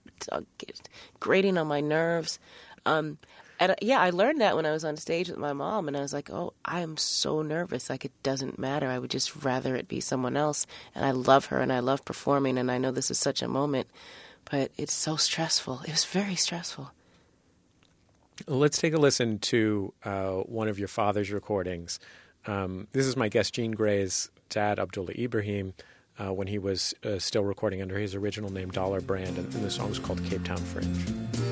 grating 1.20 1.58
on 1.58 1.68
my 1.68 1.82
nerves. 1.82 2.40
Um, 2.86 3.18
and 3.60 3.74
uh, 3.74 3.76
yeah, 3.80 4.02
I 4.02 4.10
learned 4.10 4.42
that 4.42 4.56
when 4.56 4.66
I 4.66 4.72
was 4.72 4.84
on 4.84 4.98
stage 4.98 5.30
with 5.30 5.38
my 5.38 5.54
mom, 5.54 5.88
and 5.88 5.96
I 5.96 6.02
was 6.02 6.14
like, 6.14 6.32
"Oh, 6.32 6.54
I 6.66 6.80
am 6.80 6.98
so 6.98 7.44
nervous. 7.44 7.92
Like 7.92 8.04
it 8.04 8.12
doesn't 8.24 8.58
matter. 8.58 8.88
I 8.88 8.98
would 8.98 9.12
just 9.12 9.44
rather 9.44 9.76
it 9.76 9.88
be 9.88 10.00
someone 10.00 10.36
else." 10.36 10.66
And 10.96 11.06
I 11.06 11.12
love 11.12 11.46
her, 11.46 11.60
and 11.60 11.72
I 11.72 11.80
love 11.80 12.04
performing, 12.04 12.58
and 12.58 12.72
I 12.72 12.80
know 12.80 12.92
this 12.92 13.12
is 13.12 13.20
such 13.20 13.44
a 13.44 13.48
moment, 13.48 13.88
but 14.50 14.72
it's 14.78 14.94
so 14.94 15.16
stressful. 15.16 15.82
It 15.86 15.92
was 15.92 16.06
very 16.06 16.36
stressful. 16.36 16.92
Let's 18.48 18.80
take 18.80 18.96
a 18.96 18.98
listen 18.98 19.38
to 19.40 19.94
uh, 20.04 20.32
one 20.38 20.68
of 20.68 20.80
your 20.80 20.88
father's 20.88 21.32
recordings. 21.32 22.00
Um, 22.48 22.88
this 22.92 23.06
is 23.06 23.16
my 23.16 23.30
guest, 23.30 23.54
Jean 23.54 23.74
Grae's 23.74 24.32
dad, 24.50 24.80
Abdullah 24.80 25.14
Ibrahim, 25.16 25.76
uh, 26.22 26.32
when 26.32 26.48
he 26.48 26.60
was 26.60 26.94
uh, 27.04 27.18
still 27.18 27.44
recording 27.44 27.82
under 27.82 27.98
his 27.98 28.16
original 28.16 28.52
name, 28.52 28.70
Dollar 28.70 29.02
Brand, 29.02 29.38
and, 29.38 29.54
and 29.54 29.64
the 29.64 29.72
song 29.72 29.90
is 29.90 30.00
called 30.00 30.24
Cape 30.26 30.44
Town 30.44 30.58
Fringe. 30.58 31.51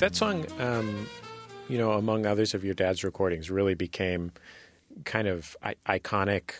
That 0.00 0.16
song, 0.16 0.46
um, 0.58 1.06
you 1.68 1.76
know, 1.78 1.92
among 1.92 2.24
others 2.26 2.54
of 2.54 2.64
your 2.64 2.74
dad's 2.74 3.04
recordings, 3.04 3.50
really 3.50 3.74
became 3.74 4.32
kind 5.04 5.28
of 5.28 5.56
I- 5.62 5.76
iconic 5.98 6.52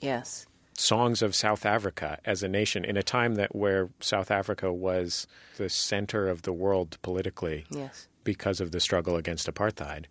Yes. 0.00 0.46
songs 0.74 1.22
of 1.22 1.34
South 1.34 1.66
Africa 1.66 2.18
as 2.24 2.42
a 2.44 2.48
nation 2.48 2.84
in 2.84 2.96
a 2.96 3.02
time 3.02 3.34
that 3.34 3.54
where 3.56 3.88
South 4.00 4.30
Africa 4.30 4.72
was 4.72 5.26
the 5.56 5.68
center 5.68 6.28
of 6.28 6.42
the 6.42 6.52
world 6.52 6.98
politically 7.02 7.64
Yes. 7.70 8.06
because 8.22 8.60
of 8.60 8.70
the 8.70 8.80
struggle 8.80 9.16
against 9.16 9.48
apartheid. 9.52 10.04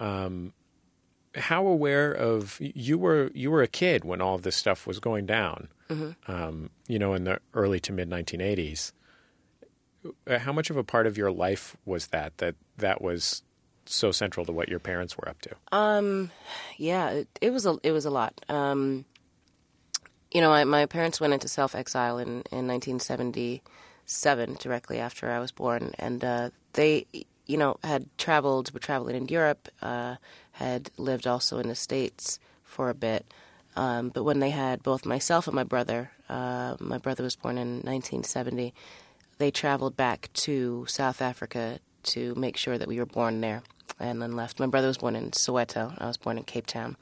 Um, 0.00 0.52
how 1.34 1.66
aware 1.66 2.12
of 2.12 2.58
you 2.60 2.98
were 2.98 3.30
you 3.34 3.50
were 3.50 3.62
a 3.62 3.66
kid 3.68 4.04
when 4.04 4.20
all 4.20 4.36
this 4.38 4.56
stuff 4.56 4.86
was 4.86 5.00
going 5.00 5.26
down? 5.26 5.68
Mhm. 5.88 6.14
Um, 6.28 6.70
you 6.88 6.98
know, 6.98 7.14
in 7.14 7.24
the 7.24 7.40
early 7.54 7.80
to 7.80 7.92
mid 7.92 8.08
1980s. 8.08 8.92
Uh, 10.26 10.38
How 10.38 10.52
much 10.52 10.70
of 10.70 10.76
a 10.76 10.84
part 10.84 11.06
of 11.06 11.16
your 11.16 11.30
life 11.30 11.76
was 11.84 12.08
that 12.08 12.38
that 12.38 12.56
that 12.78 13.00
was 13.00 13.42
so 13.86 14.12
central 14.12 14.46
to 14.46 14.52
what 14.52 14.68
your 14.68 14.78
parents 14.78 15.16
were 15.16 15.28
up 15.28 15.40
to? 15.42 15.50
Um, 15.72 16.30
yeah, 16.76 17.10
it, 17.10 17.28
it 17.40 17.50
was 17.50 17.66
a 17.66 17.78
it 17.82 17.92
was 17.92 18.04
a 18.04 18.10
lot. 18.10 18.44
Um, 18.48 19.04
you 20.30 20.40
know, 20.40 20.64
my 20.64 20.86
parents 20.86 21.20
went 21.20 21.32
into 21.32 21.48
self 21.48 21.74
exile 21.74 22.18
in 22.18 22.42
in 22.50 22.66
1977, 22.66 24.56
directly 24.60 24.98
after 24.98 25.30
I 25.30 25.38
was 25.38 25.52
born, 25.52 25.92
and 25.98 26.24
uh, 26.24 26.50
they, 26.72 27.06
you 27.46 27.56
know, 27.56 27.76
had 27.84 28.06
traveled, 28.18 28.72
were 28.72 28.80
traveling 28.80 29.16
in 29.16 29.28
Europe, 29.28 29.68
uh, 29.80 30.16
had 30.52 30.90
lived 30.96 31.26
also 31.26 31.58
in 31.58 31.68
the 31.68 31.74
states 31.74 32.40
for 32.64 32.90
a 32.90 32.94
bit. 32.94 33.24
Um, 33.76 34.10
but 34.10 34.22
when 34.24 34.38
they 34.40 34.50
had 34.50 34.82
both 34.82 35.04
myself 35.04 35.46
and 35.46 35.54
my 35.54 35.64
brother, 35.64 36.10
uh, 36.28 36.76
my 36.78 36.98
brother 36.98 37.24
was 37.24 37.36
born 37.36 37.58
in 37.58 37.76
1970, 37.82 38.72
they 39.38 39.50
traveled 39.50 39.96
back 39.96 40.30
to 40.34 40.86
South 40.88 41.20
Africa 41.22 41.78
to 42.04 42.34
make 42.34 42.56
sure 42.56 42.78
that 42.78 42.88
we 42.88 42.98
were 42.98 43.06
born 43.06 43.40
there 43.40 43.62
and 43.98 44.20
then 44.20 44.36
left. 44.36 44.60
My 44.60 44.66
brother 44.66 44.88
was 44.88 44.98
born 44.98 45.16
in 45.16 45.30
Soweto. 45.30 45.94
I 45.98 46.06
was 46.06 46.16
born 46.16 46.38
in 46.38 46.44
Cape 46.44 46.66
Town. 46.66 46.96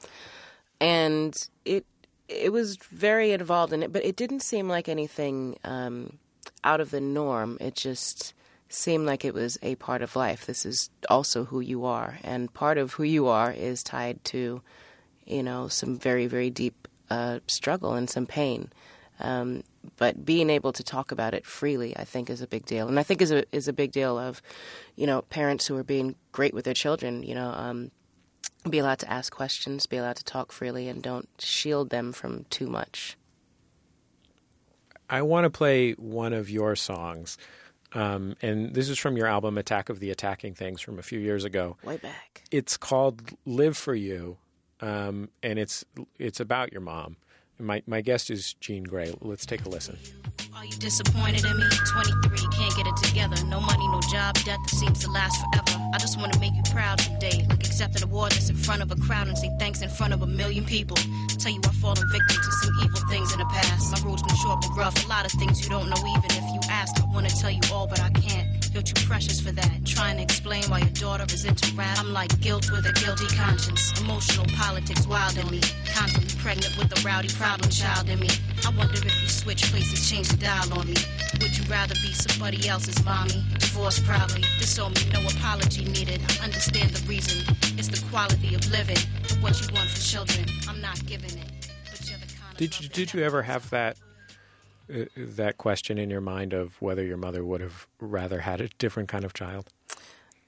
And 0.79 1.47
it 1.65 1.85
it 2.27 2.51
was 2.51 2.77
very 2.77 3.31
involved 3.31 3.73
in 3.73 3.83
it, 3.83 3.91
but 3.91 4.03
it 4.05 4.15
didn't 4.15 4.41
seem 4.41 4.67
like 4.67 4.87
anything 4.87 5.57
um, 5.63 6.17
out 6.63 6.81
of 6.81 6.89
the 6.89 7.01
norm. 7.01 7.57
It 7.59 7.75
just 7.75 8.33
seemed 8.69 9.05
like 9.05 9.23
it 9.23 9.33
was 9.33 9.57
a 9.61 9.75
part 9.75 10.01
of 10.01 10.15
life. 10.15 10.45
This 10.45 10.65
is 10.65 10.89
also 11.09 11.45
who 11.45 11.59
you 11.59 11.85
are, 11.85 12.17
and 12.23 12.53
part 12.53 12.77
of 12.77 12.93
who 12.93 13.03
you 13.03 13.27
are 13.27 13.51
is 13.51 13.83
tied 13.83 14.23
to, 14.25 14.61
you 15.25 15.43
know, 15.43 15.67
some 15.67 15.97
very 15.97 16.27
very 16.27 16.49
deep 16.49 16.87
uh, 17.09 17.39
struggle 17.47 17.93
and 17.93 18.09
some 18.09 18.25
pain. 18.25 18.71
Um, 19.19 19.63
but 19.97 20.25
being 20.25 20.49
able 20.49 20.73
to 20.73 20.83
talk 20.83 21.11
about 21.11 21.33
it 21.33 21.45
freely, 21.45 21.95
I 21.97 22.03
think, 22.03 22.29
is 22.29 22.41
a 22.41 22.47
big 22.47 22.65
deal, 22.65 22.87
and 22.87 22.99
I 22.99 23.03
think 23.03 23.21
is 23.21 23.31
a 23.31 23.43
is 23.55 23.67
a 23.67 23.73
big 23.73 23.91
deal 23.91 24.17
of, 24.17 24.41
you 24.95 25.07
know, 25.07 25.21
parents 25.23 25.67
who 25.67 25.77
are 25.77 25.83
being 25.83 26.15
great 26.31 26.53
with 26.53 26.65
their 26.65 26.73
children. 26.73 27.23
You 27.23 27.35
know, 27.35 27.49
um, 27.49 27.91
be 28.69 28.79
allowed 28.79 28.99
to 28.99 29.11
ask 29.11 29.33
questions, 29.33 29.85
be 29.85 29.97
allowed 29.97 30.15
to 30.17 30.23
talk 30.23 30.51
freely, 30.51 30.87
and 30.87 31.01
don't 31.01 31.29
shield 31.39 31.89
them 31.89 32.13
from 32.13 32.45
too 32.49 32.67
much. 32.67 33.17
I 35.09 35.21
want 35.21 35.45
to 35.45 35.49
play 35.49 35.91
one 35.93 36.33
of 36.33 36.49
your 36.49 36.75
songs. 36.75 37.37
Um, 37.93 38.35
and 38.41 38.73
this 38.73 38.89
is 38.89 38.97
from 38.97 39.17
your 39.17 39.27
album 39.27 39.57
Attack 39.57 39.89
of 39.89 39.99
the 39.99 40.09
Attacking 40.09 40.55
Things 40.55 40.81
from 40.81 40.97
a 40.97 41.03
few 41.03 41.19
years 41.19 41.45
ago. 41.45 41.77
Way 41.83 41.97
back. 41.97 42.43
It's 42.49 42.77
called 42.77 43.21
Live 43.45 43.77
for 43.77 43.93
You, 43.93 44.37
um, 44.81 45.29
and 45.43 45.59
it's 45.59 45.85
it's 46.17 46.39
about 46.39 46.71
your 46.71 46.81
mom. 46.81 47.17
My, 47.59 47.81
my 47.85 48.01
guest 48.01 48.29
is 48.29 48.53
Jean 48.55 48.85
Grae. 48.85 49.15
Let's 49.21 49.45
take 49.45 49.65
a 49.65 49.69
listen. 49.69 49.97
Are 50.55 50.65
you 50.65 50.77
disappointed 50.77 51.45
in 51.45 51.57
me? 51.57 51.65
23, 51.91 52.37
can't 52.55 52.75
get 52.75 52.87
it 52.87 52.95
together. 52.97 53.35
No 53.45 53.59
money, 53.59 53.87
no 53.87 53.99
job, 54.11 54.35
debt 54.45 54.59
that 54.63 54.69
seems 54.69 54.99
to 54.99 55.11
last 55.11 55.35
forever. 55.39 55.83
I 55.93 55.97
just 55.97 56.17
want 56.19 56.33
to 56.33 56.39
make 56.39 56.53
you 56.53 56.63
proud 56.71 56.99
today. 56.99 57.45
Accept 57.51 57.97
an 57.97 58.03
award 58.03 58.31
that's 58.31 58.49
in 58.49 58.55
front 58.55 58.81
of 58.81 58.91
a 58.91 58.95
crowd 58.95 59.27
and 59.27 59.37
say 59.37 59.51
thanks 59.59 59.81
in 59.81 59.89
front 59.89 60.13
of 60.13 60.21
a 60.21 60.27
million 60.27 60.65
people. 60.65 60.97
Tell 61.37 61.51
you 61.51 61.59
I've 61.65 61.75
fallen 61.75 62.03
victim 62.11 62.37
to 62.37 62.51
some 62.63 62.73
evil 62.83 63.01
things 63.09 63.33
in 63.33 63.39
the 63.39 63.45
past. 63.45 63.91
My 63.91 64.09
road's 64.09 64.23
been 64.23 64.35
short 64.37 64.61
but 64.61 64.75
rough. 64.75 65.05
A 65.05 65.07
lot 65.09 65.25
of 65.25 65.31
things 65.33 65.61
you 65.61 65.69
don't 65.69 65.89
know, 65.89 65.97
even 66.07 66.31
if 66.31 66.53
you 66.53 66.59
ask. 66.69 67.01
I 67.01 67.05
want 67.05 67.29
to 67.29 67.35
tell 67.35 67.51
you 67.51 67.61
all, 67.71 67.87
but 67.87 67.99
I 67.99 68.09
can't. 68.11 68.62
You're 68.73 68.81
too 68.81 69.05
precious 69.05 69.39
for 69.39 69.51
that. 69.51 69.85
Trying 69.85 70.17
to 70.17 70.23
explain 70.23 70.63
why 70.63 70.79
your 70.79 70.89
daughter 70.89 71.25
is 71.31 71.45
into 71.45 71.71
rap. 71.75 71.99
I'm 71.99 72.11
like 72.11 72.39
guilt 72.41 72.71
with 72.71 72.87
a 72.87 72.93
guilty 72.93 73.27
conscience. 73.35 73.93
Emotional 74.01 74.47
politics 74.57 75.05
wild 75.05 75.37
in 75.37 75.47
me. 75.51 75.61
Constantly 75.93 76.35
pregnant 76.41 76.75
with 76.77 76.89
a 76.97 77.07
rowdy 77.07 77.29
problem 77.29 77.69
child 77.69 78.09
in 78.09 78.19
me. 78.19 78.29
I 78.65 78.71
wonder 78.75 78.95
if 78.95 79.21
you 79.21 79.27
switch 79.29 79.69
places, 79.69 80.09
change 80.09 80.29
the 80.29 80.37
dial 80.37 80.73
on 80.73 80.87
me. 80.87 80.95
Would 81.39 81.55
you 81.55 81.63
rather 81.69 81.93
be 82.01 82.13
somebody 82.13 82.67
else's 82.67 82.97
mommy? 83.05 83.43
Divorced 83.59 84.03
probably. 84.05 84.41
This 84.57 84.79
on 84.79 84.93
me, 84.93 85.01
no 85.13 85.21
apology 85.21 85.85
needed. 85.85 86.21
I 86.41 86.45
understand 86.45 86.91
the 86.91 87.07
reason. 87.07 87.45
It's 87.77 87.89
the 87.89 88.03
quality 88.09 88.55
of 88.55 88.71
living. 88.71 88.97
What 89.39 89.61
you 89.61 89.71
want 89.71 89.89
for 89.91 90.01
children, 90.01 90.47
I'm 90.67 90.81
not 90.81 91.05
giving 91.05 91.37
it. 91.37 91.69
But 91.91 92.09
you're 92.09 92.17
the 92.17 92.25
kind 92.25 92.57
Did 92.57 92.81
you, 92.81 92.89
did 92.89 93.13
you 93.13 93.21
ever 93.21 93.43
have 93.43 93.69
that 93.69 93.97
that 94.87 95.57
question 95.57 95.97
in 95.97 96.09
your 96.09 96.21
mind 96.21 96.53
of 96.53 96.81
whether 96.81 97.03
your 97.03 97.17
mother 97.17 97.43
would 97.45 97.61
have 97.61 97.87
rather 97.99 98.41
had 98.41 98.61
a 98.61 98.67
different 98.79 99.09
kind 99.09 99.23
of 99.23 99.33
child? 99.33 99.69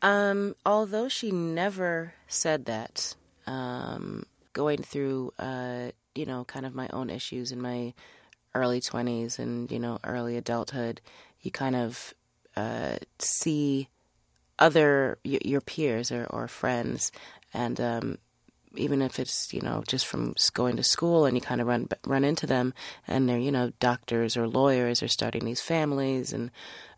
Um, 0.01 0.55
although 0.65 1.09
she 1.09 1.31
never 1.31 2.13
said 2.27 2.65
that, 2.65 3.15
um, 3.47 4.25
going 4.53 4.81
through, 4.83 5.33
uh, 5.39 5.91
you 6.13 6.25
know, 6.25 6.43
kind 6.45 6.65
of 6.65 6.75
my 6.75 6.87
own 6.93 7.09
issues 7.09 7.51
in 7.51 7.61
my 7.61 7.93
early 8.53 8.81
20s 8.81 9.39
and, 9.39 9.71
you 9.71 9.79
know, 9.79 9.99
early 10.03 10.37
adulthood, 10.37 11.01
you 11.41 11.51
kind 11.51 11.75
of 11.75 12.13
uh, 12.55 12.97
see 13.19 13.89
other, 14.59 15.17
y- 15.25 15.39
your 15.43 15.61
peers 15.61 16.11
or, 16.11 16.25
or 16.29 16.47
friends, 16.47 17.11
and 17.53 17.81
um, 17.81 18.17
even 18.77 19.01
if 19.01 19.19
it's, 19.19 19.53
you 19.53 19.61
know, 19.61 19.83
just 19.87 20.05
from 20.05 20.35
going 20.53 20.77
to 20.77 20.83
school 20.83 21.25
and 21.25 21.35
you 21.35 21.41
kind 21.41 21.61
of 21.61 21.67
run, 21.67 21.87
run 22.05 22.23
into 22.23 22.47
them 22.47 22.73
and 23.07 23.27
they're, 23.27 23.39
you 23.39 23.51
know, 23.51 23.71
doctors 23.79 24.37
or 24.37 24.47
lawyers 24.47 25.01
or 25.01 25.07
starting 25.07 25.45
these 25.45 25.61
families. 25.61 26.33
And 26.33 26.51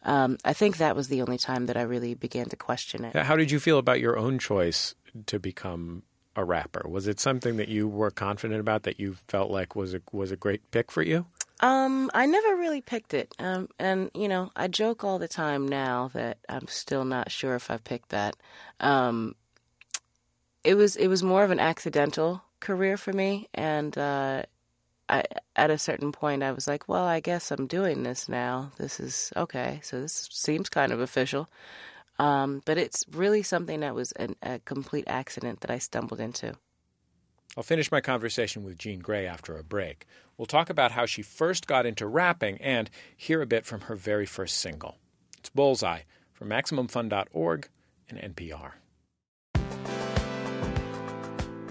um, 0.04 0.38
I 0.46 0.54
think 0.54 0.78
that 0.78 0.96
was 0.96 1.08
the 1.08 1.22
only 1.22 1.38
time 1.38 1.66
that 1.68 1.78
I 1.78 1.82
really 1.82 2.14
began 2.14 2.50
to 2.50 2.56
question 2.56 3.06
it. 3.06 3.16
How 3.16 3.36
did 3.36 3.52
you 3.52 3.60
feel 3.60 3.78
about 3.78 4.00
your 4.00 4.18
own 4.18 4.40
choice 4.40 4.96
to 5.26 5.40
become 5.40 6.04
a 6.36 6.46
rapper? 6.46 6.88
Was 6.88 7.08
it 7.08 7.20
something 7.20 7.58
that 7.58 7.68
you 7.68 7.88
were 7.88 8.12
confident 8.12 8.60
about 8.60 8.84
that 8.84 9.00
you 9.00 9.16
felt 9.28 9.50
like 9.52 9.76
was 9.76 9.94
a 9.94 10.02
was 10.12 10.32
a 10.32 10.38
great 10.38 10.70
pick 10.72 10.92
for 10.92 11.02
you? 11.02 11.26
Um, 11.60 12.12
I 12.14 12.28
never 12.28 12.56
really 12.56 12.82
picked 12.82 13.16
it. 13.16 13.34
Um, 13.40 13.68
and 13.80 14.12
you 14.14 14.28
know, 14.28 14.52
I 14.56 14.68
joke 14.68 15.04
all 15.04 15.18
the 15.18 15.28
time 15.28 15.68
now 15.68 16.12
that 16.14 16.38
I'm 16.48 16.68
still 16.68 17.04
not 17.04 17.32
sure 17.32 17.56
if 17.56 17.72
I 17.72 17.78
picked 17.78 18.10
that. 18.10 18.36
Um, 18.80 19.36
it 20.68 20.76
was 20.76 20.98
it 20.98 21.08
was 21.08 21.24
more 21.24 21.46
of 21.46 21.52
an 21.52 21.62
accidental 21.62 22.44
career 22.60 22.98
for 22.98 23.14
me, 23.14 23.48
and 23.54 23.98
uh, 23.98 24.44
I 25.08 25.24
at 25.56 25.72
a 25.72 25.78
certain 25.78 26.12
point 26.12 26.44
I 26.44 26.52
was 26.52 26.68
like, 26.68 26.90
well, 26.90 27.06
I 27.06 27.22
guess 27.22 27.52
I'm 27.52 27.68
doing 27.68 28.04
this 28.04 28.28
now. 28.28 28.74
This 28.78 29.00
is 29.00 29.32
okay. 29.38 29.80
So 29.82 30.02
this 30.02 30.28
seems 30.30 30.68
kind 30.68 30.92
of 30.92 31.00
official. 31.00 31.50
Um, 32.20 32.64
but 32.66 32.78
it's 32.78 33.06
really 33.12 33.44
something 33.44 33.80
that 33.80 33.96
was 33.96 34.12
an, 34.14 34.36
a 34.42 34.60
complete 34.60 35.06
accident 35.08 35.62
that 35.62 35.72
I 35.72 35.78
stumbled 35.78 36.20
into. 36.20 36.56
I'll 37.56 37.64
finish 37.64 37.90
my 37.90 38.02
conversation 38.02 38.64
with 38.64 38.78
Jean 38.78 39.02
Grae 39.02 39.26
after 39.26 39.58
a 39.58 39.64
break. 39.64 40.06
We'll 40.36 40.48
talk 40.48 40.70
about 40.70 40.92
how 40.92 41.06
she 41.06 41.22
first 41.22 41.68
got 41.68 41.86
into 41.86 42.08
rapping 42.08 42.58
and 42.60 42.90
hear 43.16 43.42
a 43.42 43.48
bit 43.48 43.66
from 43.66 43.82
her 43.82 43.96
very 43.96 44.26
first 44.26 44.58
single. 44.58 44.98
It's 45.38 45.50
Bullseye 45.50 46.02
from 46.34 46.50
MaximumFun.org 46.50 47.70
and 48.10 48.36
NPR. 48.36 48.74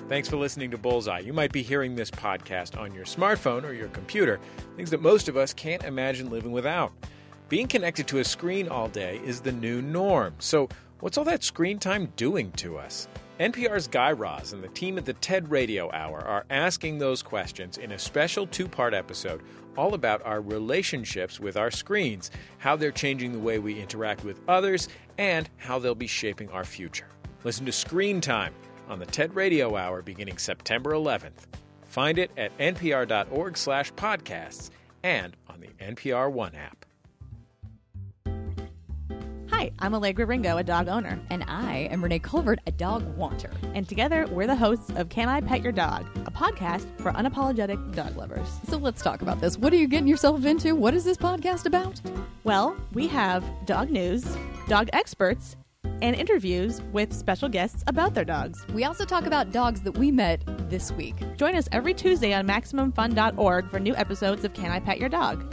Thanks 0.09 0.29
for 0.29 0.37
listening 0.37 0.71
to 0.71 0.79
Bullseye. 0.79 1.19
You 1.19 1.33
might 1.33 1.51
be 1.51 1.63
hearing 1.63 1.97
this 1.97 2.13
podcast 2.13 2.81
on 2.81 2.95
your 2.95 3.05
smartphone 3.05 3.65
or 3.65 3.73
your 3.73 3.89
computer, 3.89 4.39
things 4.77 4.91
that 4.91 5.03
most 5.03 5.29
of 5.29 5.37
us 5.37 5.53
can't 5.53 5.83
imagine 5.83 6.31
living 6.31 6.53
without. 6.53 6.93
Being 7.49 7.67
connected 7.67 8.07
to 8.09 8.21
a 8.21 8.25
screen 8.25 8.69
all 8.69 8.87
day 8.87 9.21
is 9.25 9.41
the 9.41 9.51
new 9.51 9.83
norm. 9.83 10.35
So, 10.39 10.69
what's 11.01 11.19
all 11.19 11.25
that 11.25 11.43
screen 11.43 11.81
time 11.81 12.13
doing 12.15 12.53
to 12.53 12.79
us? 12.79 13.09
NPR's 13.41 13.89
Guy 13.89 14.13
Raz 14.13 14.53
and 14.53 14.63
the 14.63 14.69
team 14.69 14.97
at 14.97 15.07
the 15.07 15.13
TED 15.15 15.51
Radio 15.51 15.91
Hour 15.91 16.21
are 16.21 16.47
asking 16.51 16.99
those 16.99 17.21
questions 17.21 17.77
in 17.77 17.91
a 17.91 17.99
special 17.99 18.47
two 18.47 18.69
part 18.69 18.95
episode 18.95 19.43
all 19.77 19.93
about 19.93 20.25
our 20.25 20.41
relationships 20.41 21.41
with 21.41 21.57
our 21.57 21.73
screens, 21.73 22.31
how 22.59 22.77
they're 22.77 22.93
changing 22.93 23.33
the 23.33 23.41
way 23.41 23.59
we 23.59 23.81
interact 23.81 24.23
with 24.23 24.41
others, 24.47 24.89
and 25.19 25.51
how 25.57 25.81
they'll 25.81 25.97
be 25.97 26.07
shaping 26.07 26.49
our 26.51 26.65
future. 26.65 27.09
Listen 27.43 27.67
to 27.67 27.73
Screen 27.73 28.21
Time 28.21 28.55
on 28.89 28.99
the 28.99 29.07
TED 29.07 29.35
Radio 29.35 29.77
Hour 29.77 30.03
beginning 30.03 30.39
September 30.39 30.93
11th. 30.93 31.47
Find 31.85 32.19
it 32.19 32.31
at 32.37 32.57
npr.org 32.59 33.57
slash 33.57 33.93
podcasts 33.95 34.71
and 35.03 35.37
on 35.49 35.61
the 35.61 35.69
NPR 35.83 36.31
One 36.31 36.55
app. 36.55 36.85
Hi, 39.51 39.71
I'm 39.79 39.95
Allegra 39.95 40.27
Ringo, 40.27 40.59
a 40.59 40.63
dog 40.63 40.87
owner. 40.89 41.19
And 41.31 41.43
I 41.49 41.89
am 41.91 42.03
Renee 42.03 42.19
Colvert, 42.19 42.61
a 42.67 42.73
dog 42.73 43.03
wanter. 43.17 43.51
And 43.75 43.89
together, 43.89 44.27
we're 44.31 44.47
the 44.47 44.55
hosts 44.55 44.91
of 44.97 45.09
Can 45.09 45.31
I 45.31 45.41
Pet 45.41 45.63
Your 45.63 45.73
Dog, 45.73 46.07
a 46.27 46.31
podcast 46.31 46.87
for 47.01 47.11
unapologetic 47.13 47.95
dog 47.95 48.17
lovers. 48.17 48.49
So 48.69 48.77
let's 48.77 49.01
talk 49.01 49.23
about 49.23 49.41
this. 49.41 49.57
What 49.57 49.73
are 49.73 49.77
you 49.77 49.89
getting 49.89 50.09
yourself 50.09 50.45
into? 50.45 50.75
What 50.75 50.93
is 50.93 51.05
this 51.05 51.17
podcast 51.17 51.65
about? 51.65 52.01
Well, 52.45 52.77
we 52.93 53.09
have 53.09 53.43
dog 53.65 53.89
news, 53.89 54.27
dog 54.69 54.91
experts, 54.93 55.57
and 56.03 56.15
interviews 56.17 56.83
with 56.93 57.13
special 57.13 57.49
guests 57.49 57.83
about 57.87 58.15
their 58.15 58.25
dogs. 58.25 58.67
We 58.73 58.85
also 58.85 59.05
talk 59.05 59.27
about 59.27 59.53
dogs 59.53 59.83
that 59.83 59.99
we 59.99 60.11
met 60.11 60.43
this 60.69 60.93
week. 60.93 61.17
Join 61.37 61.55
us 61.55 61.69
every 61.73 61.95
Tuesday 61.95 62.33
on 62.33 62.47
MaximumFun.org 62.47 63.71
for 63.71 63.81
new 63.81 63.95
episodes 63.97 64.45
of 64.45 64.55
Can 64.55 64.71
I 64.71 64.81
Pet 64.81 64.99
Your 64.99 65.09
Dog? 65.09 65.53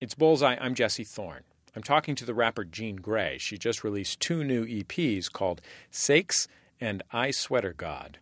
It's 0.00 0.14
Bullseye. 0.14 0.56
I'm 0.60 0.74
Jesse 0.74 1.04
Thorn. 1.04 1.42
I'm 1.74 1.82
talking 1.82 2.14
to 2.16 2.24
the 2.24 2.34
rapper 2.34 2.64
Jean 2.64 2.98
Grae. 2.98 3.38
She 3.38 3.58
just 3.58 3.84
released 3.84 4.20
two 4.20 4.42
new 4.42 4.64
EPs 4.64 5.30
called 5.30 5.60
Sakes 5.90 6.48
and 6.80 7.02
I 7.12 7.30
Sweater 7.30 7.72
God. 7.72 8.18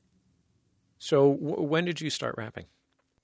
So, 0.98 1.34
w- 1.34 1.62
when 1.62 1.84
did 1.84 2.00
you 2.00 2.10
start 2.10 2.34
rapping? 2.36 2.64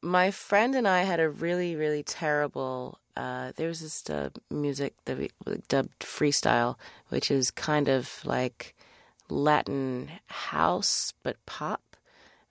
My 0.02 0.30
friend 0.30 0.74
and 0.74 0.86
I 0.86 1.02
had 1.02 1.20
a 1.20 1.28
really, 1.28 1.76
really 1.76 2.02
terrible. 2.02 2.98
Uh, 3.16 3.52
there 3.56 3.68
was 3.68 3.80
this 3.80 4.08
uh, 4.08 4.30
music 4.50 4.94
that 5.04 5.18
we 5.18 5.30
dubbed 5.68 6.00
freestyle, 6.00 6.76
which 7.08 7.30
is 7.30 7.50
kind 7.50 7.88
of 7.88 8.20
like 8.24 8.74
Latin 9.28 10.10
house 10.26 11.12
but 11.22 11.36
pop. 11.46 11.82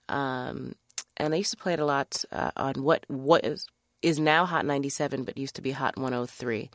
Um, 0.08 0.74
and 1.16 1.34
I 1.34 1.38
used 1.38 1.52
to 1.52 1.56
play 1.56 1.72
it 1.72 1.80
a 1.80 1.84
lot 1.84 2.24
uh, 2.32 2.50
on 2.56 2.82
what 2.82 3.04
what 3.08 3.44
is 3.44 3.66
is 4.02 4.18
now 4.18 4.44
Hot 4.44 4.66
97, 4.66 5.22
but 5.22 5.38
used 5.38 5.54
to 5.54 5.62
be 5.62 5.70
Hot 5.70 5.96
103. 5.96 6.70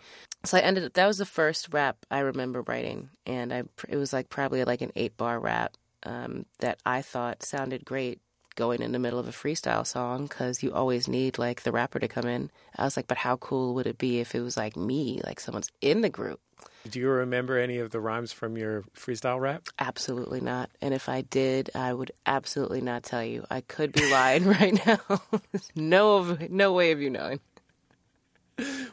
So 0.46 0.58
I 0.58 0.62
ended 0.62 0.86
up, 0.86 0.94
that 0.94 1.08
was 1.08 1.18
the 1.18 1.26
first 1.26 1.74
rap 1.74 1.98
I 2.10 2.20
remember 2.20 2.62
writing. 2.62 3.10
And 3.26 3.54
I, 3.54 3.64
it 3.90 3.98
was 3.98 4.14
like 4.14 4.30
probably 4.30 4.64
like 4.64 4.82
an 4.82 4.94
eight 4.96 5.18
bar 5.18 5.38
rap 5.40 5.76
um, 6.04 6.46
that 6.60 6.80
I 6.86 7.02
thought 7.02 7.44
sounded 7.44 7.84
great 7.84 8.22
going 8.58 8.82
in 8.82 8.92
the 8.92 9.00
middle 9.00 9.20
of 9.20 9.28
a 9.30 9.32
freestyle 9.32 9.88
song 9.88 10.28
because 10.28 10.62
you 10.62 10.74
always 10.74 11.08
need 11.08 11.38
like 11.38 11.64
the 11.64 11.72
rapper 11.72 12.00
to 12.00 12.10
come 12.10 12.26
in. 12.26 12.52
I 12.76 12.84
was 12.84 12.98
like, 12.98 13.08
but 13.08 13.18
how 13.18 13.38
cool 13.38 13.74
would 13.76 13.88
it 13.88 13.98
be 13.98 14.20
if 14.20 14.36
it 14.36 14.42
was 14.42 14.58
like 14.58 14.76
me, 14.76 15.22
like 15.24 15.40
someone's 15.40 15.72
in 15.80 16.02
the 16.02 16.10
group? 16.10 16.42
Do 16.90 17.00
you 17.00 17.10
remember 17.10 17.58
any 17.58 17.78
of 17.78 17.92
the 17.92 18.00
rhymes 18.00 18.34
from 18.34 18.58
your 18.58 18.84
freestyle 18.96 19.40
rap? 19.40 19.68
Absolutely 19.80 20.42
not. 20.42 20.70
And 20.82 20.94
if 20.94 21.08
I 21.08 21.22
did, 21.22 21.70
I 21.76 21.94
would 21.94 22.12
absolutely 22.26 22.82
not 22.82 23.04
tell 23.04 23.24
you. 23.24 23.46
I 23.50 23.62
could 23.62 23.92
be 23.92 24.10
lying 24.12 24.46
right 24.60 24.86
now. 24.86 25.00
no, 25.76 26.38
no 26.50 26.74
way 26.74 26.92
of 26.92 27.02
you 27.02 27.10
knowing. 27.10 27.40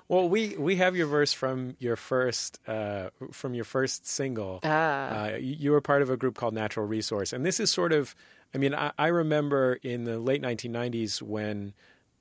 Well, 0.09 0.29
we, 0.29 0.57
we 0.59 0.77
have 0.77 0.95
your 0.95 1.07
verse 1.07 1.33
from 1.33 1.77
your 1.79 1.97
first 1.97 2.61
uh, 2.69 3.09
from 3.33 3.55
your 3.55 3.65
first 3.65 4.07
single. 4.07 4.61
Ah. 4.63 5.09
Uh, 5.09 5.37
you, 5.37 5.57
you 5.59 5.71
were 5.73 5.81
part 5.81 6.03
of 6.03 6.11
a 6.11 6.17
group 6.19 6.37
called 6.37 6.53
Natural 6.53 6.87
Resource, 6.87 7.33
and 7.33 7.45
this 7.47 7.59
is 7.59 7.71
sort 7.71 7.93
of. 7.93 8.15
I 8.55 8.59
mean, 8.59 8.75
I, 8.75 8.93
I 8.99 9.09
remember 9.09 9.75
in 9.83 10.05
the 10.05 10.19
late 10.19 10.41
1990s 10.43 11.21
when 11.21 11.75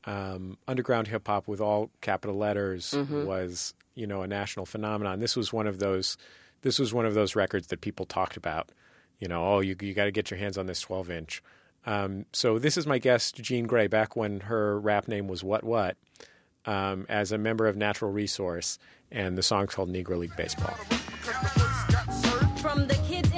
um, 0.05 0.57
underground 0.67 1.07
hip 1.07 1.27
hop 1.27 1.47
with 1.47 1.61
all 1.61 1.89
capital 2.01 2.35
letters 2.37 2.91
Mhm. 2.97 3.25
was 3.25 3.73
you 3.95 4.07
know 4.07 4.23
a 4.23 4.27
national 4.27 4.65
phenomenon. 4.65 5.19
This 5.19 5.35
was 5.35 5.53
one 5.53 5.67
of 5.67 5.79
those. 5.79 6.17
This 6.61 6.79
was 6.79 6.93
one 6.93 7.05
of 7.05 7.13
those 7.13 7.35
records 7.35 7.67
that 7.67 7.81
people 7.81 8.05
talked 8.05 8.35
about. 8.37 8.69
You 9.19 9.27
know, 9.27 9.45
oh, 9.45 9.59
you 9.59 9.75
you 9.79 9.93
got 9.93 10.05
to 10.05 10.11
get 10.11 10.31
your 10.31 10.39
hands 10.39 10.57
on 10.57 10.65
this 10.65 10.81
12 10.81 11.09
inch. 11.11 11.43
Um, 11.85 12.25
so 12.33 12.57
this 12.59 12.77
is 12.77 12.87
my 12.87 12.97
guest, 12.97 13.35
Jean 13.35 13.67
Grae, 13.67 13.89
back 13.89 14.15
when 14.15 14.39
her 14.41 14.79
rap 14.79 15.07
name 15.07 15.27
was 15.27 15.43
What 15.43 15.63
What, 15.63 15.97
um, 16.65 17.05
as 17.09 17.31
a 17.33 17.37
member 17.37 17.67
of 17.67 17.75
Natural 17.77 18.09
Resource, 18.11 18.79
and 19.11 19.37
the 19.37 19.43
song's 19.43 19.73
called 19.75 19.91
Negro 19.91 20.17
League 20.17 20.35
Baseball. 20.37 20.73
From 22.61 22.87
the 22.87 22.95
kids 23.07 23.29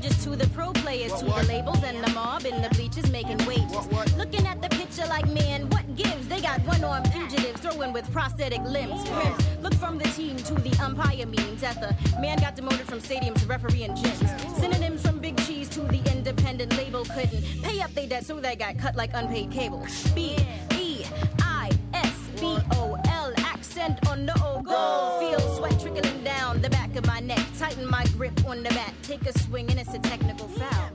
cages 0.00 0.24
to 0.24 0.30
the 0.30 0.46
pro 0.48 0.72
players 0.72 1.12
to 1.14 1.24
the 1.24 1.44
labels 1.48 1.82
and 1.82 2.02
the 2.02 2.10
mob 2.10 2.44
in 2.44 2.62
the 2.62 2.68
bleachers 2.70 3.10
making 3.10 3.38
wages. 3.46 4.16
Looking 4.16 4.46
at 4.46 4.62
the 4.62 4.68
picture 4.70 5.06
like, 5.06 5.28
man, 5.28 5.68
what 5.70 5.96
gives? 5.96 6.28
They 6.28 6.40
got 6.40 6.60
one 6.60 6.82
armed 6.84 7.12
fugitives 7.12 7.60
throwing 7.60 7.92
with 7.92 8.10
prosthetic 8.12 8.62
limbs. 8.62 9.08
Crimps. 9.08 9.46
Look 9.60 9.74
from 9.74 9.98
the 9.98 10.08
team 10.10 10.36
to 10.36 10.54
the 10.54 10.76
umpire 10.82 11.26
meetings 11.26 11.62
at 11.62 11.80
the 11.80 11.94
man 12.20 12.38
got 12.38 12.56
demoted 12.56 12.86
from 12.86 13.00
stadium 13.00 13.34
to 13.34 13.46
referee 13.46 13.82
and 13.82 13.96
gyms. 13.96 14.60
Synonyms 14.60 15.02
from 15.02 15.18
Big 15.18 15.36
Cheese 15.44 15.68
to 15.70 15.80
the 15.80 16.00
independent 16.10 16.76
label 16.76 17.04
couldn't 17.04 17.42
pay 17.62 17.80
up 17.80 17.92
their 17.94 18.06
debt, 18.06 18.24
so 18.24 18.40
they 18.40 18.56
got 18.56 18.78
cut 18.78 18.96
like 18.96 19.10
unpaid 19.14 19.50
cable. 19.50 19.86
B 20.14 20.36
E 20.76 21.04
I 21.42 21.70
S 21.94 22.14
B 22.40 22.56
O 22.72 22.98
L 23.08 23.32
accent 23.38 23.98
on 24.08 24.26
the 24.26 24.34
O 24.42 24.62
goal. 24.62 25.20
Feel 25.20 25.56
sweat 25.56 25.78
trickling 25.80 26.24
down 26.24 26.62
the 26.62 26.70
back 26.70 26.94
of 26.96 27.06
my 27.06 27.20
neck. 27.20 27.49
Tighten 27.70 27.88
my 27.88 28.04
grip 28.16 28.44
on 28.46 28.64
the 28.64 28.68
bat. 28.70 28.92
Take 29.04 29.24
a 29.26 29.38
swing 29.38 29.70
and 29.70 29.78
it's 29.78 29.94
a 29.94 30.00
technical 30.00 30.48
foul. 30.48 30.90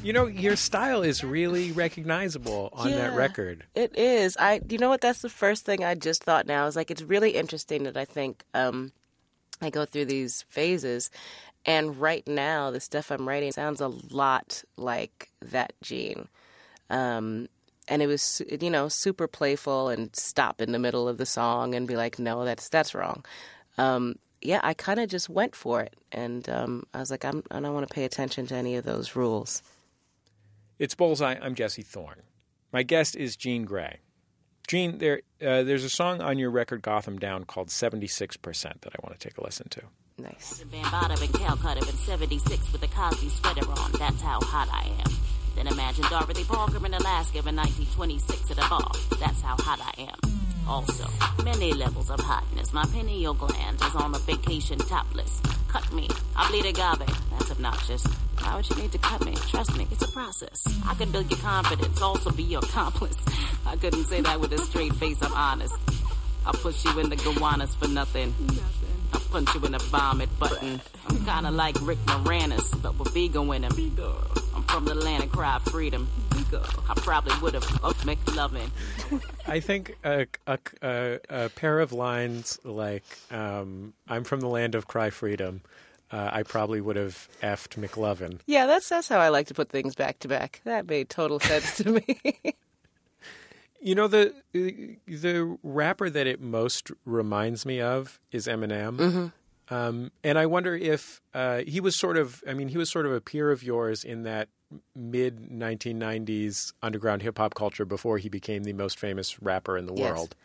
You 0.00 0.12
know, 0.12 0.26
your 0.26 0.54
style 0.54 1.02
is 1.02 1.24
really 1.24 1.72
recognizable 1.72 2.70
on 2.72 2.92
that 2.92 3.16
record. 3.16 3.64
It 3.74 3.98
is. 3.98 4.36
I. 4.38 4.60
You 4.68 4.78
know 4.78 4.88
what? 4.88 5.00
That's 5.00 5.22
the 5.22 5.28
first 5.28 5.66
thing 5.66 5.84
I 5.84 5.96
just 5.96 6.22
thought. 6.22 6.46
Now 6.46 6.66
is 6.66 6.76
like 6.76 6.92
it's 6.92 7.02
really 7.02 7.32
interesting 7.32 7.82
that 7.82 7.96
I 7.96 8.04
think 8.04 8.44
um, 8.54 8.92
I 9.60 9.70
go 9.70 9.84
through 9.84 10.04
these 10.04 10.44
phases, 10.48 11.10
and 11.66 12.00
right 12.00 12.26
now 12.28 12.70
the 12.70 12.80
stuff 12.80 13.10
I'm 13.10 13.26
writing 13.26 13.50
sounds 13.50 13.80
a 13.80 13.88
lot 13.88 14.62
like 14.76 15.30
that 15.42 15.72
Gene. 15.82 16.28
Um, 16.90 17.48
and 17.88 18.02
it 18.02 18.06
was 18.06 18.40
you 18.60 18.70
know 18.70 18.88
super 18.88 19.26
playful 19.26 19.88
and 19.88 20.14
stop 20.14 20.60
in 20.60 20.70
the 20.70 20.78
middle 20.78 21.08
of 21.08 21.18
the 21.18 21.26
song 21.26 21.74
and 21.74 21.88
be 21.88 21.96
like, 21.96 22.20
no, 22.20 22.44
that's 22.44 22.68
that's 22.68 22.94
wrong. 22.94 23.24
Um, 23.78 24.14
yeah, 24.42 24.60
I 24.62 24.74
kind 24.74 25.00
of 25.00 25.08
just 25.08 25.28
went 25.28 25.54
for 25.54 25.80
it, 25.80 25.94
and 26.12 26.48
um, 26.48 26.84
I 26.94 27.00
was 27.00 27.10
like, 27.10 27.24
I'm, 27.24 27.42
I 27.50 27.60
don't 27.60 27.74
want 27.74 27.88
to 27.88 27.94
pay 27.94 28.04
attention 28.04 28.46
to 28.48 28.54
any 28.54 28.76
of 28.76 28.84
those 28.84 29.14
rules. 29.14 29.62
It's 30.78 30.94
Bullseye. 30.94 31.36
I'm 31.40 31.54
Jesse 31.54 31.82
Thorn. 31.82 32.22
My 32.72 32.82
guest 32.82 33.16
is 33.16 33.36
Jean 33.36 33.66
Grae. 33.66 33.96
Jean, 34.66 34.98
there, 34.98 35.22
uh, 35.42 35.62
there's 35.62 35.84
a 35.84 35.90
song 35.90 36.22
on 36.22 36.38
your 36.38 36.50
record 36.50 36.80
Gotham 36.80 37.18
Down 37.18 37.44
called 37.44 37.68
76% 37.68 38.38
that 38.62 38.92
I 38.94 38.96
want 39.02 39.18
to 39.18 39.28
take 39.28 39.36
a 39.36 39.44
listen 39.44 39.68
to. 39.70 39.82
Nice. 40.16 40.62
Bambaataa 40.64 41.22
and 41.22 41.34
Calcutta 41.34 41.88
in 41.88 41.96
76 41.96 42.72
with 42.72 42.82
a 42.82 42.88
Cosby 42.88 43.28
sweater 43.30 43.68
on. 43.68 43.92
That's 43.98 44.22
how 44.22 44.40
hot 44.40 44.68
I 44.70 44.86
am. 45.04 45.12
Then 45.56 45.66
imagine 45.66 46.04
Dorothy 46.08 46.44
Parker 46.44 46.84
in 46.86 46.94
Alaska 46.94 47.38
in 47.38 47.56
1926 47.56 48.52
at 48.52 48.58
a 48.58 48.68
bar. 48.68 48.92
That's 49.18 49.42
how 49.42 49.56
hot 49.58 49.80
I 49.80 50.02
am. 50.02 50.39
Also, 50.70 51.04
many 51.42 51.72
levels 51.74 52.10
of 52.10 52.20
hotness. 52.20 52.72
My 52.72 52.84
pineal 52.84 53.34
gland 53.34 53.82
is 53.82 53.94
on 53.96 54.14
a 54.14 54.18
vacation 54.20 54.78
topless. 54.78 55.42
Cut 55.66 55.92
me. 55.92 56.08
I 56.36 56.48
bleed 56.48 56.64
agave. 56.64 57.08
That's 57.32 57.50
obnoxious. 57.50 58.06
Why 58.38 58.54
would 58.54 58.70
you 58.70 58.76
need 58.76 58.92
to 58.92 58.98
cut 58.98 59.24
me? 59.24 59.34
Trust 59.34 59.76
me, 59.76 59.88
it's 59.90 60.04
a 60.04 60.12
process. 60.12 60.62
I 60.86 60.94
can 60.94 61.10
build 61.10 61.28
your 61.28 61.40
confidence, 61.40 62.00
also 62.00 62.30
be 62.30 62.44
your 62.44 62.60
accomplice. 62.60 63.16
I 63.66 63.74
couldn't 63.74 64.04
say 64.04 64.20
that 64.20 64.38
with 64.38 64.52
a 64.52 64.58
straight 64.58 64.94
face, 64.94 65.20
I'm 65.22 65.34
honest. 65.34 65.74
I'll 66.46 66.52
push 66.52 66.84
you 66.84 67.00
in 67.00 67.10
the 67.10 67.16
gowanus 67.16 67.74
for 67.74 67.88
nothing. 67.88 68.32
nothing. 68.38 68.62
I'll 69.12 69.20
punch 69.20 69.52
you 69.52 69.64
in 69.66 69.72
the 69.72 69.78
vomit 69.78 70.30
button. 70.38 70.80
I'm 71.08 71.24
kinda 71.24 71.50
like 71.50 71.76
Rick 71.82 71.98
Moranis, 72.06 72.80
but 72.80 72.96
with 72.96 73.12
Vigo 73.12 73.50
in 73.50 73.64
him. 73.64 73.70
I'm 74.72 74.76
from 74.76 74.84
the 74.84 74.94
land 75.04 75.24
of 75.24 75.32
cry 75.32 75.58
freedom. 75.58 76.08
I 76.88 76.94
probably 76.94 77.36
would 77.42 77.54
have 77.54 77.64
fucked 77.64 78.06
McLovin. 78.06 78.70
I 79.48 79.58
think 79.58 79.96
a, 80.04 80.28
a, 80.46 80.58
a, 80.80 81.18
a 81.28 81.48
pair 81.48 81.80
of 81.80 81.92
lines 81.92 82.56
like 82.62 83.02
um, 83.32 83.94
"I'm 84.08 84.22
from 84.22 84.38
the 84.38 84.46
land 84.46 84.76
of 84.76 84.86
cry 84.86 85.10
freedom," 85.10 85.62
uh, 86.12 86.30
I 86.32 86.44
probably 86.44 86.80
would 86.80 86.94
have 86.94 87.28
effed 87.42 87.80
McLovin. 87.84 88.38
Yeah, 88.46 88.66
that's 88.66 88.88
that's 88.88 89.08
how 89.08 89.18
I 89.18 89.30
like 89.30 89.48
to 89.48 89.54
put 89.54 89.70
things 89.70 89.96
back 89.96 90.20
to 90.20 90.28
back. 90.28 90.60
That 90.64 90.86
made 90.88 91.08
total 91.08 91.40
sense 91.40 91.76
to 91.78 91.90
me. 91.90 92.20
You 93.82 93.94
know 93.94 94.08
the 94.08 94.34
the 94.52 95.56
rapper 95.62 96.10
that 96.10 96.26
it 96.26 96.38
most 96.38 96.90
reminds 97.06 97.64
me 97.64 97.80
of 97.80 98.20
is 98.30 98.46
Eminem. 98.46 98.98
Mhm. 98.98 99.32
Um, 99.74 100.10
and 100.22 100.38
I 100.38 100.44
wonder 100.44 100.76
if 100.76 101.22
uh, 101.32 101.62
he 101.66 101.80
was 101.80 101.96
sort 101.96 102.18
of, 102.18 102.44
I 102.46 102.52
mean, 102.52 102.68
he 102.68 102.76
was 102.76 102.90
sort 102.90 103.06
of 103.06 103.12
a 103.12 103.22
peer 103.22 103.50
of 103.50 103.62
yours 103.62 104.04
in 104.04 104.24
that 104.24 104.48
mid 105.00 105.50
1990s 105.50 106.72
underground 106.82 107.22
hip 107.22 107.38
hop 107.38 107.54
culture 107.54 107.84
before 107.84 108.18
he 108.18 108.28
became 108.28 108.62
the 108.64 108.72
most 108.72 108.98
famous 108.98 109.40
rapper 109.42 109.76
in 109.76 109.86
the 109.86 109.94
Yes. 109.94 110.10
world. 110.10 110.36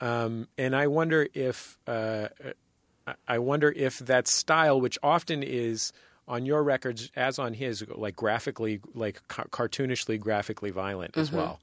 Um, 0.00 0.48
and 0.56 0.76
I 0.76 0.86
wonder 0.86 1.28
if, 1.34 1.78
uh, 1.86 2.28
I- 3.26 3.38
wonder 3.38 3.72
if 3.74 3.98
that 4.00 4.28
style, 4.28 4.80
which 4.80 4.98
often 5.02 5.42
is 5.42 5.92
on 6.26 6.44
your 6.44 6.62
records 6.62 7.10
as 7.16 7.38
on 7.38 7.54
his, 7.54 7.84
like 7.88 8.14
graphically, 8.14 8.80
like 8.94 9.26
ca- 9.28 9.44
cartoonishly, 9.44 10.20
graphically 10.20 10.70
violent 10.70 11.16
as 11.16 11.30
Mhm. 11.30 11.34
well. 11.34 11.60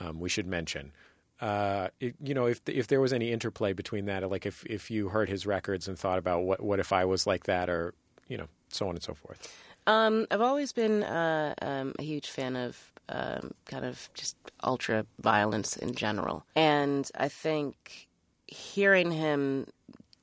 Um, 0.00 0.20
we 0.20 0.28
should 0.28 0.46
mention, 0.46 0.92
uh, 1.40 1.88
it, 1.98 2.14
you 2.22 2.32
know, 2.34 2.46
if 2.46 2.60
if 2.68 2.86
there 2.86 3.00
was 3.00 3.12
any 3.12 3.32
interplay 3.32 3.72
between 3.72 4.04
that, 4.06 4.28
like 4.30 4.46
if 4.46 4.64
if 4.66 4.90
you 4.90 5.08
heard 5.08 5.28
his 5.28 5.46
records 5.46 5.88
and 5.88 5.98
thought 5.98 6.18
about 6.18 6.42
what 6.44 6.60
what 6.62 6.78
if 6.78 6.92
I 6.92 7.04
was 7.04 7.26
like 7.26 7.44
that, 7.44 7.68
or 7.68 7.94
you 8.28 8.36
know, 8.36 8.46
so 8.68 8.88
on 8.88 8.94
and 8.94 9.02
so 9.02 9.14
forth. 9.14 9.52
Um, 9.88 10.26
I've 10.30 10.42
always 10.42 10.72
been 10.72 11.02
uh, 11.02 11.54
um, 11.62 11.94
a 11.98 12.02
huge 12.02 12.28
fan 12.28 12.56
of 12.56 12.92
um, 13.08 13.52
kind 13.64 13.86
of 13.86 14.10
just 14.12 14.36
ultra 14.62 15.06
violence 15.18 15.76
in 15.78 15.94
general. 15.94 16.44
And 16.54 17.10
I 17.16 17.28
think 17.28 18.06
hearing 18.46 19.10
him 19.10 19.66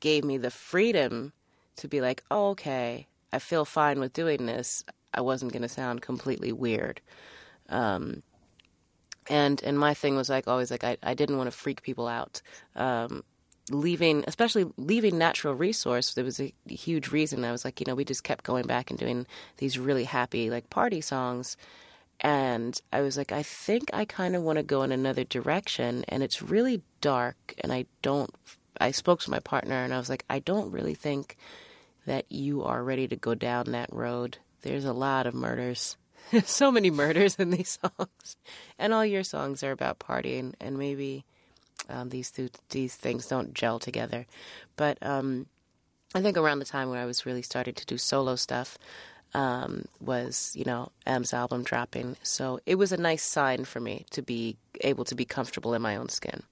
gave 0.02 0.24
me 0.24 0.38
the 0.38 0.52
freedom 0.52 1.34
to 1.78 1.88
be 1.88 2.00
like, 2.00 2.24
oh, 2.30 2.50
okay, 2.50 3.08
I 3.34 3.40
feel 3.40 3.66
fine 3.66 4.00
with 4.00 4.14
doing 4.14 4.46
this. 4.46 4.86
I 5.16 5.22
wasn't 5.22 5.52
going 5.52 5.64
to 5.64 5.70
sound 5.70 6.04
completely 6.04 6.52
weird. 6.52 7.02
Um, 7.70 8.22
and 9.28 9.64
and 9.64 9.80
my 9.80 9.96
thing 9.96 10.16
was 10.16 10.30
like 10.30 10.48
always 10.48 10.70
like 10.70 10.84
I, 10.84 10.98
I 11.02 11.16
didn't 11.16 11.38
want 11.38 11.48
to 11.48 11.58
freak 11.58 11.82
people 11.82 12.08
out. 12.08 12.44
Um, 12.76 13.24
leaving, 13.72 14.24
especially 14.28 14.66
leaving 14.78 15.18
natural 15.18 15.54
resource, 15.54 16.14
there 16.14 16.24
was 16.24 16.40
a 16.40 16.54
huge 16.68 17.12
reason. 17.12 17.44
I 17.44 17.52
was 17.52 17.66
like, 17.66 17.80
you 17.80 17.86
know, 17.88 17.96
we 17.96 18.06
just 18.06 18.24
kept 18.24 18.44
going 18.44 18.66
back 18.66 18.90
and 18.90 19.00
doing 19.00 19.26
these 19.58 19.80
really 19.80 20.04
happy 20.04 20.50
like 20.50 20.70
party 20.70 21.02
songs. 21.02 21.58
And 22.22 22.80
I 22.94 23.02
was 23.02 23.18
like, 23.18 23.32
I 23.32 23.44
think 23.44 23.90
I 23.94 24.06
kind 24.06 24.36
of 24.36 24.44
want 24.44 24.58
to 24.58 24.64
go 24.64 24.84
in 24.84 24.92
another 24.92 25.24
direction. 25.24 26.06
And 26.08 26.24
it's 26.24 26.42
really 26.42 26.82
dark. 27.02 27.56
And 27.60 27.74
I 27.74 27.86
don't, 28.02 28.34
I 28.80 28.92
spoke 28.92 29.22
to 29.22 29.32
my 29.32 29.40
partner 29.40 29.84
and 29.84 29.94
I 29.94 29.98
was 29.98 30.10
like, 30.10 30.24
I 30.30 30.40
don't 30.40 30.72
really 30.72 30.96
think 30.96 31.38
that 32.06 32.32
you 32.32 32.64
are 32.64 32.84
ready 32.84 33.08
to 33.08 33.16
go 33.16 33.36
down 33.36 33.72
that 33.72 33.92
road. 33.92 34.38
There's 34.62 34.86
a 34.86 34.94
lot 34.94 35.28
of 35.28 35.34
murders. 35.34 35.98
so 36.46 36.72
many 36.72 36.90
murders 36.90 37.36
in 37.36 37.50
these 37.50 37.80
songs. 37.98 38.38
And 38.80 38.94
all 38.94 39.06
your 39.06 39.24
songs 39.24 39.64
are 39.64 39.72
about 39.72 40.00
partying. 40.00 40.54
And 40.62 40.78
maybe 40.78 41.26
um, 41.90 42.10
these 42.10 42.32
th- 42.32 42.52
these 42.70 42.96
things 42.96 43.28
don't 43.28 43.54
gel 43.54 43.80
together. 43.80 44.26
But 44.76 44.98
um, 45.02 45.48
I 46.14 46.22
think 46.22 46.38
around 46.38 46.60
the 46.60 46.66
time 46.66 46.90
where 46.90 47.02
I 47.02 47.06
was 47.06 47.26
really 47.26 47.42
starting 47.42 47.74
to 47.74 47.86
do 47.86 47.98
solo 47.98 48.36
stuff 48.36 48.78
um, 49.34 49.86
was, 50.00 50.54
you 50.56 50.64
know, 50.64 50.92
Em's 51.06 51.34
album 51.34 51.64
dropping. 51.64 52.16
So 52.24 52.60
it 52.66 52.76
was 52.76 52.92
a 52.92 52.98
nice 52.98 53.24
sign 53.24 53.66
for 53.66 53.80
me 53.82 54.06
to 54.12 54.22
be 54.22 54.56
able 54.82 55.04
to 55.06 55.16
be 55.16 55.26
comfortable 55.26 55.74
in 55.74 55.82
my 55.82 55.98
own 55.98 56.10
skin. 56.10 56.44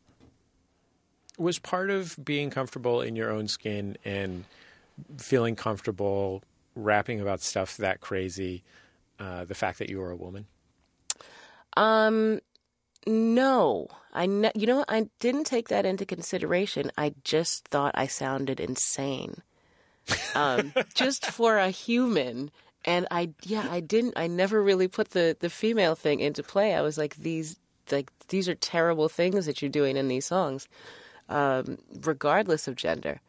Was 1.38 1.59
part 1.59 1.89
of 1.89 2.17
being 2.23 2.49
comfortable 2.49 3.01
in 3.01 3.15
your 3.15 3.31
own 3.31 3.47
skin 3.47 3.97
and 4.03 4.43
feeling 5.17 5.55
comfortable 5.55 6.43
rapping 6.75 7.21
about 7.21 7.41
stuff 7.41 7.77
that 7.77 8.01
crazy, 8.01 8.63
uh, 9.19 9.45
the 9.45 9.55
fact 9.55 9.79
that 9.79 9.89
you 9.89 9.99
were 9.99 10.11
a 10.11 10.15
woman? 10.15 10.45
Um, 11.77 12.39
no, 13.07 13.88
I 14.14 14.24
you 14.24 14.68
know 14.68 14.78
what? 14.78 14.91
I 14.91 15.09
didn't 15.20 15.45
take 15.45 15.70
that 15.70 15.86
into 15.86 16.05
consideration. 16.05 16.91
I 16.97 17.16
just 17.24 17.68
thought 17.68 17.93
I 17.95 18.07
sounded 18.07 18.59
insane, 18.59 19.41
um, 20.36 20.74
just 20.93 21.26
for 21.26 21.57
a 21.57 21.70
human. 21.70 22.51
And 22.86 23.07
I, 23.09 23.30
yeah, 23.43 23.68
I 23.72 23.80
didn't. 23.80 24.14
I 24.18 24.28
never 24.28 24.61
really 24.61 24.88
put 24.88 25.11
the 25.11 25.36
the 25.39 25.49
female 25.49 25.95
thing 25.95 26.20
into 26.20 26.43
play. 26.43 26.76
I 26.76 26.82
was 26.82 26.97
like, 26.97 27.16
these, 27.16 27.57
like 27.91 28.11
these 28.28 28.47
are 28.47 28.55
terrible 28.55 29.09
things 29.09 29.45
that 29.45 29.61
you're 29.61 29.72
doing 29.72 29.97
in 29.97 30.09
these 30.09 30.26
songs, 30.26 30.68
um, 31.30 31.78
regardless 32.01 32.68
of 32.68 32.76
gender. 32.76 33.22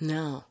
No. 0.00 0.44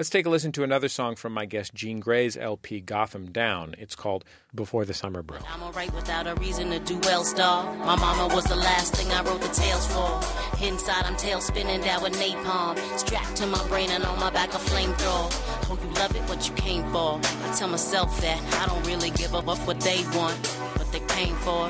Let's 0.00 0.08
take 0.08 0.24
a 0.24 0.30
listen 0.30 0.50
to 0.52 0.62
another 0.62 0.88
song 0.88 1.14
from 1.14 1.34
my 1.34 1.44
guest 1.44 1.74
Jean 1.74 2.00
Grae's 2.00 2.34
LP 2.34 2.80
Gotham 2.80 3.32
Down. 3.32 3.74
It's 3.76 3.94
called 3.94 4.24
Before 4.54 4.86
the 4.86 4.94
Summer 4.94 5.22
Broke. 5.22 5.44
I'm 5.52 5.62
alright 5.62 5.92
without 5.92 6.26
a 6.26 6.34
reason 6.36 6.70
to 6.70 6.78
do 6.78 6.98
well, 7.02 7.22
star. 7.22 7.70
My 7.84 7.96
mama 7.96 8.34
was 8.34 8.44
the 8.44 8.56
last 8.56 8.96
thing 8.96 9.12
I 9.12 9.22
wrote 9.22 9.42
the 9.42 9.48
tales 9.48 9.86
for. 9.88 10.64
Inside, 10.64 11.04
I'm 11.04 11.16
tail 11.16 11.42
spinning 11.42 11.82
down 11.82 12.02
with 12.02 12.14
napalm. 12.14 12.78
Strapped 12.98 13.36
to 13.36 13.46
my 13.46 13.62
brain 13.68 13.90
and 13.90 14.02
on 14.04 14.18
my 14.18 14.30
back 14.30 14.54
a 14.54 14.56
flamethrower. 14.56 15.68
Oh, 15.68 15.78
you 15.78 15.92
love 15.92 16.16
it, 16.16 16.22
what 16.30 16.48
you 16.48 16.54
came 16.54 16.90
for. 16.90 17.20
I 17.22 17.54
tell 17.58 17.68
myself 17.68 18.22
that 18.22 18.40
I 18.62 18.72
don't 18.72 18.86
really 18.86 19.10
give 19.10 19.32
what 19.32 19.80
they 19.80 20.02
want, 20.16 20.58
but 20.78 20.90
they 20.92 21.00
paying 21.00 21.34
for 21.34 21.68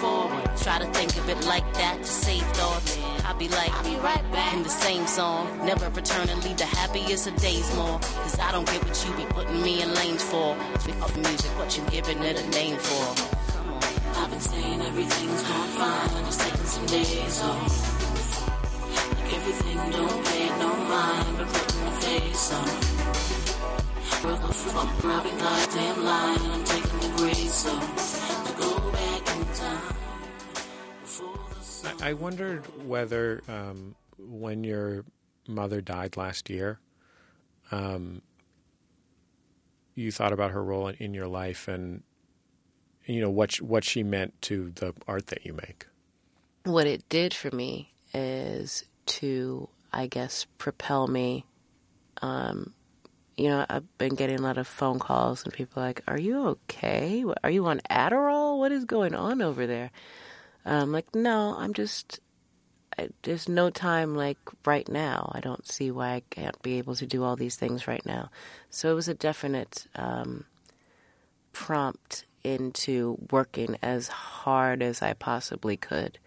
forward. 0.00 0.42
Try 0.62 0.78
to 0.78 0.86
think 0.92 1.16
of 1.16 1.28
it 1.28 1.44
like 1.46 1.66
that 1.74 1.98
to 1.98 2.04
save 2.04 2.42
thoughts. 2.58 2.98
I'll 3.24 3.36
be 3.36 3.48
like, 3.48 3.70
I'll 3.74 3.84
be 3.84 3.96
right 4.00 4.24
back. 4.32 4.54
In 4.54 4.62
the 4.62 4.68
same 4.68 5.06
song, 5.06 5.42
never 5.64 5.88
return 5.90 6.28
and 6.28 6.42
leave 6.44 6.56
the 6.56 6.64
happiest 6.64 7.26
of 7.26 7.36
days 7.36 7.68
more. 7.76 7.98
Cause 7.98 8.38
I 8.38 8.52
don't 8.52 8.66
get 8.66 8.84
what 8.84 8.96
you 9.04 9.12
be 9.16 9.26
putting 9.32 9.60
me 9.62 9.82
in 9.82 9.92
lanes 9.94 10.22
for. 10.22 10.56
Speak 10.78 10.96
of 11.02 11.16
music, 11.16 11.50
what 11.58 11.76
you 11.76 11.82
giving 11.90 12.22
it 12.22 12.40
a 12.40 12.46
name 12.50 12.76
for. 12.76 13.06
I've 14.20 14.30
been 14.30 14.40
saying 14.40 14.80
everything's 14.82 15.42
going 15.42 15.72
fine, 15.80 16.24
just 16.26 16.40
taking 16.40 16.66
some 16.66 16.86
days 16.86 17.42
off. 17.42 17.74
Like 19.14 19.34
everything 19.34 19.90
don't 19.90 20.24
pay 20.26 20.48
no 20.62 20.70
mind, 20.94 21.38
but 21.38 21.48
putting 21.48 21.84
the 21.84 21.92
face 22.02 22.52
on. 22.52 23.37
I 32.00 32.12
wondered 32.14 32.64
whether 32.86 33.42
um, 33.48 33.94
when 34.18 34.64
your 34.64 35.04
mother 35.46 35.80
died 35.80 36.16
last 36.16 36.48
year, 36.48 36.80
um, 37.70 38.22
you 39.94 40.10
thought 40.10 40.32
about 40.32 40.52
her 40.52 40.62
role 40.62 40.88
in, 40.88 40.94
in 40.96 41.14
your 41.14 41.26
life 41.26 41.68
and 41.68 42.02
you 43.04 43.20
know 43.20 43.30
what 43.30 43.56
what 43.60 43.84
she 43.84 44.02
meant 44.02 44.40
to 44.42 44.70
the 44.76 44.94
art 45.06 45.28
that 45.28 45.44
you 45.44 45.52
make. 45.54 45.86
what 46.64 46.86
it 46.86 47.08
did 47.08 47.32
for 47.34 47.50
me 47.54 47.92
is 48.14 48.84
to, 49.06 49.68
I 49.92 50.06
guess, 50.06 50.46
propel 50.58 51.06
me. 51.06 51.44
Um, 52.20 52.74
you 53.38 53.48
know, 53.48 53.64
I've 53.68 53.98
been 53.98 54.16
getting 54.16 54.40
a 54.40 54.42
lot 54.42 54.58
of 54.58 54.66
phone 54.66 54.98
calls 54.98 55.44
and 55.44 55.52
people 55.52 55.80
like, 55.80 56.02
"Are 56.08 56.18
you 56.18 56.46
okay? 56.48 57.24
Are 57.44 57.50
you 57.50 57.66
on 57.66 57.80
Adderall? 57.88 58.58
What 58.58 58.72
is 58.72 58.84
going 58.84 59.14
on 59.14 59.40
over 59.40 59.66
there?" 59.66 59.92
I'm 60.66 60.92
like, 60.92 61.14
"No, 61.14 61.54
I'm 61.56 61.72
just. 61.72 62.20
I, 62.98 63.10
there's 63.22 63.48
no 63.48 63.70
time 63.70 64.16
like 64.16 64.38
right 64.66 64.88
now. 64.88 65.30
I 65.34 65.40
don't 65.40 65.66
see 65.68 65.90
why 65.92 66.14
I 66.14 66.22
can't 66.30 66.60
be 66.62 66.78
able 66.78 66.96
to 66.96 67.06
do 67.06 67.22
all 67.22 67.36
these 67.36 67.54
things 67.54 67.86
right 67.86 68.04
now." 68.04 68.30
So 68.70 68.90
it 68.90 68.94
was 68.94 69.06
a 69.06 69.14
definite 69.14 69.86
um, 69.94 70.44
prompt 71.52 72.24
into 72.42 73.18
working 73.30 73.76
as 73.82 74.08
hard 74.08 74.82
as 74.82 75.00
I 75.00 75.12
possibly 75.12 75.76
could. 75.76 76.18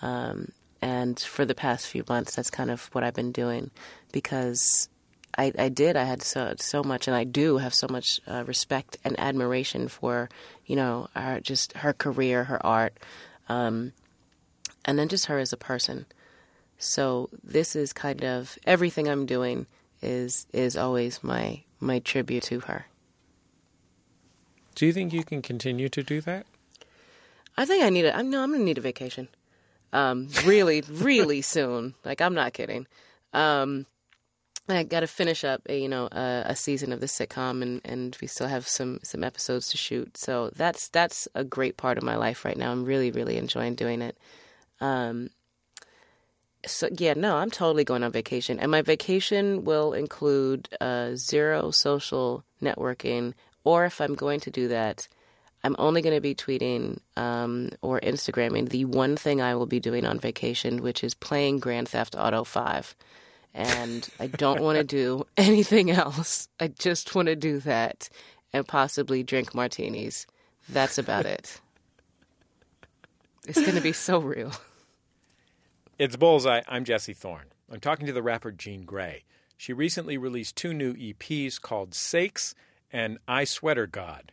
Um, 0.00 0.52
and 0.80 1.20
for 1.20 1.44
the 1.44 1.54
past 1.54 1.86
few 1.86 2.04
months, 2.08 2.34
that's 2.34 2.50
kind 2.50 2.70
of 2.70 2.86
what 2.94 3.04
I've 3.04 3.14
been 3.14 3.32
doing 3.32 3.70
because 4.10 4.88
I, 5.36 5.52
I 5.58 5.68
did. 5.68 5.96
I 5.96 6.04
had 6.04 6.22
so 6.22 6.54
so 6.58 6.82
much, 6.82 7.06
and 7.06 7.16
I 7.16 7.24
do 7.24 7.58
have 7.58 7.74
so 7.74 7.86
much 7.88 8.20
uh, 8.26 8.44
respect 8.44 8.98
and 9.04 9.18
admiration 9.18 9.88
for 9.88 10.28
you 10.66 10.76
know 10.76 11.08
her 11.14 11.40
just 11.40 11.72
her 11.78 11.92
career, 11.92 12.44
her 12.44 12.64
art, 12.64 12.98
um, 13.48 13.92
and 14.84 14.98
then 14.98 15.08
just 15.08 15.26
her 15.26 15.38
as 15.38 15.52
a 15.52 15.56
person. 15.56 16.06
So 16.78 17.28
this 17.44 17.76
is 17.76 17.92
kind 17.92 18.24
of 18.24 18.58
everything 18.64 19.08
I'm 19.08 19.26
doing 19.26 19.66
is 20.02 20.46
is 20.52 20.76
always 20.76 21.22
my 21.22 21.62
my 21.78 21.98
tribute 22.00 22.44
to 22.44 22.60
her. 22.60 22.86
Do 24.74 24.86
you 24.86 24.92
think 24.92 25.12
you 25.12 25.24
can 25.24 25.42
continue 25.42 25.88
to 25.90 26.02
do 26.02 26.20
that? 26.22 26.46
I 27.56 27.66
think 27.66 27.84
I 27.84 27.90
need 27.90 28.06
a. 28.06 28.16
I'm 28.16 28.30
no. 28.30 28.42
I'm 28.42 28.52
gonna 28.52 28.64
need 28.64 28.78
a 28.78 28.80
vacation. 28.80 29.28
Um, 29.92 30.28
really, 30.44 30.82
really 30.88 31.42
soon. 31.42 31.94
Like 32.04 32.20
I'm 32.20 32.34
not 32.34 32.52
kidding. 32.52 32.86
Um, 33.32 33.86
I 34.76 34.82
got 34.82 35.00
to 35.00 35.06
finish 35.06 35.44
up, 35.44 35.62
a, 35.68 35.80
you 35.80 35.88
know, 35.88 36.08
a, 36.10 36.44
a 36.46 36.56
season 36.56 36.92
of 36.92 37.00
the 37.00 37.06
sitcom, 37.06 37.62
and, 37.62 37.80
and 37.84 38.16
we 38.20 38.26
still 38.26 38.48
have 38.48 38.66
some 38.66 39.00
some 39.02 39.24
episodes 39.24 39.68
to 39.70 39.76
shoot. 39.76 40.16
So 40.16 40.50
that's 40.54 40.88
that's 40.88 41.28
a 41.34 41.44
great 41.44 41.76
part 41.76 41.98
of 41.98 42.04
my 42.04 42.16
life 42.16 42.44
right 42.44 42.56
now. 42.56 42.72
I'm 42.72 42.84
really, 42.84 43.10
really 43.10 43.36
enjoying 43.36 43.74
doing 43.74 44.02
it. 44.02 44.16
Um, 44.80 45.30
so 46.66 46.88
yeah, 46.96 47.14
no, 47.14 47.36
I'm 47.36 47.50
totally 47.50 47.84
going 47.84 48.02
on 48.02 48.12
vacation, 48.12 48.58
and 48.58 48.70
my 48.70 48.82
vacation 48.82 49.64
will 49.64 49.92
include 49.92 50.68
uh, 50.80 51.12
zero 51.14 51.70
social 51.70 52.44
networking. 52.62 53.34
Or 53.62 53.84
if 53.84 54.00
I'm 54.00 54.14
going 54.14 54.40
to 54.40 54.50
do 54.50 54.68
that, 54.68 55.06
I'm 55.62 55.76
only 55.78 56.00
going 56.00 56.14
to 56.14 56.20
be 56.20 56.34
tweeting 56.34 56.98
um, 57.16 57.70
or 57.82 58.00
Instagramming 58.00 58.70
the 58.70 58.86
one 58.86 59.16
thing 59.16 59.42
I 59.42 59.54
will 59.54 59.66
be 59.66 59.80
doing 59.80 60.06
on 60.06 60.18
vacation, 60.18 60.82
which 60.82 61.04
is 61.04 61.14
playing 61.14 61.58
Grand 61.58 61.88
Theft 61.88 62.16
Auto 62.18 62.44
5. 62.44 62.94
And 63.54 64.08
I 64.18 64.28
don't 64.28 64.60
want 64.60 64.78
to 64.78 64.84
do 64.84 65.26
anything 65.36 65.90
else. 65.90 66.48
I 66.58 66.68
just 66.68 67.14
want 67.14 67.26
to 67.26 67.36
do 67.36 67.58
that 67.60 68.08
and 68.52 68.66
possibly 68.66 69.22
drink 69.22 69.54
martinis. 69.54 70.26
That's 70.68 70.98
about 70.98 71.26
it. 71.26 71.60
It's 73.46 73.60
going 73.60 73.74
to 73.74 73.80
be 73.80 73.92
so 73.92 74.18
real. 74.18 74.52
It's 75.98 76.16
Bullseye. 76.16 76.62
I'm 76.66 76.84
Jesse 76.84 77.12
Thorn. 77.12 77.48
I'm 77.70 77.78
talking 77.78 78.06
to 78.06 78.12
the 78.14 78.22
rapper 78.22 78.52
Jean 78.52 78.86
Grae. 78.86 79.24
She 79.58 79.74
recently 79.74 80.16
released 80.16 80.56
two 80.56 80.72
new 80.72 80.94
EPs 80.94 81.60
called 81.60 81.92
Sakes 81.92 82.54
and 82.90 83.18
I 83.28 83.44
Sweater 83.44 83.86
God. 83.86 84.32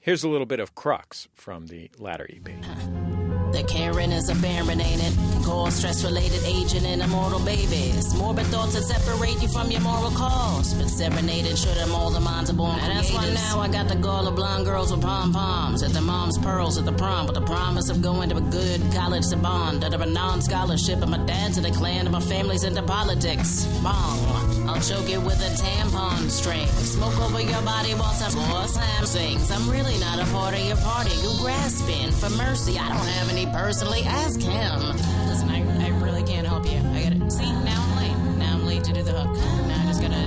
Here's 0.00 0.24
a 0.24 0.28
little 0.30 0.46
bit 0.46 0.58
of 0.58 0.74
Crux 0.74 1.28
from 1.34 1.66
the 1.66 1.90
latter 1.98 2.26
EP. 2.30 3.05
The 3.52 3.62
Karen 3.64 4.12
is 4.12 4.28
a 4.28 4.34
baron, 4.36 4.80
ain't 4.80 5.02
it? 5.02 5.14
Can 5.32 5.42
cause 5.44 5.74
stress 5.74 6.04
related 6.04 6.42
aging 6.44 6.84
and 6.84 7.02
immortal 7.02 7.40
babies. 7.40 8.14
Morbid 8.14 8.46
thoughts 8.46 8.74
that 8.74 8.82
separate 8.82 9.40
you 9.42 9.48
from 9.48 9.70
your 9.70 9.80
moral 9.80 10.10
cause. 10.10 10.74
But 10.74 10.88
serenaded 10.88 11.56
should 11.58 11.76
have 11.76 11.92
all 11.92 12.10
the 12.10 12.20
minds 12.20 12.50
are 12.50 12.54
born. 12.54 12.78
And 12.80 12.96
that's 12.96 13.12
why 13.12 13.28
now 13.30 13.60
I 13.60 13.68
got 13.68 13.88
the 13.88 13.96
gall 13.96 14.26
of 14.26 14.34
blonde 14.34 14.64
girls 14.64 14.90
with 14.90 15.02
pom 15.02 15.32
poms. 15.32 15.82
At 15.82 15.92
the 15.92 16.00
mom's 16.00 16.38
pearls 16.38 16.78
at 16.78 16.84
the 16.84 16.92
prom 16.92 17.26
with 17.26 17.34
the 17.34 17.42
promise 17.42 17.88
of 17.88 18.02
going 18.02 18.30
to 18.30 18.36
a 18.36 18.40
good 18.40 18.80
college 18.92 19.28
to 19.28 19.36
bond. 19.36 19.84
Under 19.84 20.02
a 20.02 20.06
non 20.06 20.40
scholarship 20.42 21.00
and 21.02 21.10
my 21.10 21.18
dad's 21.18 21.56
in 21.58 21.64
the 21.64 21.70
clan 21.70 22.06
and 22.06 22.12
my 22.12 22.20
family's 22.20 22.64
into 22.64 22.82
politics. 22.82 23.66
Bong. 23.82 24.56
I'll 24.68 24.80
choke 24.80 25.08
it 25.08 25.22
with 25.22 25.38
a 25.40 25.50
tampon 25.62 26.28
string. 26.28 26.66
Smoke 26.66 27.18
over 27.20 27.40
your 27.40 27.62
body 27.62 27.94
while 27.94 28.12
some 28.14 28.34
more 28.48 28.66
Sam 28.66 29.06
sings. 29.06 29.50
I'm 29.50 29.70
really 29.70 29.96
not 29.98 30.18
a 30.18 30.24
part 30.32 30.54
of 30.54 30.64
your 30.66 30.76
party. 30.78 31.14
You 31.22 31.30
grasping 31.40 32.10
for 32.10 32.30
mercy. 32.30 32.78
I 32.78 32.88
don't 32.88 33.06
have 33.06 33.28
any 33.30 33.35
personally. 33.44 34.02
Ask 34.04 34.40
him. 34.40 34.80
Listen, 35.28 35.50
I, 35.50 35.86
I 35.86 35.88
really 36.00 36.22
can't 36.22 36.46
help 36.46 36.64
you. 36.64 36.78
I 36.78 37.02
gotta 37.02 37.30
see 37.30 37.44
now 37.44 37.84
I'm 37.84 37.96
late. 37.96 38.38
Now 38.38 38.54
I'm 38.54 38.66
late 38.66 38.84
to 38.84 38.92
do 38.94 39.02
the 39.02 39.12
hook. 39.12 39.36
Now 39.68 39.82
I 39.82 39.86
just 39.86 40.00
gotta 40.00 40.26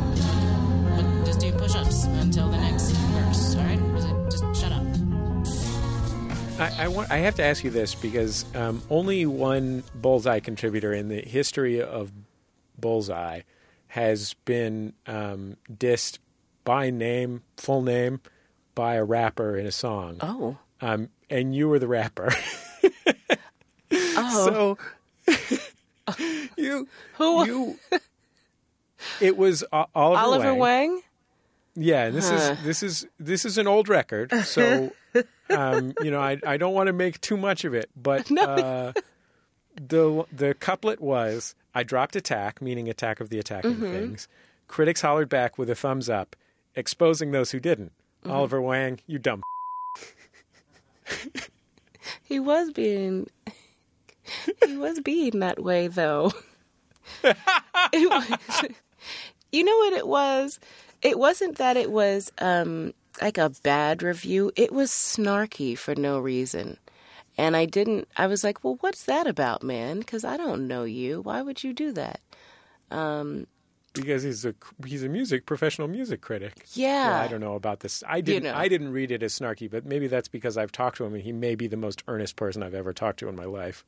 but 0.96 1.26
just 1.26 1.40
do 1.40 1.52
push-ups 1.54 2.04
until 2.06 2.50
the 2.50 2.58
next 2.58 2.92
verse. 2.92 3.56
All 3.56 3.64
right? 3.64 3.80
Just, 4.30 4.44
just 4.44 4.62
shut 4.62 4.72
up. 4.72 4.84
I, 6.60 6.84
I, 6.86 6.88
want, 6.90 7.10
I 7.10 7.18
have 7.18 7.36
to 7.36 7.44
ask 7.44 7.64
you 7.64 7.72
this 7.72 7.96
because 7.96 8.46
um, 8.54 8.84
only 8.90 9.26
one 9.26 9.84
Bullseye 9.96 10.42
contributor 10.42 10.94
in 10.94 11.08
the 11.08 11.22
history 11.22 11.82
of 11.82 12.12
Bullseye 12.78 13.42
has 13.88 14.36
been 14.46 14.94
um, 15.08 15.58
dissed 15.72 16.20
by 16.64 16.92
name, 16.92 17.42
full 17.58 17.82
name, 17.82 18.22
by 18.76 18.96
a 18.96 19.04
rapper 19.04 19.58
in 19.58 19.66
a 19.66 19.72
song. 19.72 20.18
Oh. 20.22 20.58
Um, 20.82 21.10
and 21.30 21.56
you 21.56 21.68
were 21.70 21.80
the 21.80 21.88
rapper. 21.88 22.30
Oh. 23.92 24.78
So 25.28 26.18
you 26.58 26.88
Who? 27.18 27.46
you 27.46 27.80
it 29.22 29.36
was 29.38 29.64
uh, 29.72 29.86
Oliver, 29.96 30.22
Oliver 30.22 30.56
Wang? 30.56 31.02
Yeah, 31.76 32.10
this 32.10 32.30
Huh. 32.30 32.36
is 32.36 32.64
this 32.64 32.84
is 32.84 33.08
this 33.20 33.46
is 33.46 33.58
an 33.58 33.66
old 33.68 33.90
record, 33.90 34.32
so 34.44 34.92
um, 35.50 35.94
you 36.02 36.12
know 36.12 36.20
I 36.20 36.38
I 36.46 36.58
don't 36.58 36.74
want 36.74 36.88
to 36.88 36.94
make 36.94 37.20
too 37.22 37.38
much 37.38 37.64
of 37.66 37.74
it, 37.74 37.90
but 37.96 38.30
uh, 38.38 38.94
the 39.76 40.26
the 40.32 40.54
couplet 40.56 41.00
was 41.02 41.56
I 41.74 41.84
dropped 41.84 42.16
attack, 42.16 42.62
meaning 42.62 42.90
attack 42.90 43.20
of 43.20 43.30
the 43.30 43.40
attacking 43.40 43.78
Mhm. 43.78 43.92
things. 43.92 44.28
Critics 44.68 45.02
hollered 45.02 45.30
back 45.30 45.58
with 45.58 45.70
a 45.70 45.76
thumbs 45.76 46.10
up, 46.10 46.36
exposing 46.76 47.32
those 47.32 47.52
who 47.52 47.60
didn't. 47.60 47.92
Mhm. 48.26 48.32
Oliver 48.32 48.62
Wang, 48.62 49.00
you 49.08 49.18
dumb. 49.20 49.42
He 52.24 52.40
was 52.40 52.72
being 52.72 53.28
he 54.66 54.78
was 54.78 55.00
being 55.00 55.40
that 55.40 55.62
way 55.62 55.88
though. 55.88 56.32
It 57.92 58.10
was- 58.10 58.70
you 59.52 59.64
know 59.64 59.76
what 59.78 59.94
it 59.94 60.08
was? 60.08 60.60
It 61.02 61.18
wasn't 61.18 61.58
that 61.58 61.76
it 61.78 61.90
was 61.92 62.32
um 62.40 62.94
like 63.22 63.38
a 63.38 63.52
bad 63.64 64.04
review. 64.04 64.52
It 64.56 64.72
was 64.72 64.92
snarky 64.92 65.78
for 65.78 65.96
no 65.96 66.20
reason. 66.20 66.78
And 67.38 67.56
I 67.58 67.66
didn't 67.66 68.08
I 68.18 68.28
was 68.28 68.44
like, 68.44 68.64
"Well, 68.64 68.78
what's 68.82 69.04
that 69.06 69.26
about, 69.28 69.64
man? 69.64 70.04
Cuz 70.04 70.24
I 70.24 70.38
don't 70.38 70.68
know 70.68 70.84
you. 70.84 71.22
Why 71.22 71.42
would 71.42 71.64
you 71.64 71.74
do 71.74 71.92
that?" 71.94 72.20
Um 72.92 73.48
because 73.94 74.24
he's 74.24 74.46
a 74.46 74.56
he's 74.86 75.04
a 75.04 75.10
music 75.10 75.46
professional 75.46 75.88
music 75.88 76.22
critic. 76.22 76.66
Yeah. 76.74 77.10
Well, 77.10 77.22
I 77.22 77.28
don't 77.28 77.42
know 77.42 77.56
about 77.56 77.82
this. 77.82 78.04
I 78.08 78.22
didn't 78.22 78.44
know. 78.44 78.56
I 78.56 78.68
didn't 78.68 78.92
read 78.92 79.12
it 79.12 79.24
as 79.24 79.38
snarky, 79.38 79.70
but 79.70 79.86
maybe 79.86 80.08
that's 80.08 80.28
because 80.28 80.58
I've 80.58 80.72
talked 80.72 80.98
to 80.98 81.06
him 81.06 81.14
and 81.14 81.24
he 81.24 81.32
may 81.32 81.56
be 81.56 81.68
the 81.68 81.78
most 81.78 82.04
earnest 82.08 82.36
person 82.36 82.64
I've 82.64 82.74
ever 82.74 82.94
talked 82.94 83.20
to 83.20 83.30
in 83.30 83.36
my 83.36 83.46
life. 83.46 83.86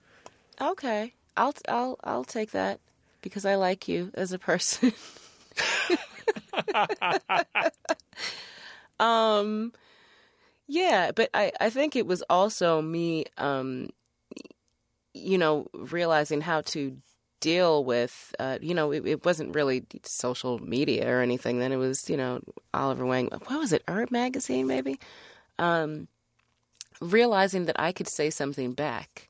Okay. 0.60 1.14
I'll 1.38 1.54
I'll 1.68 1.98
I'll 2.04 2.24
take 2.24 2.52
that 2.52 2.80
because 3.22 3.46
I 3.46 3.56
like 3.56 3.88
you 3.88 4.12
as 4.14 4.34
a 4.34 4.40
person. 4.40 4.94
um 9.00 9.74
yeah, 10.68 11.12
but 11.12 11.30
I 11.34 11.52
I 11.60 11.70
think 11.70 11.96
it 11.96 12.06
was 12.06 12.22
also 12.30 12.82
me 12.82 13.26
um 13.38 13.90
you 15.14 15.38
know 15.38 15.68
realizing 15.74 16.42
how 16.42 16.62
to 16.62 16.98
deal 17.42 17.84
with 17.84 18.34
uh 18.40 18.58
you 18.62 18.74
know 18.74 18.92
it, 18.92 19.06
it 19.06 19.26
wasn't 19.26 19.54
really 19.54 19.84
social 20.04 20.60
media 20.60 21.14
or 21.14 21.22
anything 21.22 21.60
then 21.60 21.74
it 21.74 21.78
was 21.78 22.10
you 22.10 22.16
know 22.16 22.40
Oliver 22.74 23.06
Wang 23.06 23.30
what 23.32 23.60
was 23.60 23.74
it 23.74 23.86
URB 23.88 24.12
magazine 24.12 24.68
maybe 24.68 24.98
um 25.60 26.08
realizing 27.02 27.66
that 27.66 27.80
I 27.80 27.92
could 27.92 28.08
say 28.08 28.30
something 28.30 28.72
back 28.72 29.28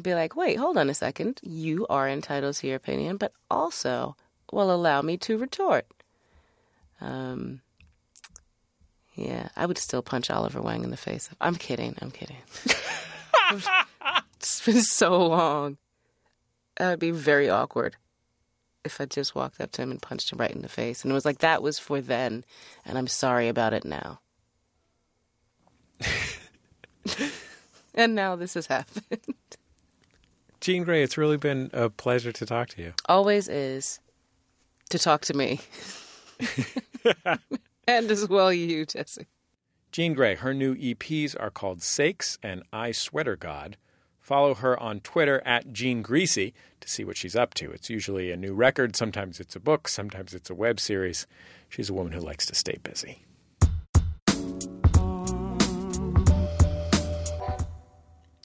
be 0.00 0.14
like, 0.14 0.36
wait, 0.36 0.56
hold 0.56 0.78
on 0.78 0.88
a 0.88 0.94
second. 0.94 1.40
You 1.42 1.86
are 1.88 2.08
entitled 2.08 2.54
to 2.56 2.66
your 2.66 2.76
opinion, 2.76 3.16
but 3.16 3.32
also 3.50 4.16
will 4.50 4.72
allow 4.74 5.02
me 5.02 5.16
to 5.18 5.36
retort. 5.36 5.86
Um, 7.00 7.60
yeah, 9.14 9.48
I 9.56 9.66
would 9.66 9.78
still 9.78 10.02
punch 10.02 10.30
Oliver 10.30 10.62
Wang 10.62 10.84
in 10.84 10.90
the 10.90 10.96
face. 10.96 11.28
I'm 11.40 11.56
kidding. 11.56 11.96
I'm 12.00 12.10
kidding. 12.10 12.36
it's 14.36 14.64
been 14.64 14.80
so 14.80 15.26
long. 15.26 15.76
That 16.76 16.90
would 16.90 16.98
be 16.98 17.10
very 17.10 17.48
awkward 17.48 17.96
if 18.84 19.00
I 19.00 19.04
just 19.04 19.34
walked 19.34 19.60
up 19.60 19.72
to 19.72 19.82
him 19.82 19.90
and 19.90 20.00
punched 20.02 20.32
him 20.32 20.38
right 20.38 20.50
in 20.50 20.62
the 20.62 20.68
face. 20.68 21.02
And 21.02 21.10
it 21.10 21.14
was 21.14 21.24
like, 21.24 21.38
that 21.38 21.62
was 21.62 21.78
for 21.78 22.00
then, 22.00 22.44
and 22.84 22.98
I'm 22.98 23.06
sorry 23.06 23.48
about 23.48 23.72
it 23.72 23.84
now. 23.84 24.20
and 27.94 28.14
now 28.14 28.36
this 28.36 28.54
has 28.54 28.66
happened. 28.66 29.20
Jean 30.60 30.84
Grae, 30.84 31.02
it's 31.02 31.18
really 31.18 31.36
been 31.36 31.70
a 31.72 31.90
pleasure 31.90 32.32
to 32.32 32.46
talk 32.46 32.68
to 32.70 32.82
you. 32.82 32.94
always 33.08 33.48
is 33.48 33.98
to 34.90 34.98
talk 34.98 35.22
to 35.22 35.34
me. 35.34 35.60
and 37.86 38.10
as 38.10 38.28
well 38.28 38.52
you, 38.52 38.86
Jesse. 38.86 39.26
Jean 39.90 40.14
Grae, 40.14 40.38
her 40.38 40.54
new 40.54 40.74
EPs 40.76 41.36
are 41.38 41.50
called 41.50 41.82
Sakes 41.82 42.38
and 42.42 42.62
I 42.72 42.92
Sweater 42.92 43.36
God. 43.36 43.76
Follow 44.32 44.54
her 44.54 44.82
on 44.82 45.00
Twitter 45.00 45.42
at 45.44 45.74
Jean 45.74 46.00
Greasy 46.00 46.54
to 46.80 46.88
see 46.88 47.04
what 47.04 47.18
she's 47.18 47.36
up 47.36 47.52
to. 47.52 47.70
It's 47.70 47.90
usually 47.90 48.30
a 48.30 48.36
new 48.38 48.54
record, 48.54 48.96
sometimes 48.96 49.40
it's 49.40 49.54
a 49.54 49.60
book, 49.60 49.88
sometimes 49.88 50.32
it's 50.32 50.48
a 50.48 50.54
web 50.54 50.80
series. 50.80 51.26
She's 51.68 51.90
a 51.90 51.92
woman 51.92 52.14
who 52.14 52.20
likes 52.20 52.46
to 52.46 52.54
stay 52.54 52.78
busy. 52.82 53.26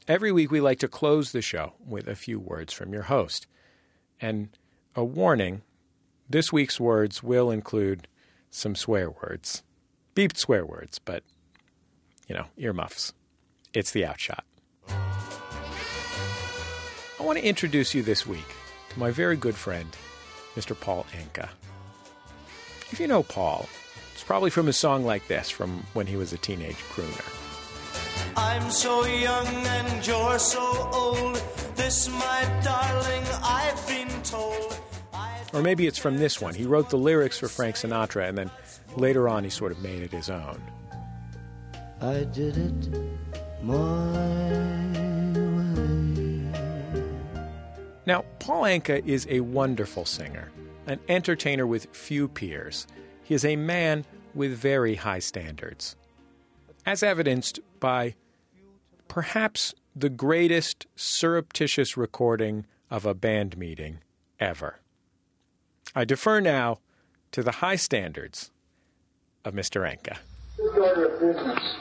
Every 0.10 0.34
week, 0.34 0.52
we 0.52 0.60
like 0.60 0.80
to 0.80 0.90
close 0.90 1.32
the 1.32 1.42
show 1.42 1.72
with 1.80 2.10
a 2.10 2.16
few 2.16 2.38
words 2.38 2.74
from 2.74 2.92
your 2.92 3.04
host. 3.04 3.48
And 4.20 4.50
a 4.94 5.06
warning 5.06 5.62
this 6.30 6.52
week's 6.52 6.82
words 6.82 7.24
will 7.24 7.50
include 7.50 8.10
some 8.50 8.76
swear 8.76 9.10
words, 9.10 9.64
beeped 10.18 10.36
swear 10.36 10.66
words, 10.66 11.00
but, 11.00 11.24
you 12.28 12.36
know, 12.36 12.48
earmuffs. 12.58 13.14
It's 13.74 13.92
the 13.92 14.06
outshot. 14.06 14.44
I 17.20 17.24
want 17.24 17.40
to 17.40 17.46
introduce 17.46 17.96
you 17.96 18.04
this 18.04 18.28
week 18.28 18.56
to 18.90 19.00
my 19.00 19.10
very 19.10 19.36
good 19.36 19.56
friend, 19.56 19.90
Mr. 20.56 20.80
Paul 20.80 21.06
Anka. 21.14 21.50
If 22.92 23.00
you 23.00 23.08
know 23.08 23.24
Paul, 23.24 23.68
it's 24.14 24.24
probably 24.24 24.52
from 24.52 24.68
a 24.68 24.74
song 24.74 25.04
like 25.04 25.28
this 25.28 25.50
from 25.50 25.84
when 25.94 26.06
he 26.06 26.16
was 26.16 26.32
a 26.32 26.38
teenage 26.38 26.78
crooner. 26.92 27.26
I'm 28.36 28.70
so 28.70 29.04
young 29.06 29.48
and 29.48 30.06
you're 30.06 30.38
so 30.38 30.90
old. 30.94 31.42
This, 31.76 32.08
my 32.08 32.62
darling, 32.64 33.24
I've 33.42 33.88
been 33.88 34.22
told. 34.22 34.80
Or 35.54 35.64
maybe 35.64 35.88
it's 35.88 35.98
from 35.98 36.18
this 36.18 36.40
one. 36.40 36.54
He 36.54 36.66
wrote 36.66 36.92
the 36.92 36.98
lyrics 36.98 37.40
for 37.40 37.48
Frank 37.48 37.78
Sinatra, 37.78 38.30
and 38.30 38.38
then 38.38 38.52
later 38.96 39.28
on 39.28 39.44
he 39.44 39.50
sort 39.50 39.72
of 39.72 39.80
made 39.82 40.04
it 40.04 40.12
his 40.12 40.30
own. 40.30 40.62
I 42.00 42.26
did 42.26 42.58
it 42.58 42.90
my 43.64 45.07
Now, 48.08 48.24
Paul 48.40 48.64
Anka 48.64 49.06
is 49.06 49.28
a 49.30 49.42
wonderful 49.42 50.06
singer, 50.06 50.50
an 50.86 51.02
entertainer 51.10 51.68
with 51.68 51.94
few 51.94 52.30
peers. 52.30 52.88
He 53.22 53.36
is 53.36 53.44
a 53.44 53.58
man 53.58 54.06
with 54.34 54.58
very 54.58 54.96
high 54.96 55.20
standards, 55.20 55.98
as 56.86 57.04
evidenced 57.04 57.60
by 57.82 58.16
perhaps 59.10 59.76
the 59.94 60.08
greatest 60.08 60.88
surreptitious 60.96 61.98
recording 61.98 62.66
of 62.90 63.06
a 63.06 63.14
band 63.14 63.58
meeting 63.58 64.00
ever. 64.40 64.80
I 65.94 66.06
defer 66.06 66.40
now 66.40 66.80
to 67.34 67.44
the 67.44 67.60
high 67.60 67.76
standards 67.76 68.52
of 69.44 69.54
Mr. 69.54 69.82
Anka. 69.82 70.20
Business. 71.20 71.76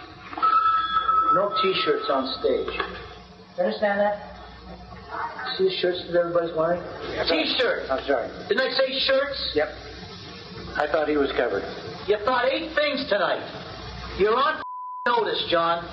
No 1.35 1.55
t-shirts 1.63 2.11
on 2.11 2.41
stage. 2.41 2.81
You 3.57 3.65
understand 3.65 4.01
that? 4.01 4.36
See 5.59 5.65
the 5.65 5.77
shirts 5.81 6.05
that 6.09 6.19
everybody's 6.19 6.55
wearing? 6.57 6.83
T-shirt. 7.29 7.89
I'm 7.91 8.05
sorry. 8.05 8.29
Didn't 8.49 8.61
I 8.61 8.71
say 8.77 8.93
shirts? 9.07 9.53
Yep. 9.55 9.69
I 10.77 10.87
thought 10.93 11.09
he 11.09 11.17
was 11.17 11.33
covered. 11.33 11.65
You 12.07 12.19
thought 12.25 12.45
eight 12.53 12.75
things 12.77 13.09
tonight. 13.09 13.41
You're 14.19 14.37
on 14.37 14.61
notice, 15.07 15.43
John. 15.49 15.85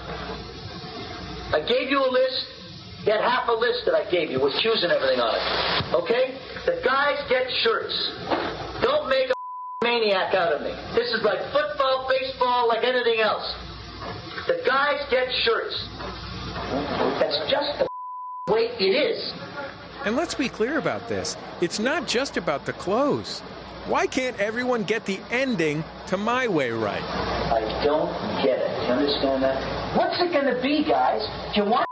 I 1.56 1.64
gave 1.64 1.90
you 1.90 2.04
a 2.04 2.12
list. 2.12 2.44
Had 3.06 3.20
half 3.20 3.48
a 3.48 3.56
list 3.56 3.84
that 3.86 3.96
I 3.96 4.10
gave 4.10 4.32
you 4.32 4.40
with 4.40 4.54
cues 4.62 4.84
and 4.84 4.92
everything 4.92 5.20
on 5.20 5.36
it. 5.36 5.44
Okay? 5.96 6.40
The 6.66 6.80
guys 6.84 7.20
get 7.28 7.48
shirts. 7.64 7.96
Don't 8.82 9.08
make 9.10 9.28
a 9.30 9.36
maniac 9.84 10.34
out 10.36 10.54
of 10.54 10.62
me. 10.62 10.72
This 10.96 11.12
is 11.12 11.24
like 11.24 11.40
football, 11.52 12.08
baseball, 12.08 12.68
like 12.68 12.84
anything 12.84 13.20
else. 13.20 13.44
The 14.48 14.64
guys 14.66 15.04
get 15.12 15.28
shirts. 15.44 15.76
That's 17.20 17.40
just 17.52 17.80
the 17.80 17.93
way 18.50 18.68
it 18.78 18.92
is. 18.92 19.32
And 20.04 20.18
let's 20.18 20.36
be 20.36 20.50
clear 20.50 20.78
about 20.78 21.08
this 21.08 21.38
it's 21.62 21.80
not 21.80 22.08
just 22.08 22.36
about 22.36 22.66
the 22.66 22.74
clothes. 22.74 23.40
Why 23.88 24.08
can't 24.08 24.38
everyone 24.40 24.84
get 24.84 25.06
the 25.06 25.20
ending 25.32 25.84
to 26.08 26.18
My 26.18 26.48
Way 26.48 26.72
right? 26.72 27.04
I 27.04 27.60
don't 27.84 28.12
get 28.44 28.60
it. 28.60 28.68
Do 28.80 28.88
you 28.88 28.94
understand 29.00 29.44
that? 29.44 29.60
What's 29.98 30.20
it 30.20 30.32
going 30.32 30.54
to 30.54 30.62
be, 30.62 30.84
guys? 30.84 31.24
Do 31.54 31.64
you 31.64 31.70
want 31.70 31.88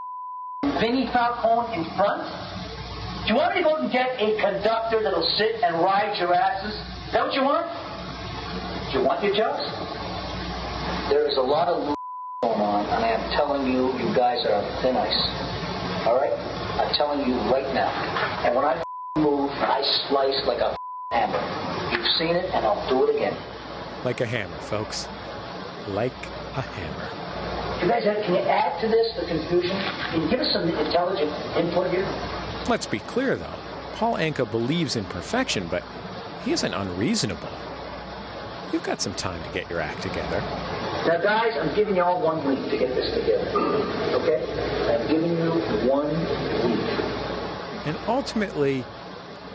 Vinnie 0.80 1.08
Falcone 1.12 1.72
in 1.76 1.84
front? 1.96 2.24
Do 3.24 3.32
you 3.32 3.36
want 3.36 3.56
me 3.56 3.62
to 3.62 3.68
go 3.68 3.76
and 3.76 3.92
get 3.92 4.16
a 4.20 4.36
conductor 4.40 5.02
that'll 5.02 5.28
sit 5.36 5.60
and 5.62 5.80
ride 5.84 6.16
your 6.18 6.34
asses? 6.34 6.74
Is 7.06 7.12
that 7.12 7.28
what 7.28 7.34
you 7.34 7.44
want? 7.44 7.68
Do 8.92 9.00
you 9.00 9.04
want 9.04 9.24
your 9.24 9.36
jokes? 9.36 9.64
There 11.08 11.28
is 11.28 11.36
a 11.36 11.44
lot 11.44 11.68
of 11.68 11.94
going 12.42 12.60
on, 12.60 12.84
and 12.92 13.04
I 13.04 13.08
am 13.08 13.24
telling 13.36 13.72
you, 13.72 13.92
you 14.00 14.14
guys 14.16 14.44
are 14.44 14.52
on 14.52 14.82
thin 14.82 14.96
ice. 14.96 15.51
All 16.06 16.16
right? 16.16 16.32
I'm 16.80 16.92
telling 16.94 17.28
you 17.28 17.34
right 17.52 17.72
now. 17.74 17.90
And 18.44 18.56
when 18.56 18.64
I 18.64 18.82
move, 19.18 19.50
I 19.50 19.82
slice 20.08 20.44
like 20.46 20.58
a 20.58 20.76
hammer. 21.12 21.96
You've 21.96 22.06
seen 22.18 22.34
it, 22.34 22.46
and 22.52 22.66
I'll 22.66 22.88
do 22.88 23.08
it 23.08 23.14
again. 23.14 23.36
Like 24.04 24.20
a 24.20 24.26
hammer, 24.26 24.56
folks. 24.62 25.06
Like 25.88 26.12
a 26.56 26.62
hammer. 26.62 27.82
You 27.82 27.88
guys, 27.88 28.04
have, 28.04 28.24
can 28.24 28.34
you 28.34 28.40
add 28.40 28.80
to 28.80 28.88
this 28.88 29.12
the 29.18 29.26
confusion? 29.26 29.76
Can 30.10 30.22
you 30.22 30.30
give 30.30 30.40
us 30.40 30.52
some 30.52 30.68
intelligent 30.68 31.30
input 31.56 31.90
here? 31.90 32.06
Let's 32.68 32.86
be 32.86 32.98
clear, 33.00 33.36
though. 33.36 33.54
Paul 33.94 34.14
Anka 34.14 34.50
believes 34.50 34.96
in 34.96 35.04
perfection, 35.04 35.68
but 35.68 35.84
he 36.44 36.52
isn't 36.52 36.74
unreasonable. 36.74 37.48
You've 38.72 38.82
got 38.82 39.00
some 39.00 39.14
time 39.14 39.42
to 39.42 39.50
get 39.52 39.68
your 39.70 39.80
act 39.80 40.02
together. 40.02 40.40
Now, 41.06 41.20
guys, 41.20 41.56
I'm 41.60 41.74
giving 41.74 41.96
you 41.96 42.02
all 42.02 42.22
one 42.22 42.46
week 42.46 42.70
to 42.70 42.78
get 42.78 42.94
this 42.94 43.12
together. 43.12 43.50
Okay? 44.22 44.38
I'm 44.94 45.08
giving 45.08 45.36
you 45.36 45.50
one 45.90 46.08
week. 46.08 46.78
And 47.86 47.96
ultimately, 48.06 48.84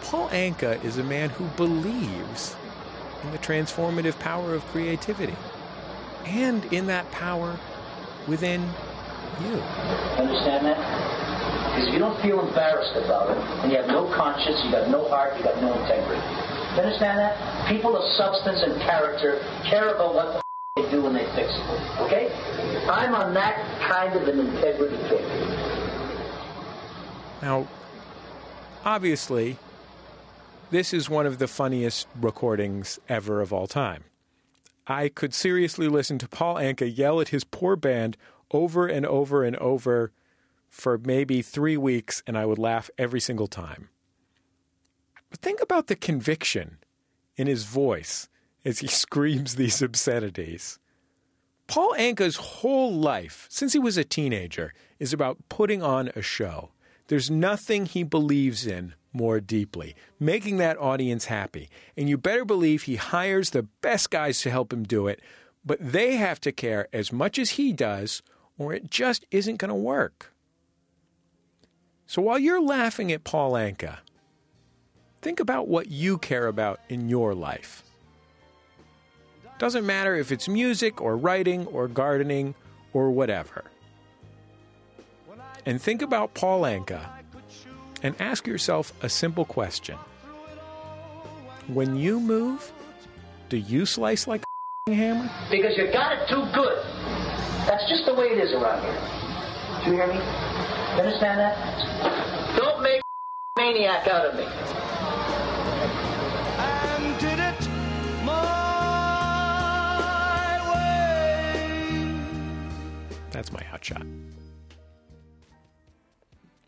Paul 0.02 0.28
Anka 0.30 0.84
is 0.84 0.98
a 0.98 1.04
man 1.04 1.30
who 1.30 1.46
believes 1.56 2.58
in 3.24 3.32
the 3.32 3.38
transformative 3.38 4.20
power 4.20 4.54
of 4.54 4.66
creativity 4.66 5.38
and 6.26 6.66
in 6.74 6.88
that 6.88 7.10
power 7.12 7.58
within 8.28 8.62
you. 9.42 9.56
Understand 10.20 10.66
that? 10.66 10.78
Because 11.72 11.88
if 11.88 11.94
you 11.94 12.00
don't 12.00 12.22
feel 12.22 12.46
embarrassed 12.46 12.98
about 13.06 13.32
it, 13.32 13.38
and 13.64 13.72
you 13.72 13.78
have 13.78 13.88
no 13.88 14.14
conscience, 14.14 14.60
you 14.66 14.72
got 14.72 14.90
no 14.90 15.08
heart, 15.08 15.38
you 15.38 15.44
got 15.46 15.62
no 15.62 15.72
integrity. 15.80 16.22
You 16.76 16.82
understand 16.82 17.20
that? 17.20 17.70
People 17.70 17.96
of 17.96 18.04
substance 18.18 18.64
and 18.64 18.82
character 18.82 19.40
care 19.64 19.96
about 19.96 20.14
what 20.14 20.47
they 21.14 21.26
fix 21.36 21.52
it. 21.54 22.02
Okay? 22.02 22.32
I'm 22.90 23.14
on 23.16 23.34
that 23.34 23.56
kind 23.82 24.16
of 24.16 24.28
an 24.28 24.40
integrity 24.40 24.98
kick. 25.10 25.22
Now, 27.42 27.68
obviously, 28.84 29.58
this 30.70 30.94
is 30.94 31.10
one 31.10 31.26
of 31.26 31.38
the 31.38 31.48
funniest 31.48 32.08
recordings 32.20 33.00
ever 33.08 33.42
of 33.42 33.54
all 33.54 33.68
time. 33.68 34.04
I 34.88 35.10
could 35.10 35.34
seriously 35.34 35.88
listen 35.88 36.18
to 36.20 36.28
Paul 36.28 36.56
Anka 36.56 36.96
yell 36.96 37.20
at 37.20 37.30
his 37.30 37.44
poor 37.44 37.76
band 37.76 38.18
over 38.52 38.88
and 38.88 39.06
over 39.06 39.44
and 39.44 39.56
over 39.58 40.12
for 40.70 40.98
maybe 40.98 41.42
three 41.42 41.78
weeks, 41.78 42.24
and 42.26 42.38
I 42.38 42.46
would 42.46 42.60
laugh 42.60 42.90
every 42.98 43.20
single 43.20 43.48
time. 43.48 43.90
But 45.30 45.40
think 45.40 45.62
about 45.62 45.88
the 45.88 45.96
conviction 45.96 46.78
in 47.36 47.48
his 47.48 47.66
voice 47.66 48.30
as 48.64 48.80
he 48.80 48.88
screams 48.88 49.56
these 49.56 49.82
obscenities. 49.82 50.80
Paul 51.68 51.94
Anka's 51.98 52.38
whole 52.38 52.94
life, 52.94 53.46
since 53.50 53.74
he 53.74 53.80
was 53.80 53.98
a 53.98 54.04
teenager, 54.04 54.74
is 55.00 55.14
about 55.14 55.38
putting 55.50 55.84
on 55.84 56.10
a 56.16 56.22
show. 56.22 56.72
There's 57.08 57.30
nothing 57.30 57.86
he 57.86 58.04
believes 58.04 58.66
in 58.66 58.94
more 59.14 59.40
deeply, 59.40 59.96
making 60.20 60.58
that 60.58 60.78
audience 60.78 61.26
happy. 61.26 61.70
And 61.96 62.08
you 62.08 62.18
better 62.18 62.46
believe 62.46 62.84
he 62.84 62.96
hires 62.96 63.50
the 63.50 63.64
best 63.82 64.10
guys 64.10 64.42
to 64.42 64.52
help 64.52 64.72
him 64.72 64.84
do 64.84 65.08
it, 65.08 65.22
but 65.66 65.80
they 65.82 66.16
have 66.16 66.40
to 66.42 66.52
care 66.52 66.88
as 66.94 67.12
much 67.12 67.38
as 67.38 67.52
he 67.52 67.74
does, 67.74 68.22
or 68.58 68.74
it 68.74 68.90
just 68.90 69.26
isn't 69.32 69.58
going 69.58 69.70
to 69.70 69.76
work. 69.76 70.34
So 72.06 72.22
while 72.22 72.40
you're 72.40 72.62
laughing 72.62 73.12
at 73.12 73.26
Paul 73.26 73.54
Anka, 73.54 73.98
think 75.22 75.42
about 75.42 75.68
what 75.68 75.92
you 75.92 76.18
care 76.18 76.48
about 76.48 76.80
in 76.88 77.10
your 77.10 77.36
life. 77.36 77.84
Doesn't 79.60 79.86
matter 79.86 80.16
if 80.16 80.32
it's 80.32 80.48
music 80.48 81.02
or 81.02 81.18
writing 81.18 81.66
or 81.68 81.88
gardening 81.88 82.54
or 82.94 83.12
whatever. 83.12 83.66
And 85.66 85.82
think 85.82 86.02
about 86.02 86.34
Paul 86.34 86.62
Anka 86.62 87.02
and 88.04 88.16
ask 88.20 88.46
yourself 88.46 88.94
a 89.02 89.10
simple 89.10 89.46
question. 89.46 89.98
When 91.68 91.96
you 91.98 92.20
move, 92.20 92.72
do 93.50 93.58
you 93.58 93.86
slice 93.86 94.28
like 94.28 94.44
a 94.88 94.94
hammer? 94.94 95.30
Because 95.50 95.76
you 95.76 95.92
got 95.92 96.14
it 96.14 96.30
too 96.30 96.46
good. 96.54 96.78
That's 97.66 97.90
just 97.90 98.06
the 98.06 98.14
way 98.14 98.28
it 98.28 98.38
is 98.38 98.54
around 98.54 98.82
here. 98.84 99.84
Do 99.84 99.92
you 99.92 99.98
hear 99.98 100.08
me? 100.08 100.14
You 100.14 101.02
understand 101.04 101.40
that? 101.40 102.56
Don't 102.56 102.82
make 102.82 103.02
a 103.02 103.60
maniac 103.60 104.08
out 104.08 104.28
of 104.28 104.36
me. 104.36 104.87
That's 113.48 113.64
my 113.64 113.70
hot 113.70 113.86
shot. 113.86 114.06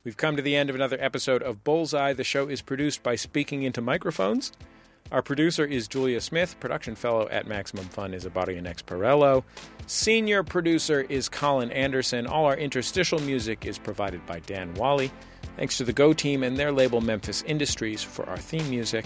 We've 0.05 0.15
come 0.15 0.37
to 0.37 0.41
the 0.41 0.55
end 0.55 0.69
of 0.69 0.77
another 0.77 0.97
episode 0.99 1.43
of 1.43 1.63
Bullseye. 1.65 2.13
The 2.13 2.23
show 2.23 2.47
is 2.47 2.61
produced 2.61 3.03
by 3.03 3.15
Speaking 3.15 3.63
Into 3.63 3.81
Microphones. 3.81 4.53
Our 5.11 5.21
producer 5.21 5.65
is 5.65 5.89
Julia 5.89 6.21
Smith. 6.21 6.57
Production 6.61 6.95
fellow 6.95 7.27
at 7.29 7.47
Maximum 7.47 7.83
Fun 7.85 8.13
is 8.13 8.23
Abadian 8.25 8.65
X 8.65 8.81
Perello. 8.81 9.43
Senior 9.87 10.41
producer 10.41 11.01
is 11.01 11.27
Colin 11.27 11.69
Anderson. 11.71 12.27
All 12.27 12.45
our 12.45 12.55
interstitial 12.55 13.19
music 13.19 13.65
is 13.65 13.77
provided 13.77 14.25
by 14.25 14.39
Dan 14.39 14.73
Wally. 14.75 15.11
Thanks 15.57 15.77
to 15.79 15.83
the 15.83 15.91
Go 15.91 16.13
team 16.13 16.43
and 16.43 16.55
their 16.55 16.71
label 16.71 17.01
Memphis 17.01 17.41
Industries 17.41 18.01
for 18.01 18.25
our 18.29 18.37
theme 18.37 18.69
music. 18.69 19.05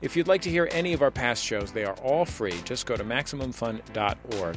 If 0.00 0.16
you'd 0.16 0.28
like 0.28 0.42
to 0.42 0.50
hear 0.50 0.68
any 0.70 0.92
of 0.92 1.02
our 1.02 1.10
past 1.10 1.44
shows, 1.44 1.72
they 1.72 1.84
are 1.84 1.96
all 2.04 2.24
free. 2.24 2.54
Just 2.64 2.86
go 2.86 2.96
to 2.96 3.02
MaximumFun.org 3.02 4.56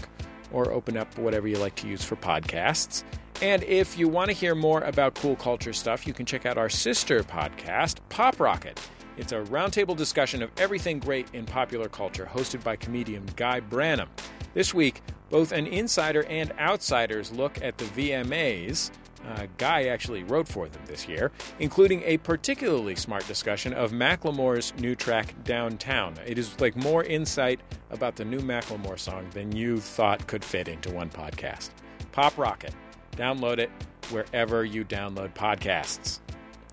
or 0.53 0.71
open 0.71 0.95
up 0.95 1.17
whatever 1.17 1.47
you 1.47 1.57
like 1.57 1.75
to 1.75 1.87
use 1.87 2.03
for 2.03 2.15
podcasts. 2.15 3.03
And 3.41 3.63
if 3.63 3.97
you 3.97 4.07
want 4.07 4.29
to 4.29 4.33
hear 4.33 4.55
more 4.55 4.81
about 4.81 5.15
cool 5.15 5.35
culture 5.35 5.73
stuff, 5.73 6.07
you 6.07 6.13
can 6.13 6.25
check 6.25 6.45
out 6.45 6.57
our 6.57 6.69
sister 6.69 7.23
podcast, 7.23 7.97
Pop 8.07 8.39
Rocket. 8.39 8.79
It's 9.17 9.31
a 9.31 9.41
roundtable 9.41 9.97
discussion 9.97 10.41
of 10.41 10.49
everything 10.57 10.99
great 10.99 11.27
in 11.33 11.45
popular 11.45 11.89
culture, 11.89 12.29
hosted 12.31 12.63
by 12.63 12.75
comedian 12.75 13.25
Guy 13.35 13.59
Branum. 13.59 14.07
This 14.53 14.73
week, 14.73 15.01
both 15.29 15.51
an 15.51 15.67
insider 15.67 16.23
and 16.25 16.51
outsiders 16.59 17.31
look 17.31 17.61
at 17.61 17.77
the 17.77 17.85
VMAs. 17.85 18.91
Uh, 19.25 19.47
Guy 19.57 19.85
actually 19.85 20.23
wrote 20.23 20.47
for 20.47 20.67
them 20.67 20.81
this 20.85 21.07
year, 21.07 21.31
including 21.59 22.01
a 22.03 22.17
particularly 22.17 22.95
smart 22.95 23.25
discussion 23.27 23.73
of 23.73 23.91
Macklemore's 23.91 24.73
new 24.79 24.95
track 24.95 25.33
Downtown. 25.43 26.15
It 26.25 26.37
is 26.37 26.59
like 26.59 26.75
more 26.75 27.03
insight 27.03 27.61
about 27.89 28.15
the 28.15 28.25
new 28.25 28.39
Macklemore 28.39 28.99
song 28.99 29.27
than 29.31 29.55
you 29.55 29.79
thought 29.79 30.27
could 30.27 30.43
fit 30.43 30.67
into 30.67 30.91
one 30.91 31.09
podcast. 31.09 31.69
Pop 32.11 32.37
Rocket. 32.37 32.73
Download 33.13 33.59
it 33.59 33.69
wherever 34.09 34.65
you 34.65 34.83
download 34.83 35.33
podcasts. 35.33 36.19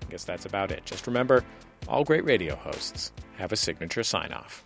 I 0.01 0.09
guess 0.09 0.23
that's 0.23 0.45
about 0.45 0.71
it. 0.71 0.85
Just 0.85 1.07
remember, 1.07 1.43
all 1.87 2.03
great 2.03 2.25
radio 2.25 2.55
hosts 2.55 3.11
have 3.37 3.51
a 3.51 3.55
signature 3.55 4.03
sign 4.03 4.33
off. 4.33 4.65